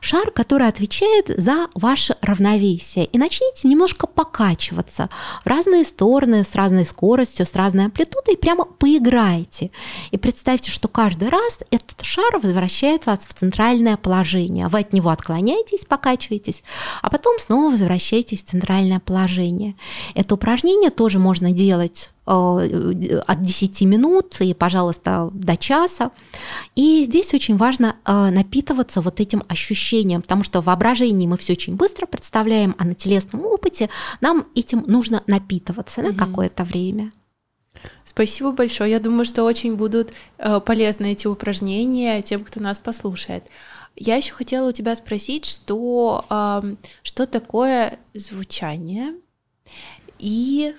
Шар, 0.02 0.32
который 0.32 0.68
отвечает 0.68 1.28
за 1.30 1.70
ваше 1.74 2.18
равновесие. 2.22 3.06
И 3.06 3.18
начните 3.18 3.70
немножко 3.70 4.08
покачиваться 4.08 5.10
в 5.46 5.48
разные 5.48 5.86
стороны, 5.86 6.44
с 6.44 6.54
разной 6.54 6.86
скоростью, 6.86 7.46
с 7.46 7.56
разной 7.56 7.86
амплитудой, 7.86 8.34
и 8.34 8.38
прямо 8.38 8.66
поиграйте. 8.66 9.72
И 10.12 10.18
представьте, 10.18 10.70
что 10.70 10.90
каждый 10.90 11.30
раз 11.30 11.60
этот 11.72 12.04
шар 12.04 12.40
возвращает 12.40 13.06
вас 13.06 13.20
в 13.20 13.34
центральное 13.34 13.96
положение. 13.96 14.68
Вы 14.68 14.80
от 14.80 14.92
него 14.92 15.12
отклоняетесь, 15.12 15.86
покачиваетесь, 15.86 16.62
а 17.02 17.10
потом 17.10 17.40
снова 17.40 17.72
возвращаетесь 17.72 18.44
в 18.44 18.50
центральное 18.50 19.00
положение. 19.00 19.76
Это 20.14 20.36
упражнение 20.36 20.90
тоже 20.90 21.20
можно 21.20 21.52
делать 21.52 22.10
от 22.30 23.42
10 23.42 23.82
минут 23.82 24.36
и, 24.40 24.54
пожалуйста, 24.54 25.30
до 25.34 25.58
часа. 25.58 26.12
И 26.76 27.04
здесь 27.06 27.34
очень 27.34 27.58
важно 27.58 27.96
э, 28.06 28.30
напитываться 28.30 29.02
вот 29.02 29.20
этим 29.20 29.44
ощущением, 29.48 30.22
потому 30.22 30.44
что 30.44 30.62
в 30.62 30.66
воображении 30.66 31.28
мы 31.28 31.38
все 31.38 31.54
очень 31.54 31.76
быстро 31.76 32.06
представляем, 32.06 32.76
а 32.78 32.86
на 32.86 32.94
телесном 32.94 33.46
опыте 33.46 33.90
нам 34.22 34.46
этим 34.56 34.84
нужно 34.86 35.24
напитываться 35.26 36.02
на 36.02 36.14
какое-то 36.14 36.64
время. 36.64 37.12
Спасибо 38.06 38.52
большое. 38.52 38.92
Я 38.92 39.00
думаю, 39.00 39.26
что 39.26 39.44
очень 39.44 39.76
будут 39.76 40.12
э, 40.38 40.60
полезны 40.60 41.14
эти 41.14 41.26
упражнения 41.26 42.22
тем, 42.22 42.42
кто 42.42 42.60
нас 42.60 42.78
послушает. 42.78 43.44
Я 43.96 44.18
еще 44.18 44.34
хотела 44.34 44.70
у 44.70 44.72
тебя 44.72 44.96
спросить, 44.96 45.46
что, 45.46 46.24
что 47.04 47.26
такое 47.26 48.00
звучание 48.14 49.16
и 50.20 50.76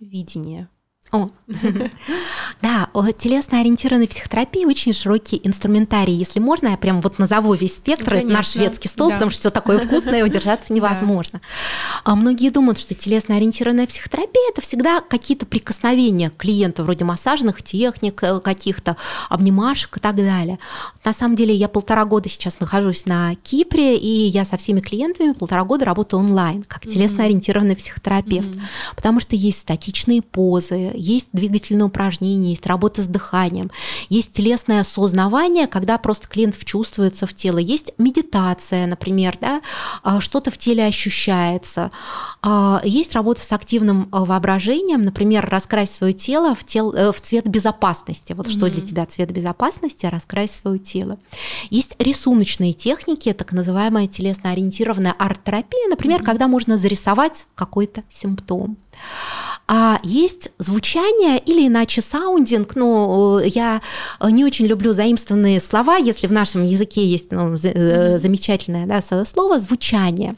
видение. 0.00 0.68
О, 1.12 1.28
да, 2.62 2.88
телесно-ориентированной 3.18 4.08
психотерапии 4.08 4.64
очень 4.64 4.94
широкий 4.94 5.38
инструментарий. 5.44 6.14
Если 6.14 6.40
можно, 6.40 6.68
я 6.68 6.78
прям 6.78 7.02
вот 7.02 7.18
назову 7.18 7.52
весь 7.52 7.76
спектр, 7.76 8.14
это 8.14 8.26
наш 8.26 8.50
шведский 8.50 8.88
стол, 8.88 9.08
да. 9.08 9.14
потому 9.14 9.30
что 9.30 9.40
все 9.40 9.50
такое 9.50 9.78
вкусное, 9.78 10.24
удержаться 10.24 10.72
невозможно. 10.72 11.42
Да. 12.06 12.14
Многие 12.14 12.48
думают, 12.48 12.78
что 12.78 12.94
телесно-ориентированная 12.94 13.86
психотерапия 13.86 14.50
это 14.50 14.62
всегда 14.62 15.02
какие-то 15.02 15.44
прикосновения 15.44 16.30
к 16.30 16.38
клиенту, 16.38 16.82
вроде 16.82 17.04
массажных 17.04 17.62
техник, 17.62 18.22
э, 18.22 18.40
каких-то 18.40 18.96
обнимашек 19.28 19.98
и 19.98 20.00
так 20.00 20.16
далее. 20.16 20.58
На 21.04 21.12
самом 21.12 21.36
деле 21.36 21.54
я 21.54 21.68
полтора 21.68 22.06
года 22.06 22.30
сейчас 22.30 22.58
нахожусь 22.58 23.04
на 23.04 23.34
Кипре, 23.34 23.98
и 23.98 24.28
я 24.28 24.46
со 24.46 24.56
всеми 24.56 24.80
клиентами 24.80 25.32
полтора 25.32 25.64
года 25.64 25.84
работаю 25.84 26.20
онлайн, 26.20 26.62
как 26.62 26.86
телесно-ориентированный 26.86 27.76
психотерапевт, 27.76 28.48
mm-hmm. 28.48 28.96
потому 28.96 29.20
что 29.20 29.36
есть 29.36 29.58
статичные 29.58 30.22
позы, 30.22 30.92
есть 31.02 31.28
двигательные 31.32 31.86
упражнения, 31.86 32.50
есть 32.50 32.66
работа 32.66 33.02
с 33.02 33.06
дыханием, 33.06 33.70
есть 34.08 34.32
телесное 34.32 34.80
осознавание, 34.80 35.66
когда 35.66 35.98
просто 35.98 36.28
клиент 36.28 36.54
вчувствуется 36.54 37.26
в 37.26 37.34
тело, 37.34 37.58
есть 37.58 37.92
медитация, 37.98 38.86
например, 38.86 39.36
да, 39.40 39.60
а, 40.02 40.20
что-то 40.20 40.50
в 40.50 40.58
теле 40.58 40.84
ощущается, 40.86 41.90
а, 42.40 42.80
есть 42.84 43.14
работа 43.14 43.40
с 43.42 43.52
активным 43.52 44.08
а, 44.12 44.24
воображением, 44.24 45.04
например, 45.04 45.48
раскрасить 45.48 45.94
свое 45.94 46.12
тело 46.12 46.54
в, 46.54 46.64
тел, 46.64 46.92
э, 46.92 47.12
в 47.12 47.20
цвет 47.20 47.48
безопасности. 47.48 48.32
Вот 48.32 48.46
mm-hmm. 48.46 48.50
что 48.50 48.70
для 48.70 48.80
тебя 48.80 49.06
цвет 49.06 49.30
безопасности, 49.32 50.06
раскрасить 50.06 50.56
свое 50.56 50.78
тело. 50.78 51.18
Есть 51.70 51.96
рисуночные 51.98 52.72
техники, 52.72 53.32
так 53.32 53.52
называемая 53.52 54.06
телесно-ориентированная 54.06 55.14
арт-терапия, 55.18 55.88
например, 55.88 56.20
mm-hmm. 56.20 56.24
когда 56.24 56.48
можно 56.48 56.78
зарисовать 56.78 57.46
какой-то 57.54 58.04
симптом. 58.08 58.76
А 59.68 59.98
есть 60.02 60.50
звучание 60.58 61.38
или 61.38 61.66
иначе 61.66 62.02
саундинг. 62.02 62.74
Ну, 62.74 63.38
я 63.38 63.80
не 64.20 64.44
очень 64.44 64.66
люблю 64.66 64.92
заимствованные 64.92 65.60
слова, 65.60 65.96
если 65.96 66.26
в 66.26 66.32
нашем 66.32 66.66
языке 66.66 67.06
есть 67.06 67.30
ну, 67.30 67.54
mm-hmm. 67.54 68.18
замечательное 68.18 68.86
да, 68.86 69.00
свое 69.00 69.24
слово 69.24 69.60
звучание. 69.60 70.36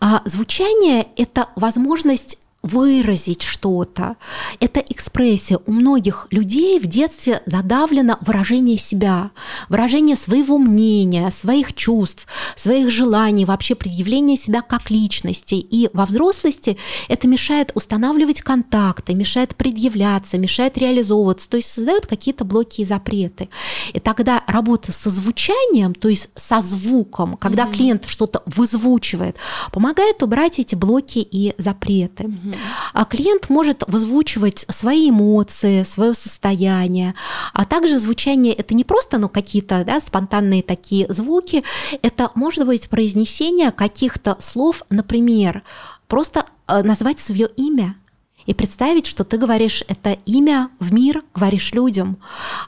А 0.00 0.22
звучание– 0.24 1.06
это 1.16 1.48
возможность 1.56 2.38
выразить 2.62 3.42
что-то. 3.42 4.16
Это 4.58 4.80
экспрессия. 4.80 5.58
У 5.66 5.72
многих 5.72 6.26
людей 6.30 6.80
в 6.80 6.86
детстве 6.86 7.40
задавлено 7.46 8.18
выражение 8.20 8.78
себя, 8.78 9.30
выражение 9.68 10.16
своего 10.16 10.58
мнения, 10.58 11.30
своих 11.30 11.74
чувств, 11.74 12.26
своих 12.56 12.90
желаний, 12.90 13.44
вообще 13.44 13.76
предъявление 13.76 14.36
себя 14.36 14.62
как 14.62 14.90
личности. 14.90 15.54
И 15.54 15.88
во 15.92 16.04
взрослости 16.04 16.76
это 17.08 17.28
мешает 17.28 17.70
устанавливать 17.74 18.42
контакты, 18.42 19.14
мешает 19.14 19.54
предъявляться, 19.54 20.36
мешает 20.36 20.76
реализовываться, 20.76 21.48
то 21.48 21.56
есть 21.56 21.70
создает 21.70 22.06
какие-то 22.06 22.44
блоки 22.44 22.80
и 22.80 22.84
запреты. 22.84 23.48
И 23.92 24.00
тогда 24.00 24.42
работа 24.48 24.90
со 24.90 25.10
звучанием, 25.10 25.94
то 25.94 26.08
есть 26.08 26.28
со 26.34 26.60
звуком, 26.60 27.36
когда 27.36 27.66
mm-hmm. 27.66 27.72
клиент 27.72 28.06
что-то 28.06 28.42
вызвучивает, 28.46 29.36
помогает 29.72 30.22
убрать 30.24 30.58
эти 30.58 30.74
блоки 30.74 31.18
и 31.18 31.54
запреты. 31.58 32.24
Mm-hmm. 32.24 32.47
А 32.92 33.04
клиент 33.04 33.48
может 33.48 33.84
вызвучивать 33.86 34.64
свои 34.68 35.10
эмоции, 35.10 35.82
свое 35.82 36.14
состояние, 36.14 37.14
а 37.52 37.64
также 37.64 37.98
звучание 37.98 38.54
это 38.54 38.74
не 38.74 38.84
просто 38.84 39.18
ну, 39.18 39.28
какие-то 39.28 39.84
да, 39.84 40.00
спонтанные 40.00 40.62
такие 40.62 41.12
звуки, 41.12 41.64
это 42.02 42.30
может 42.34 42.66
быть 42.66 42.88
произнесение 42.88 43.70
каких-то 43.70 44.36
слов, 44.40 44.82
например, 44.90 45.62
просто 46.06 46.46
э, 46.66 46.82
назвать 46.82 47.20
свое 47.20 47.48
имя– 47.56 47.96
и 48.48 48.54
представить, 48.54 49.06
что 49.06 49.24
ты 49.24 49.36
говоришь 49.36 49.84
это 49.88 50.16
имя 50.24 50.70
в 50.80 50.94
мир, 50.94 51.22
говоришь 51.34 51.74
людям. 51.74 52.16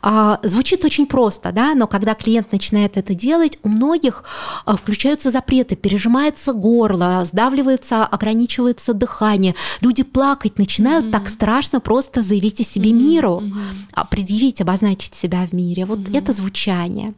А, 0.03 0.39
звучит 0.43 0.85
очень 0.85 1.07
просто, 1.07 1.53
да, 1.53 1.75
но 1.75 1.87
когда 1.87 2.15
клиент 2.15 2.53
начинает 2.53 2.99
это 2.99 3.15
делать, 3.15 3.59
у 3.63 3.71
многих 3.71 4.25
а, 4.67 4.77
включаются 4.77 5.31
запреты, 5.31 5.77
пережимается 5.77 6.53
горло, 6.53 7.25
сдавливается, 7.25 8.05
ограничивается 8.05 8.93
дыхание, 8.93 9.55
люди 9.81 10.03
плакать 10.03 10.59
начинают, 10.59 11.07
mm-hmm. 11.07 11.13
так 11.13 11.31
страшно 11.31 11.81
просто 11.81 12.21
заявить 12.21 12.61
о 12.61 12.65
себе 12.65 12.91
mm-hmm. 12.91 13.09
миру, 13.09 13.43
mm-hmm. 13.43 14.07
предъявить, 14.11 14.61
обозначить 14.61 15.15
себя 15.15 15.47
в 15.47 15.55
мире. 15.55 15.87
Вот 15.87 16.01
mm-hmm. 16.01 16.19
это 16.19 16.33
звучание. 16.35 17.15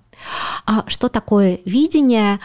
А 0.66 0.84
что 0.88 1.08
такое 1.08 1.60
видение? 1.64 2.40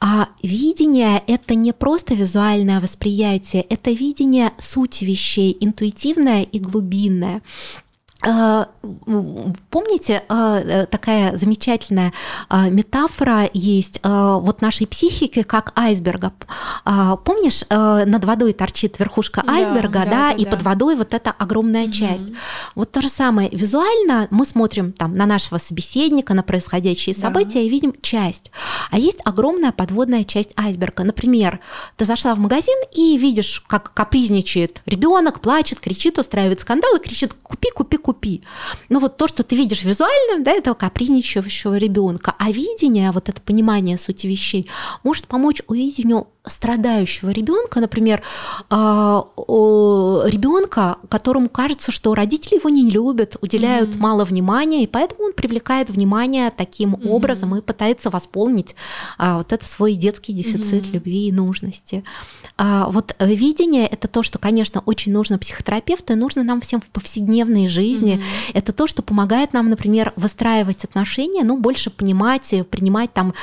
А 0.00 0.28
видение– 0.42 1.22
это 1.26 1.54
не 1.54 1.72
просто 1.72 2.14
визуальное 2.14 2.80
восприятие, 2.80 3.62
это 3.62 3.90
видение 3.90 4.52
сути 4.58 5.04
вещей, 5.04 5.56
интуитивное 5.60 6.42
и 6.42 6.58
глубинное. 6.58 7.42
А, 8.22 8.68
помните, 9.70 10.22
а, 10.28 10.60
э, 10.60 10.86
такая 10.86 11.36
замечательная 11.36 12.12
а, 12.48 12.68
метафора 12.68 13.48
есть 13.54 14.00
вот 14.02 14.60
нашей 14.60 14.86
психики 14.86 15.42
как 15.42 15.72
айсберга. 15.78 16.32
Помнишь, 16.84 17.62
над 17.70 18.24
водой 18.24 18.52
торчит 18.52 18.98
верхушка 18.98 19.42
айсберга, 19.46 20.00
да, 20.00 20.04
да, 20.04 20.10
да 20.10 20.30
и 20.32 20.44
да. 20.44 20.50
под 20.50 20.62
водой 20.62 20.96
вот 20.96 21.14
эта 21.14 21.30
огромная 21.30 21.84
угу. 21.84 21.92
часть. 21.92 22.26
Вот 22.74 22.90
то 22.90 23.00
же 23.00 23.08
самое. 23.08 23.48
Визуально 23.50 24.26
мы 24.30 24.44
смотрим 24.44 24.92
там 24.92 25.16
на 25.16 25.26
нашего 25.26 25.58
собеседника, 25.58 26.34
на 26.34 26.42
происходящие 26.42 27.14
да. 27.14 27.22
события 27.22 27.64
и 27.64 27.68
видим 27.68 27.94
часть. 28.02 28.50
А 28.90 28.98
есть 28.98 29.20
огромная 29.24 29.72
подводная 29.72 30.24
часть 30.24 30.52
айсберга. 30.56 31.04
Например, 31.04 31.60
ты 31.96 32.04
зашла 32.04 32.34
в 32.34 32.38
магазин 32.38 32.76
и 32.92 33.16
видишь, 33.16 33.62
как 33.66 33.92
капризничает 33.94 34.82
ребенок, 34.86 35.40
плачет, 35.40 35.80
кричит, 35.80 36.18
устраивает 36.18 36.60
скандал 36.60 36.96
и 36.96 37.00
кричит: 37.00 37.34
"Купи, 37.42 37.70
купи, 37.70 37.96
купи" 37.96 38.09
купи. 38.10 38.42
Но 38.88 38.98
вот 38.98 39.16
то, 39.16 39.28
что 39.28 39.44
ты 39.44 39.54
видишь 39.54 39.84
визуально, 39.84 40.42
да, 40.44 40.50
этого 40.50 40.74
капризничающего 40.74 41.76
ребенка, 41.76 42.34
а 42.38 42.50
видение, 42.50 43.12
вот 43.12 43.28
это 43.28 43.40
понимание 43.40 43.98
сути 43.98 44.26
вещей, 44.26 44.68
может 45.04 45.28
помочь 45.28 45.62
увидению 45.68 46.26
страдающего 46.46 47.30
ребенка, 47.30 47.80
например, 47.80 48.22
а, 48.70 49.26
ребенка, 49.36 50.96
которому 51.08 51.48
кажется, 51.48 51.92
что 51.92 52.14
родители 52.14 52.56
его 52.56 52.70
не 52.70 52.88
любят, 52.88 53.36
уделяют 53.42 53.90
mm-hmm. 53.90 53.98
мало 53.98 54.24
внимания, 54.24 54.84
и 54.84 54.86
поэтому 54.86 55.24
он 55.24 55.32
привлекает 55.34 55.90
внимание 55.90 56.50
таким 56.50 56.94
mm-hmm. 56.94 57.08
образом 57.08 57.56
и 57.56 57.60
пытается 57.60 58.08
восполнить 58.10 58.74
а, 59.18 59.38
вот 59.38 59.52
это 59.52 59.66
свой 59.66 59.94
детский 59.94 60.32
дефицит 60.32 60.84
mm-hmm. 60.84 60.92
любви 60.92 61.28
и 61.28 61.32
нужности. 61.32 62.04
А, 62.56 62.86
вот 62.88 63.14
видение 63.20 63.86
это 63.86 64.08
то, 64.08 64.22
что, 64.22 64.38
конечно, 64.38 64.82
очень 64.86 65.12
нужно 65.12 65.38
психотерапевту, 65.38 66.14
и 66.14 66.16
нужно 66.16 66.42
нам 66.42 66.62
всем 66.62 66.80
в 66.80 66.86
повседневной 66.86 67.68
жизни. 67.68 68.14
Mm-hmm. 68.14 68.50
Это 68.54 68.72
то, 68.72 68.86
что 68.86 69.02
помогает 69.02 69.52
нам, 69.52 69.68
например, 69.68 70.14
выстраивать 70.16 70.84
отношения, 70.84 71.44
ну, 71.44 71.58
больше 71.58 71.90
понимать, 71.90 72.54
принимать 72.70 73.12
там, 73.12 73.34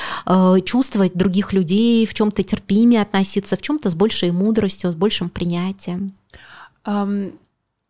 чувствовать 0.65 1.13
других 1.13 1.53
людей, 1.53 2.05
в 2.07 2.13
чем-то 2.13 2.41
терпение 2.43 2.86
ними 2.88 3.01
относиться, 3.01 3.55
в 3.55 3.61
чем-то 3.61 3.89
с 3.89 3.95
большей 3.95 4.31
мудростью, 4.31 4.91
с 4.91 4.95
большим 4.95 5.29
принятием. 5.29 6.13
Um, 6.85 7.33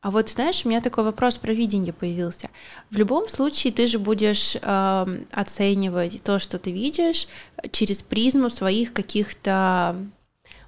а 0.02 0.12
вот 0.12 0.30
знаешь, 0.30 0.64
у 0.64 0.70
меня 0.70 0.80
такой 0.80 1.04
вопрос 1.04 1.38
про 1.38 1.54
видение 1.54 1.92
появился. 1.92 2.50
В 2.92 2.98
любом 2.98 3.28
случае 3.30 3.74
ты 3.74 3.88
же 3.88 4.00
будешь 4.00 4.56
э, 4.56 5.24
оценивать 5.32 6.24
то, 6.24 6.40
что 6.40 6.60
ты 6.60 6.72
видишь, 6.72 7.28
через 7.72 7.98
призму 8.04 8.50
своих 8.50 8.94
каких-то 8.94 9.98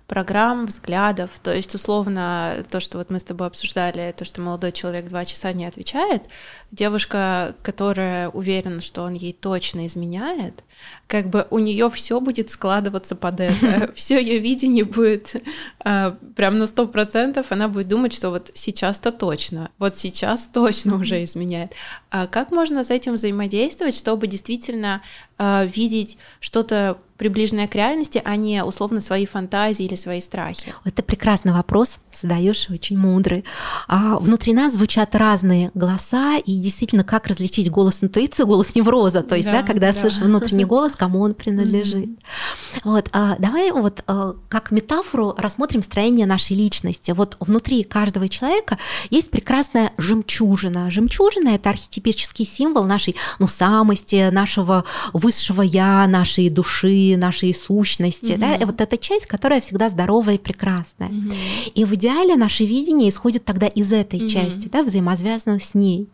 программ, 0.07 0.65
взглядов. 0.65 1.31
То 1.41 1.53
есть, 1.53 1.73
условно, 1.75 2.65
то, 2.69 2.79
что 2.79 2.97
вот 2.97 3.11
мы 3.11 3.19
с 3.19 3.23
тобой 3.23 3.47
обсуждали, 3.47 4.13
то, 4.17 4.25
что 4.25 4.41
молодой 4.41 4.71
человек 4.71 5.07
два 5.07 5.23
часа 5.23 5.53
не 5.53 5.65
отвечает, 5.65 6.23
девушка, 6.71 7.55
которая 7.61 8.29
уверена, 8.29 8.81
что 8.81 9.03
он 9.03 9.13
ей 9.13 9.31
точно 9.31 9.85
изменяет, 9.85 10.63
как 11.07 11.29
бы 11.29 11.47
у 11.49 11.57
нее 11.57 11.89
все 11.89 12.21
будет 12.21 12.51
складываться 12.51 13.15
под 13.15 13.39
это. 13.39 13.91
Все 13.95 14.21
ее 14.21 14.37
видение 14.39 14.85
будет 14.85 15.35
э, 15.83 16.11
прям 16.35 16.59
на 16.59 16.67
сто 16.67 16.87
процентов. 16.87 17.47
Она 17.49 17.67
будет 17.67 17.87
думать, 17.87 18.13
что 18.13 18.29
вот 18.29 18.51
сейчас-то 18.53 19.11
точно, 19.11 19.71
вот 19.79 19.97
сейчас 19.97 20.47
точно 20.47 20.95
уже 20.97 21.23
изменяет. 21.23 21.73
А 22.11 22.27
как 22.27 22.51
можно 22.51 22.83
с 22.83 22.91
этим 22.91 23.15
взаимодействовать, 23.15 23.95
чтобы 23.95 24.27
действительно 24.27 25.01
э, 25.39 25.67
видеть 25.67 26.17
что-то 26.39 26.99
приближенное 27.19 27.67
к 27.67 27.75
реальности, 27.75 28.21
а 28.23 28.37
не 28.37 28.63
условно 28.63 29.01
свои 29.01 29.25
фантазии 29.25 29.83
или 29.83 29.95
свои 29.95 30.21
страхи? 30.21 30.73
Это 30.85 31.03
прекрасный 31.03 31.51
вопрос, 31.51 31.99
задаешь 32.13 32.69
очень 32.69 32.97
мудрый. 32.97 33.43
А 33.89 34.17
внутри 34.19 34.53
нас 34.53 34.73
звучат 34.73 35.13
разные 35.15 35.69
голоса, 35.73 36.37
и 36.37 36.57
действительно, 36.59 37.03
как 37.03 37.27
различить 37.27 37.69
голос 37.69 38.01
интуиции, 38.01 38.43
голос 38.43 38.73
невроза, 38.73 39.21
то 39.21 39.35
есть, 39.35 39.47
да, 39.47 39.61
да 39.61 39.63
когда 39.63 39.91
да. 39.91 39.93
я 39.93 39.93
слышу 39.93 40.23
внутренний 40.23 40.63
голос, 40.69 40.93
кому 40.95 41.19
он 41.19 41.33
принадлежит. 41.33 42.05
Mm-hmm. 42.05 42.81
Вот, 42.85 43.09
а, 43.11 43.35
давай 43.39 43.71
вот 43.71 44.03
а, 44.07 44.35
как 44.47 44.71
метафору 44.71 45.33
рассмотрим 45.37 45.83
строение 45.83 46.25
нашей 46.25 46.55
личности. 46.55 47.11
Вот 47.11 47.35
внутри 47.39 47.83
каждого 47.83 48.29
человека 48.29 48.77
есть 49.09 49.31
прекрасная 49.31 49.91
жемчужина. 49.97 50.89
Жемчужина– 50.91 51.49
это 51.55 51.71
архетипический 51.71 52.45
символ 52.45 52.85
нашей 52.85 53.15
ну, 53.39 53.47
самости, 53.47 54.29
нашего 54.29 54.85
высшего 55.13 55.63
я, 55.63 56.07
нашей 56.07 56.49
души, 56.49 57.17
нашей 57.17 57.53
сущности. 57.53 58.33
Mm-hmm. 58.33 58.37
Да? 58.37 58.55
И 58.55 58.65
вот 58.65 58.79
эта 58.79 58.97
часть, 58.97 59.25
которая 59.25 59.59
всегда 59.61 59.89
здоровая 59.89 60.35
и 60.35 60.37
прекрасная. 60.37 61.09
Mm-hmm. 61.09 61.71
И 61.75 61.85
в 61.85 61.93
идеале 61.95 62.35
наше 62.35 62.65
видение 62.65 63.09
исходит 63.09 63.43
тогда 63.43 63.67
из 63.67 63.91
этой 63.91 64.19
mm-hmm. 64.19 64.29
части, 64.29 64.67
да, 64.67 64.83
взаимосвязано 64.83 65.59
с 65.59 65.73
ней. 65.73 66.07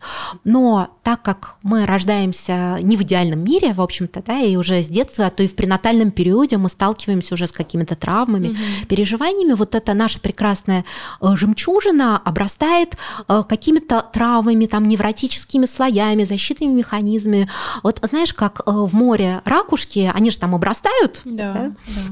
Но 0.44 0.88
так 1.02 1.22
как 1.22 1.56
мы 1.62 1.84
рождаемся 1.86 2.78
не 2.80 2.96
в 2.96 3.02
идеальном 3.02 3.44
мире, 3.44 3.74
в 3.74 3.80
общем-то, 3.80 4.22
да, 4.26 4.38
и 4.46 4.56
уже 4.56 4.82
с 4.82 4.88
детства, 4.88 5.26
а 5.26 5.30
то 5.30 5.42
и 5.42 5.46
в 5.46 5.54
пренатальном 5.54 6.10
периоде 6.10 6.56
мы 6.56 6.68
сталкиваемся 6.68 7.34
уже 7.34 7.46
с 7.46 7.52
какими-то 7.52 7.96
травмами, 7.96 8.48
mm-hmm. 8.48 8.86
переживаниями, 8.88 9.52
вот 9.52 9.74
эта 9.74 9.94
наша 9.94 10.20
прекрасная 10.20 10.84
э, 11.20 11.26
жемчужина 11.36 12.18
обрастает 12.18 12.96
э, 13.28 13.42
какими-то 13.48 14.04
травмами, 14.12 14.66
там, 14.66 14.88
невротическими 14.88 15.66
слоями, 15.66 16.24
защитными 16.24 16.72
механизмами. 16.72 17.48
Вот 17.82 18.00
знаешь, 18.02 18.32
как 18.32 18.60
э, 18.66 18.70
в 18.70 18.94
море 18.94 19.42
ракушки, 19.44 20.10
они 20.12 20.30
же 20.30 20.38
там 20.38 20.54
обрастают, 20.54 21.20
да, 21.24 21.52
да? 21.52 21.72
да 21.88 22.02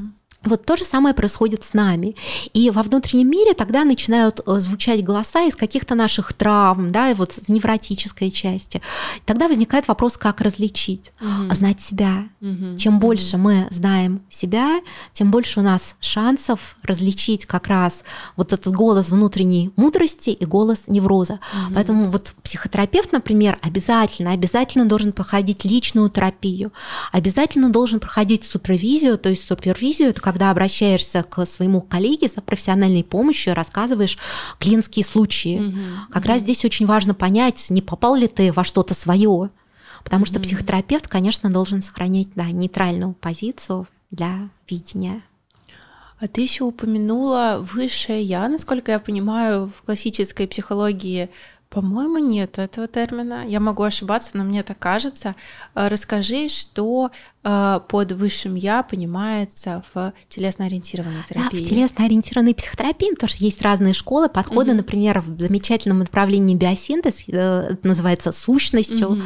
Вот 0.45 0.65
то 0.65 0.77
же 0.77 0.85
самое 0.85 1.15
происходит 1.15 1.65
с 1.65 1.73
нами. 1.73 2.17
И 2.53 2.71
во 2.71 2.83
внутреннем 2.83 3.31
мире 3.31 3.55
тогда 3.55 3.85
начинают 3.85 4.41
э, 4.47 4.59
звучать 4.59 5.03
голоса 5.05 5.43
из 5.43 5.57
каких-то 5.57 5.95
наших 5.95 6.33
травм, 6.33 6.93
да, 6.93 7.11
и 7.11 7.15
вот 7.15 7.33
с 7.33 7.49
невротической 7.49 8.31
части. 8.31 8.83
Тогда 9.25 9.49
возникает 9.49 9.89
вопрос, 9.89 10.17
как 10.17 10.41
различить, 10.41 11.13
угу. 11.21 11.55
знать 11.55 11.81
себя. 11.81 12.29
Угу. 12.41 12.79
Чем 12.79 12.99
больше 12.99 13.37
угу. 13.37 13.45
мы 13.45 13.69
знаем 13.71 14.23
себя, 14.31 14.81
тем 15.13 15.31
больше 15.31 15.61
у 15.61 15.63
нас 15.63 15.97
шансов 16.01 16.77
различить 16.83 17.47
как 17.47 17.67
раз 17.67 18.05
вот 18.37 18.53
этот 18.53 18.75
голос 18.75 19.11
внутренней 19.11 19.73
мудрости 19.77 20.31
и 20.31 20.45
голос 20.45 20.85
невроза. 20.87 21.35
Угу. 21.35 21.75
Поэтому 21.75 22.11
вот 22.11 22.35
психотерапевт, 22.43 23.13
например, 23.13 23.59
обязательно, 23.63 24.33
обязательно 24.33 24.87
должен 24.87 25.13
проходить 25.13 25.65
личную 25.65 26.11
терапию, 26.11 26.73
обязательно 27.13 27.71
должен 27.71 28.01
проходить 28.01 28.45
супервизию, 28.45 29.19
то 29.19 29.31
есть 29.31 29.47
супервизию 29.47 30.11
это 30.11 30.21
когда 30.35 30.51
обращаешься 30.51 31.23
к 31.23 31.47
своему 31.47 31.81
коллеге 31.81 32.27
за 32.27 32.41
профессиональной 32.41 33.05
помощью 33.05 33.55
рассказываешь 33.55 34.19
клиентские 34.59 35.05
случаи. 35.05 35.61
Угу, 35.61 35.79
как 36.11 36.23
угу. 36.25 36.29
раз 36.29 36.41
здесь 36.41 36.65
очень 36.65 36.87
важно 36.87 37.15
понять, 37.15 37.71
не 37.71 37.81
попал 37.81 38.17
ли 38.17 38.27
ты 38.27 38.53
во 38.53 38.65
что-то 38.65 38.95
свое. 38.95 39.51
Потому 40.03 40.27
что 40.27 40.41
психотерапевт, 40.41 41.07
конечно, 41.07 41.51
должен 41.51 41.83
сохранять 41.83 42.29
да, 42.35 42.47
нейтральную 42.47 43.13
позицию 43.13 43.87
для 44.11 44.49
видения. 44.69 45.23
А 46.19 46.27
ты 46.27 46.41
еще 46.41 46.65
упомянула 46.65 47.59
высшее 47.61 48.21
я, 48.21 48.49
насколько 48.49 48.91
я 48.91 48.99
понимаю, 48.99 49.71
в 49.75 49.83
классической 49.83 50.49
психологии 50.49 51.31
по-моему, 51.75 52.19
нет 52.19 52.61
этого 52.61 52.87
термина. 52.87 53.45
Я 53.49 53.59
могу 53.59 53.83
ошибаться, 53.83 54.31
но 54.35 54.45
мне 54.45 54.63
так 54.63 54.79
кажется. 54.79 55.35
Э, 55.75 55.89
расскажи, 55.89 56.49
что 56.49 57.11
под 57.45 58.13
высшим 58.13 58.55
я 58.55 58.83
понимается 58.83 59.83
в 59.93 60.13
телесно-ориентированной 60.29 61.25
терапии. 61.29 61.59
Да, 61.59 61.65
в 61.65 61.69
телесно-ориентированной 61.69 62.55
психотерапии, 62.55 63.11
потому 63.11 63.29
что 63.29 63.45
есть 63.45 63.61
разные 63.61 63.93
школы, 63.93 64.29
подходы, 64.29 64.71
угу. 64.71 64.79
например, 64.79 65.21
в 65.21 65.39
замечательном 65.39 65.99
направлении 65.99 66.55
биосинтез, 66.55 67.25
э, 67.29 67.73
это 67.73 67.87
называется 67.87 68.33
сущностью. 68.33 69.13
Угу. 69.13 69.23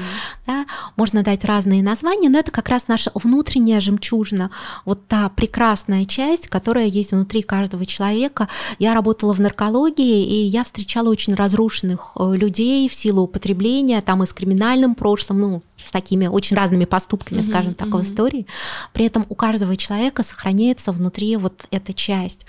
Да, 0.47 0.67
можно 0.97 1.23
дать 1.23 1.45
разные 1.45 1.83
названия, 1.83 2.29
но 2.29 2.39
это 2.39 2.51
как 2.51 2.69
раз 2.69 2.89
наша 2.89 3.13
внутренняя 3.15 3.81
жемчужина, 3.81 4.51
вот 4.85 5.07
та 5.07 5.29
прекрасная 5.29 6.05
часть, 6.05 6.49
которая 6.49 6.87
есть 6.87 7.13
внутри 7.13 7.43
каждого 7.43 7.87
человека. 7.87 8.49
Я 8.79 8.95
работала 8.95 9.33
в 9.33 9.41
наркологии, 9.41 10.25
и 10.25 10.47
я 10.47 10.65
встречала 10.65 11.09
очень 11.09 11.35
разрушенных 11.35 12.17
людей 12.17 12.89
в 12.89 12.95
силу 12.95 13.23
употребления, 13.23 14.01
там 14.01 14.23
и 14.23 14.27
с 14.27 14.33
криминальным 14.33 14.95
прошлым, 14.95 15.41
ну, 15.41 15.63
с 15.83 15.91
такими 15.91 16.27
очень 16.27 16.57
разными 16.57 16.85
поступками, 16.85 17.41
mm-hmm, 17.41 17.51
скажем 17.51 17.75
так, 17.75 17.89
mm-hmm. 17.89 17.99
в 17.99 18.03
истории. 18.03 18.47
При 18.93 19.07
этом 19.07 19.27
у 19.29 19.35
каждого 19.35 19.77
человека 19.77 20.23
сохраняется 20.23 20.93
внутри 20.93 21.37
вот 21.37 21.67
эта 21.71 21.93
часть. 21.93 22.47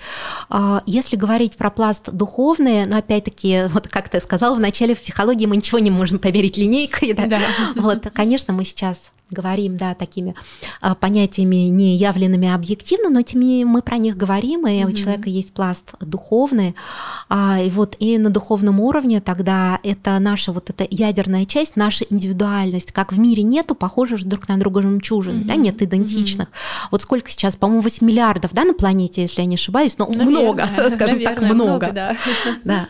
А, 0.48 0.82
если 0.86 1.16
говорить 1.16 1.56
про 1.56 1.70
пласт 1.70 2.10
духовный, 2.10 2.86
но 2.86 2.92
ну, 2.92 2.98
опять-таки, 2.98 3.64
вот 3.72 3.88
как 3.88 4.08
ты 4.08 4.20
сказала, 4.20 4.54
в 4.54 4.60
начале 4.60 4.94
в 4.94 5.00
психологии 5.00 5.46
мы 5.46 5.56
ничего 5.56 5.78
не 5.78 5.90
можем 5.90 6.18
поверить 6.18 6.56
линейкой, 6.56 7.12
да? 7.12 7.26
да. 7.26 7.40
Вот, 7.76 8.06
конечно, 8.12 8.52
мы 8.52 8.64
сейчас 8.64 9.12
говорим, 9.30 9.76
да, 9.76 9.94
такими 9.94 10.34
а, 10.80 10.94
понятиями 10.94 11.68
не 11.68 11.96
явленными 11.96 12.52
объективно, 12.52 13.10
но 13.10 13.22
тем 13.22 13.40
не 13.40 13.64
мы 13.64 13.82
про 13.82 13.98
них 13.98 14.16
говорим, 14.16 14.66
и 14.66 14.70
mm-hmm. 14.70 14.88
у 14.88 14.92
человека 14.92 15.28
есть 15.28 15.52
пласт 15.52 15.92
духовный, 16.00 16.74
а, 17.28 17.60
и 17.60 17.70
вот 17.70 17.96
и 17.98 18.18
на 18.18 18.30
духовном 18.30 18.80
уровне 18.80 19.20
тогда 19.20 19.78
это 19.82 20.18
наша 20.18 20.52
вот 20.52 20.70
эта 20.70 20.86
ядерная 20.90 21.44
часть, 21.46 21.76
наша 21.76 22.04
индивидуальность, 22.10 22.92
как 22.92 23.12
в 23.12 23.18
мире 23.18 23.42
нету 23.42 23.74
похожих 23.74 24.24
друг 24.24 24.48
на 24.48 24.58
друга 24.58 24.82
жемчужин, 24.82 25.40
mm-hmm. 25.40 25.46
да, 25.46 25.56
нет 25.56 25.82
идентичных. 25.82 26.48
Mm-hmm. 26.48 26.88
Вот 26.90 27.02
сколько 27.02 27.30
сейчас, 27.30 27.56
по-моему, 27.56 27.82
8 27.82 28.06
миллиардов, 28.06 28.52
да, 28.52 28.64
на 28.64 28.74
планете, 28.74 29.22
если 29.22 29.40
я 29.40 29.46
не 29.46 29.56
ошибаюсь, 29.56 29.96
но 29.98 30.06
наверное, 30.06 30.42
много, 30.42 30.66
скажем 30.90 31.18
наверное, 31.18 31.24
так, 31.24 31.38
много. 31.40 31.54
много 31.54 31.92
да. 31.92 32.16
да. 32.64 32.88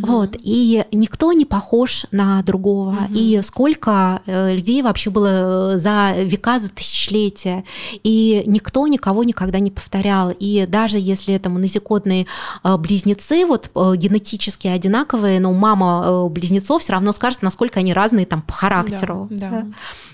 Вот, 0.00 0.36
и 0.40 0.84
никто 0.92 1.32
не 1.32 1.44
похож 1.44 2.06
на 2.10 2.42
другого. 2.42 2.90
Угу. 2.90 3.14
И 3.14 3.40
сколько 3.42 4.22
э, 4.26 4.54
людей 4.54 4.82
вообще 4.82 5.10
было 5.10 5.74
э, 5.74 5.78
за 5.78 6.12
века, 6.22 6.58
за 6.58 6.68
тысячелетия. 6.68 7.64
И 8.02 8.42
никто 8.46 8.86
никого 8.86 9.24
никогда 9.24 9.58
не 9.58 9.70
повторял. 9.70 10.30
И 10.30 10.66
даже 10.68 10.98
если 10.98 11.34
это 11.34 11.50
монозикотные 11.50 12.26
э, 12.64 12.76
близнецы, 12.76 13.46
вот 13.46 13.70
генетически 13.74 14.66
одинаковые, 14.66 15.40
но 15.40 15.52
мама 15.52 16.28
близнецов 16.28 16.82
все 16.82 16.92
равно 16.92 17.12
скажет, 17.12 17.42
насколько 17.42 17.80
они 17.80 17.92
разные 17.92 18.26
там 18.26 18.42
по 18.42 18.52
характеру. 18.52 19.28
Да, 19.30 19.50
да. 19.50 19.66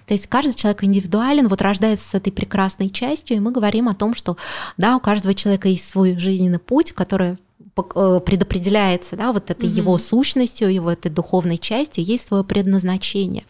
То 0.06 0.14
есть 0.14 0.26
каждый 0.26 0.54
человек 0.54 0.84
индивидуален, 0.84 1.48
вот 1.48 1.62
рождается 1.62 2.10
с 2.10 2.14
этой 2.14 2.30
прекрасной 2.30 2.90
частью, 2.90 3.36
и 3.36 3.40
мы 3.40 3.52
говорим 3.52 3.88
о 3.88 3.94
том, 3.94 4.14
что 4.14 4.36
да, 4.76 4.96
у 4.96 5.00
каждого 5.00 5.34
человека 5.34 5.68
есть 5.68 5.88
свой 5.88 6.18
жизненный 6.18 6.58
путь, 6.58 6.92
который 6.92 7.38
предопределяется, 7.74 9.16
да, 9.16 9.32
вот 9.32 9.50
этой 9.50 9.68
угу. 9.68 9.76
его 9.76 9.98
сущностью, 9.98 10.72
его 10.72 10.90
этой 10.90 11.10
духовной 11.10 11.58
частью, 11.58 12.04
есть 12.04 12.28
свое 12.28 12.44
предназначение. 12.44 13.44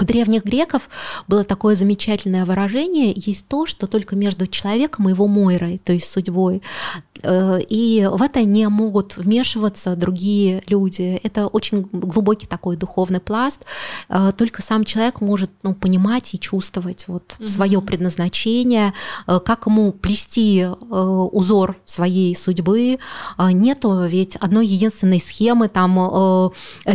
У 0.00 0.04
древних 0.04 0.44
греков 0.44 0.88
было 1.28 1.44
такое 1.44 1.74
замечательное 1.76 2.46
выражение, 2.46 3.12
есть 3.14 3.46
то, 3.48 3.66
что 3.66 3.86
только 3.86 4.16
между 4.16 4.46
человеком 4.46 5.08
и 5.08 5.12
его 5.12 5.26
мойрой, 5.26 5.80
то 5.84 5.92
есть 5.92 6.10
судьбой. 6.10 6.62
Э, 7.22 7.58
и 7.68 8.08
в 8.10 8.22
это 8.22 8.42
не 8.44 8.68
могут 8.68 9.16
вмешиваться 9.16 9.96
другие 9.96 10.62
люди. 10.66 11.20
Это 11.22 11.46
очень 11.46 11.82
глубокий 11.92 12.46
такой 12.46 12.76
духовный 12.76 13.20
пласт. 13.20 13.64
Э, 14.08 14.32
только 14.36 14.62
сам 14.62 14.84
человек 14.84 15.20
может 15.20 15.50
ну, 15.62 15.74
понимать 15.74 16.34
и 16.34 16.40
чувствовать 16.40 17.04
вот 17.06 17.36
свое 17.46 17.80
предназначение, 17.80 18.94
э, 19.26 19.40
как 19.44 19.66
ему 19.66 19.92
плести 19.92 20.66
узор 20.90 21.76
своей 21.84 22.36
судьбы. 22.36 22.98
Нету 23.38 24.04
ведь 24.04 24.36
одной 24.36 24.66
единственной 24.66 25.20
схемы, 25.20 25.68
там, 25.68 26.52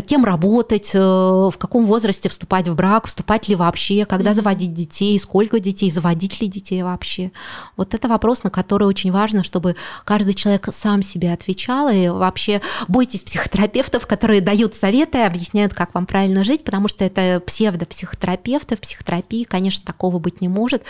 кем 0.08 0.26
работать, 0.26 0.93
в 0.93 1.53
каком 1.58 1.86
возрасте 1.86 2.30
вступать 2.30 2.68
в 2.68 2.76
брак, 2.76 2.95
вступать 3.04 3.48
ли 3.48 3.56
вообще, 3.56 4.06
когда 4.06 4.34
заводить 4.34 4.74
детей, 4.74 5.20
сколько 5.20 5.60
детей, 5.60 5.91
заводить 5.91 6.41
ли 6.41 6.48
детей 6.48 6.82
вообще. 6.84 7.32
Вот 7.76 7.93
это 7.93 8.08
вопрос, 8.08 8.43
на 8.43 8.50
который 8.50 8.88
очень 8.88 9.12
важно, 9.12 9.43
чтобы 9.43 9.76
каждый 10.06 10.34
человек 10.34 10.70
сам 10.72 11.04
себе 11.04 11.34
отвечал. 11.34 11.89
И 11.89 12.08
вообще 12.08 12.62
бойтесь 12.88 13.24
психотерапевтов, 13.24 14.08
которые 14.08 14.41
дают 14.41 14.76
советы, 14.76 15.20
объясняют, 15.24 15.74
как 15.74 15.93
вам 15.93 16.06
правильно 16.06 16.43
жить, 16.43 16.64
потому 16.64 16.88
что 16.88 17.04
это 17.04 17.41
псевдопсихотерапевты. 17.46 18.78
В 18.78 18.82
психотерапии, 18.82 19.43
конечно, 19.43 19.86
такого 19.86 20.20
быть 20.20 20.41
не 20.41 20.48
может. 20.48 20.84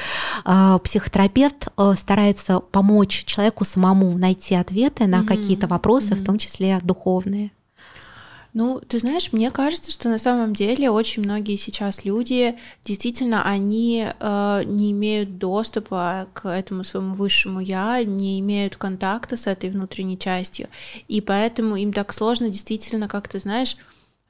А, 0.43 0.77
психотерапевт 0.79 1.67
э, 1.77 1.93
старается 1.97 2.59
помочь 2.59 3.25
человеку 3.25 3.65
самому 3.65 4.17
найти 4.17 4.55
ответы 4.55 5.07
на 5.07 5.21
mm-hmm. 5.21 5.25
какие-то 5.25 5.67
вопросы, 5.67 6.09
mm-hmm. 6.09 6.21
в 6.21 6.25
том 6.25 6.37
числе 6.37 6.79
духовные. 6.83 7.51
Ну, 8.55 8.79
ты 8.79 8.99
знаешь, 8.99 9.33
мне 9.33 9.51
кажется, 9.51 9.91
что 9.91 10.07
на 10.07 10.17
самом 10.17 10.55
деле 10.55 10.89
очень 10.89 11.23
многие 11.23 11.57
сейчас 11.57 12.05
люди 12.05 12.57
действительно 12.85 13.43
они 13.43 14.07
э, 14.07 14.61
не 14.65 14.91
имеют 14.93 15.37
доступа 15.37 16.29
к 16.33 16.47
этому 16.47 16.85
своему 16.85 17.15
высшему 17.15 17.59
я, 17.59 18.01
не 18.05 18.39
имеют 18.39 18.77
контакта 18.77 19.35
с 19.35 19.45
этой 19.45 19.69
внутренней 19.69 20.17
частью, 20.17 20.69
и 21.09 21.19
поэтому 21.19 21.75
им 21.75 21.91
так 21.91 22.13
сложно 22.13 22.47
действительно, 22.47 23.09
как 23.09 23.27
ты 23.27 23.39
знаешь, 23.39 23.75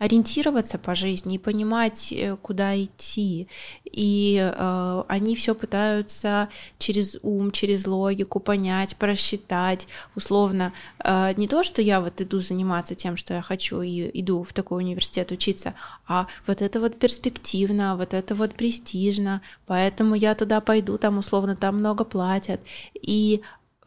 ориентироваться 0.05 0.77
по 0.77 0.95
жизни 0.95 1.35
и 1.35 1.39
понимать, 1.39 2.13
э, 2.13 2.37
куда 2.41 2.81
идти. 2.81 3.47
И 3.85 4.37
э, 4.39 5.03
они 5.07 5.35
все 5.35 5.55
пытаются 5.55 6.49
через 6.77 7.17
ум, 7.23 7.51
через 7.51 7.87
логику 7.87 8.39
понять, 8.39 8.95
просчитать. 8.95 9.87
Условно, 10.15 10.73
э, 11.03 11.33
не 11.37 11.47
то, 11.47 11.63
что 11.63 11.81
я 11.81 12.01
вот 12.01 12.21
иду 12.21 12.39
заниматься 12.39 12.95
тем, 12.95 13.17
что 13.17 13.33
я 13.33 13.41
хочу, 13.41 13.81
и 13.81 14.11
иду 14.21 14.43
в 14.43 14.53
такой 14.53 14.83
университет 14.83 15.31
учиться, 15.31 15.73
а 16.07 16.27
вот 16.47 16.61
это 16.61 16.79
вот 16.79 16.97
перспективно, 16.99 17.95
вот 17.97 18.13
это 18.13 18.35
вот 18.35 18.53
престижно, 18.53 19.41
поэтому 19.65 20.15
я 20.15 20.35
туда 20.35 20.61
пойду, 20.61 20.97
там 20.97 21.17
условно 21.17 21.55
там 21.55 21.79
много 21.79 22.03
платят. 22.03 22.61
И 22.93 23.41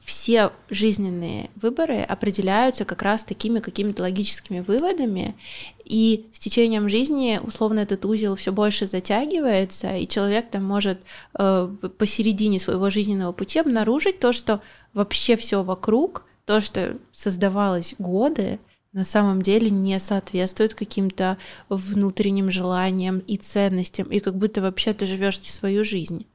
все 0.08 0.52
жизненные 0.70 1.50
выборы 1.54 2.00
определяются 2.00 2.86
как 2.86 3.02
раз 3.02 3.24
такими 3.24 3.60
какими-то 3.60 4.00
логическими 4.02 4.60
выводами, 4.60 5.34
и 5.84 6.30
с 6.32 6.38
течением 6.38 6.88
жизни, 6.88 7.38
условно, 7.42 7.80
этот 7.80 8.06
узел 8.06 8.34
все 8.34 8.50
больше 8.50 8.88
затягивается, 8.88 9.96
и 9.96 10.08
человек 10.08 10.50
там 10.50 10.64
может 10.64 11.02
э, 11.38 11.68
посередине 11.98 12.58
своего 12.58 12.88
жизненного 12.88 13.32
пути 13.32 13.58
обнаружить 13.58 14.18
то, 14.18 14.32
что 14.32 14.62
вообще 14.94 15.36
все 15.36 15.62
вокруг, 15.62 16.24
то, 16.46 16.62
что 16.62 16.96
создавалось 17.12 17.94
годы, 17.98 18.60
на 18.94 19.04
самом 19.04 19.42
деле 19.42 19.68
не 19.68 20.00
соответствует 20.00 20.72
каким-то 20.72 21.36
внутренним 21.68 22.50
желаниям 22.50 23.18
и 23.18 23.36
ценностям, 23.36 24.08
и 24.08 24.20
как 24.20 24.36
будто 24.36 24.62
вообще 24.62 24.94
ты 24.94 25.04
живешь 25.04 25.38
не 25.40 25.48
свою 25.48 25.84
жизнь. 25.84 26.26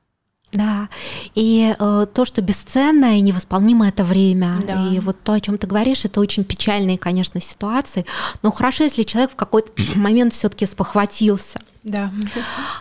Да, 0.53 0.89
и 1.35 1.73
э, 1.77 2.05
то, 2.13 2.25
что 2.25 2.41
бесценное 2.41 3.17
и 3.17 3.21
невосполнимое 3.21 3.89
это 3.89 4.03
время. 4.03 4.61
Да. 4.65 4.87
И 4.87 4.99
вот 4.99 5.17
то, 5.23 5.33
о 5.33 5.39
чем 5.39 5.57
ты 5.57 5.67
говоришь, 5.67 6.05
это 6.05 6.19
очень 6.19 6.43
печальные, 6.43 6.97
конечно, 6.97 7.41
ситуации. 7.41 8.05
Но 8.41 8.51
хорошо, 8.51 8.83
если 8.83 9.03
человек 9.03 9.31
в 9.31 9.35
какой-то 9.35 9.71
момент 9.95 10.33
все-таки 10.33 10.65
спохватился 10.65 11.59
Да. 11.83 12.11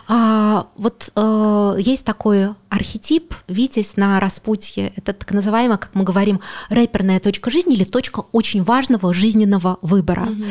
А, 0.07 0.67
вот 0.75 1.11
э, 1.15 1.75
есть 1.79 2.05
такой 2.05 2.49
архетип 2.69 3.35
«Витязь 3.47 3.97
на 3.97 4.19
распутье». 4.19 4.93
Это 4.95 5.13
так 5.13 5.29
называемая, 5.31 5.77
как 5.77 5.93
мы 5.93 6.03
говорим, 6.03 6.39
рэперная 6.69 7.19
точка 7.19 7.51
жизни 7.51 7.75
или 7.75 7.83
точка 7.83 8.21
очень 8.31 8.63
важного 8.63 9.13
жизненного 9.13 9.77
выбора. 9.81 10.23
Угу. 10.23 10.43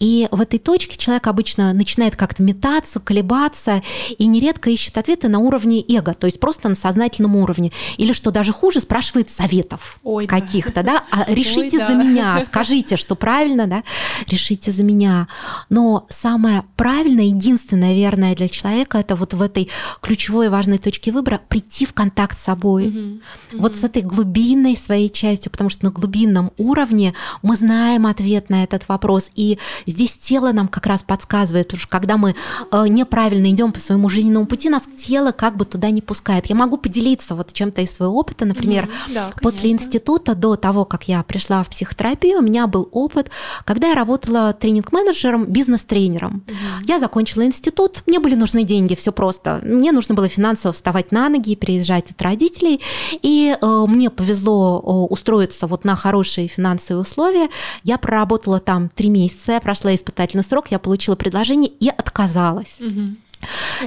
И 0.00 0.28
в 0.30 0.40
этой 0.40 0.58
точке 0.58 0.98
человек 0.98 1.26
обычно 1.28 1.72
начинает 1.72 2.16
как-то 2.16 2.42
метаться, 2.42 3.00
колебаться 3.00 3.82
и 4.18 4.26
нередко 4.26 4.68
ищет 4.68 4.98
ответы 4.98 5.28
на 5.28 5.38
уровне 5.38 5.82
эго, 5.88 6.12
то 6.12 6.26
есть 6.26 6.40
просто 6.40 6.68
на 6.68 6.74
сознательном 6.74 7.36
уровне. 7.36 7.72
Или, 7.96 8.12
что 8.12 8.30
даже 8.30 8.52
хуже, 8.52 8.80
спрашивает 8.80 9.30
советов 9.30 9.98
каких-то, 10.26 10.82
да, 10.82 11.04
а 11.10 11.24
решите 11.28 11.78
Ой, 11.78 11.78
да. 11.78 11.88
за 11.88 11.94
меня, 11.94 12.42
скажите, 12.44 12.96
что 12.96 13.14
правильно, 13.14 13.66
да, 13.66 13.82
решите 14.26 14.72
за 14.72 14.82
меня. 14.82 15.28
Но 15.70 16.06
самое 16.10 16.64
правильное, 16.76 17.24
единственное 17.24 17.91
верное 17.94 18.34
для 18.34 18.48
человека, 18.48 18.98
это 18.98 19.16
вот 19.16 19.34
в 19.34 19.42
этой 19.42 19.68
ключевой 20.00 20.48
важной 20.48 20.78
точке 20.78 21.12
выбора 21.12 21.40
прийти 21.48 21.86
в 21.86 21.92
контакт 21.92 22.38
с 22.38 22.42
собой. 22.42 22.88
Угу. 22.88 23.60
Вот 23.60 23.76
с 23.76 23.84
этой 23.84 24.02
глубинной 24.02 24.76
своей 24.76 25.10
частью, 25.10 25.50
потому 25.50 25.70
что 25.70 25.84
на 25.84 25.90
глубинном 25.90 26.52
уровне 26.58 27.14
мы 27.42 27.56
знаем 27.56 28.06
ответ 28.06 28.50
на 28.50 28.64
этот 28.64 28.88
вопрос. 28.88 29.30
И 29.34 29.58
здесь 29.86 30.12
тело 30.12 30.52
нам 30.52 30.68
как 30.68 30.86
раз 30.86 31.02
подсказывает, 31.02 31.68
потому 31.68 31.80
что 31.80 31.88
когда 31.88 32.16
мы 32.16 32.34
э, 32.70 32.86
неправильно 32.88 33.50
идем 33.50 33.72
по 33.72 33.80
своему 33.80 34.08
жизненному 34.08 34.46
пути, 34.46 34.68
нас 34.68 34.82
тело 34.96 35.32
как 35.32 35.56
бы 35.56 35.64
туда 35.64 35.90
не 35.90 36.00
пускает. 36.00 36.46
Я 36.46 36.54
могу 36.54 36.76
поделиться 36.78 37.34
вот 37.34 37.52
чем-то 37.52 37.82
из 37.82 37.94
своего 37.94 38.18
опыта, 38.18 38.44
например, 38.44 38.84
угу. 38.84 39.14
да, 39.14 39.30
после 39.40 39.70
института 39.70 40.34
до 40.34 40.56
того, 40.56 40.84
как 40.84 41.08
я 41.08 41.22
пришла 41.22 41.62
в 41.62 41.70
психотерапию, 41.70 42.38
у 42.38 42.42
меня 42.42 42.66
был 42.66 42.88
опыт, 42.92 43.30
когда 43.64 43.88
я 43.88 43.94
работала 43.94 44.52
тренинг-менеджером, 44.52 45.46
бизнес-тренером. 45.46 46.44
Угу. 46.46 46.86
Я 46.86 46.98
закончила 46.98 47.44
институт, 47.44 47.81
мне 48.06 48.18
были 48.18 48.34
нужны 48.34 48.64
деньги, 48.64 48.94
все 48.94 49.12
просто. 49.12 49.60
Мне 49.62 49.92
нужно 49.92 50.14
было 50.14 50.28
финансово 50.28 50.72
вставать 50.72 51.12
на 51.12 51.28
ноги, 51.28 51.54
переезжать 51.54 52.10
от 52.10 52.20
родителей, 52.22 52.80
и 53.22 53.56
э, 53.60 53.84
мне 53.88 54.10
повезло 54.10 54.80
э, 54.80 55.12
устроиться 55.12 55.66
вот 55.66 55.84
на 55.84 55.96
хорошие 55.96 56.48
финансовые 56.48 57.02
условия. 57.02 57.48
Я 57.84 57.98
проработала 57.98 58.60
там 58.60 58.88
три 58.88 59.10
месяца, 59.10 59.52
я 59.52 59.60
прошла 59.60 59.94
испытательный 59.94 60.44
срок, 60.44 60.70
я 60.70 60.78
получила 60.78 61.16
предложение 61.16 61.70
и 61.70 61.88
отказалась. 61.88 62.80
Угу. 62.80 63.16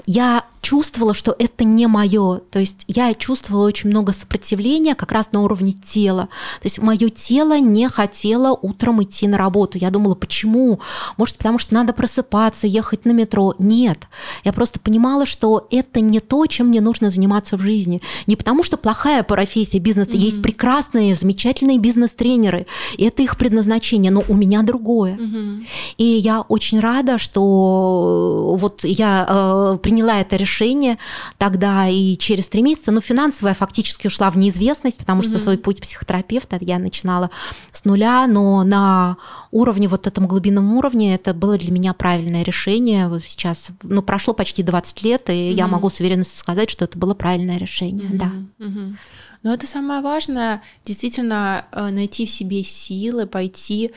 Я 0.05 0.43
чувствовала, 0.65 1.13
что 1.13 1.35
это 1.37 1.63
не 1.63 1.85
мое. 1.85 2.37
То 2.49 2.57
есть 2.59 2.85
я 2.87 3.13
чувствовала 3.13 3.67
очень 3.67 3.91
много 3.91 4.13
сопротивления 4.13 4.95
как 4.95 5.11
раз 5.11 5.31
на 5.31 5.43
уровне 5.43 5.73
тела. 5.73 6.23
То 6.59 6.65
есть 6.65 6.79
мое 6.79 7.09
тело 7.09 7.59
не 7.59 7.87
хотело 7.87 8.57
утром 8.59 9.03
идти 9.03 9.27
на 9.27 9.37
работу. 9.37 9.77
Я 9.77 9.91
думала, 9.91 10.15
почему? 10.15 10.79
Может, 11.17 11.37
потому 11.37 11.59
что 11.59 11.75
надо 11.75 11.93
просыпаться, 11.93 12.65
ехать 12.65 13.05
на 13.05 13.11
метро. 13.11 13.53
Нет. 13.59 14.07
Я 14.43 14.53
просто 14.53 14.79
понимала, 14.79 15.27
что 15.27 15.67
это 15.69 16.01
не 16.01 16.19
то, 16.19 16.43
чем 16.47 16.69
мне 16.69 16.81
нужно 16.81 17.11
заниматься 17.11 17.57
в 17.57 17.61
жизни. 17.61 18.01
Не 18.25 18.35
потому 18.35 18.63
что 18.63 18.77
плохая 18.77 19.21
профессия 19.21 19.77
бизнес. 19.77 20.07
Mm-hmm. 20.07 20.17
Есть 20.17 20.41
прекрасные, 20.41 21.13
замечательные 21.13 21.77
бизнес-тренеры. 21.77 22.65
И 22.97 23.05
это 23.05 23.21
их 23.21 23.37
предназначение. 23.37 24.11
Но 24.11 24.23
у 24.27 24.33
меня 24.33 24.63
другое. 24.63 25.13
Mm-hmm. 25.13 25.65
И 25.97 26.05
я 26.05 26.41
очень 26.41 26.79
рада, 26.79 27.19
что 27.19 28.55
вот 28.59 28.83
я 28.83 29.27
э, 29.29 29.77
приняла 29.77 30.21
это 30.21 30.35
решение 30.35 30.54
решение 30.55 30.97
тогда 31.37 31.87
и 31.87 32.17
через 32.17 32.47
три 32.47 32.61
месяца. 32.61 32.91
Ну, 32.91 33.01
финансовая 33.01 33.53
фактически 33.53 34.07
ушла 34.07 34.31
в 34.31 34.37
неизвестность, 34.37 34.97
потому 34.97 35.21
что 35.21 35.33
mm-hmm. 35.33 35.39
свой 35.39 35.57
путь 35.57 35.81
психотерапевта 35.81 36.57
я 36.61 36.79
начинала 36.79 37.29
с 37.71 37.85
нуля, 37.85 38.25
но 38.27 38.63
на 38.63 39.17
уровне, 39.51 39.87
вот 39.87 40.07
этом 40.07 40.27
глубинном 40.27 40.73
уровне, 40.73 41.15
это 41.15 41.33
было 41.33 41.57
для 41.57 41.71
меня 41.71 41.93
правильное 41.93 42.43
решение. 42.43 43.07
Вот 43.07 43.23
сейчас, 43.23 43.69
ну, 43.83 44.01
прошло 44.01 44.33
почти 44.33 44.63
20 44.63 45.03
лет, 45.03 45.29
и 45.29 45.33
mm-hmm. 45.33 45.53
я 45.53 45.67
могу 45.67 45.89
с 45.89 45.99
уверенностью 45.99 46.39
сказать, 46.39 46.69
что 46.69 46.85
это 46.85 46.97
было 46.97 47.13
правильное 47.13 47.57
решение, 47.57 48.09
mm-hmm. 48.09 48.17
да. 48.17 48.31
Mm-hmm. 48.65 48.95
Но 49.43 49.53
это 49.53 49.67
самое 49.67 50.01
важное, 50.01 50.63
действительно 50.85 51.65
э, 51.71 51.89
найти 51.91 52.25
в 52.25 52.31
себе 52.31 52.63
силы, 52.63 53.27
пойти 53.27 53.91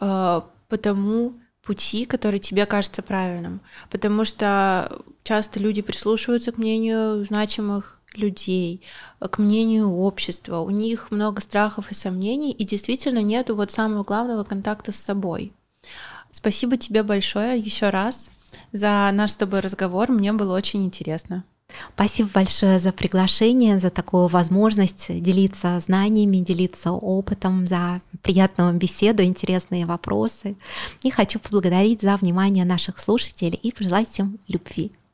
э, 0.00 0.40
по 0.68 0.76
тому 0.78 1.34
пути, 1.64 2.04
который 2.04 2.38
тебе 2.38 2.66
кажется 2.66 3.02
правильным. 3.02 3.60
Потому 3.90 4.24
что 4.24 5.00
часто 5.22 5.60
люди 5.60 5.82
прислушиваются 5.82 6.52
к 6.52 6.58
мнению 6.58 7.24
значимых 7.24 8.00
людей, 8.14 8.82
к 9.18 9.38
мнению 9.38 9.90
общества. 9.90 10.60
У 10.60 10.70
них 10.70 11.10
много 11.10 11.40
страхов 11.40 11.90
и 11.90 11.94
сомнений, 11.94 12.52
и 12.52 12.64
действительно 12.64 13.22
нету 13.22 13.56
вот 13.56 13.72
самого 13.72 14.04
главного 14.04 14.44
контакта 14.44 14.92
с 14.92 14.96
собой. 14.96 15.52
Спасибо 16.30 16.76
тебе 16.76 17.02
большое 17.02 17.58
еще 17.58 17.90
раз 17.90 18.30
за 18.72 19.10
наш 19.12 19.32
с 19.32 19.36
тобой 19.36 19.60
разговор. 19.60 20.10
Мне 20.10 20.32
было 20.32 20.56
очень 20.56 20.84
интересно. 20.84 21.44
Спасибо 21.94 22.30
большое 22.32 22.78
за 22.80 22.92
приглашение, 22.92 23.78
за 23.78 23.90
такую 23.90 24.28
возможность 24.28 25.06
делиться 25.22 25.80
знаниями, 25.80 26.38
делиться 26.38 26.92
опытом, 26.92 27.66
за 27.66 28.00
приятную 28.22 28.72
беседу, 28.74 29.22
интересные 29.22 29.86
вопросы. 29.86 30.56
И 31.02 31.10
хочу 31.10 31.38
поблагодарить 31.38 32.02
за 32.02 32.16
внимание 32.16 32.64
наших 32.64 32.98
слушателей 32.98 33.58
и 33.62 33.72
пожелать 33.72 34.08
всем 34.08 34.38
любви. 34.48 34.92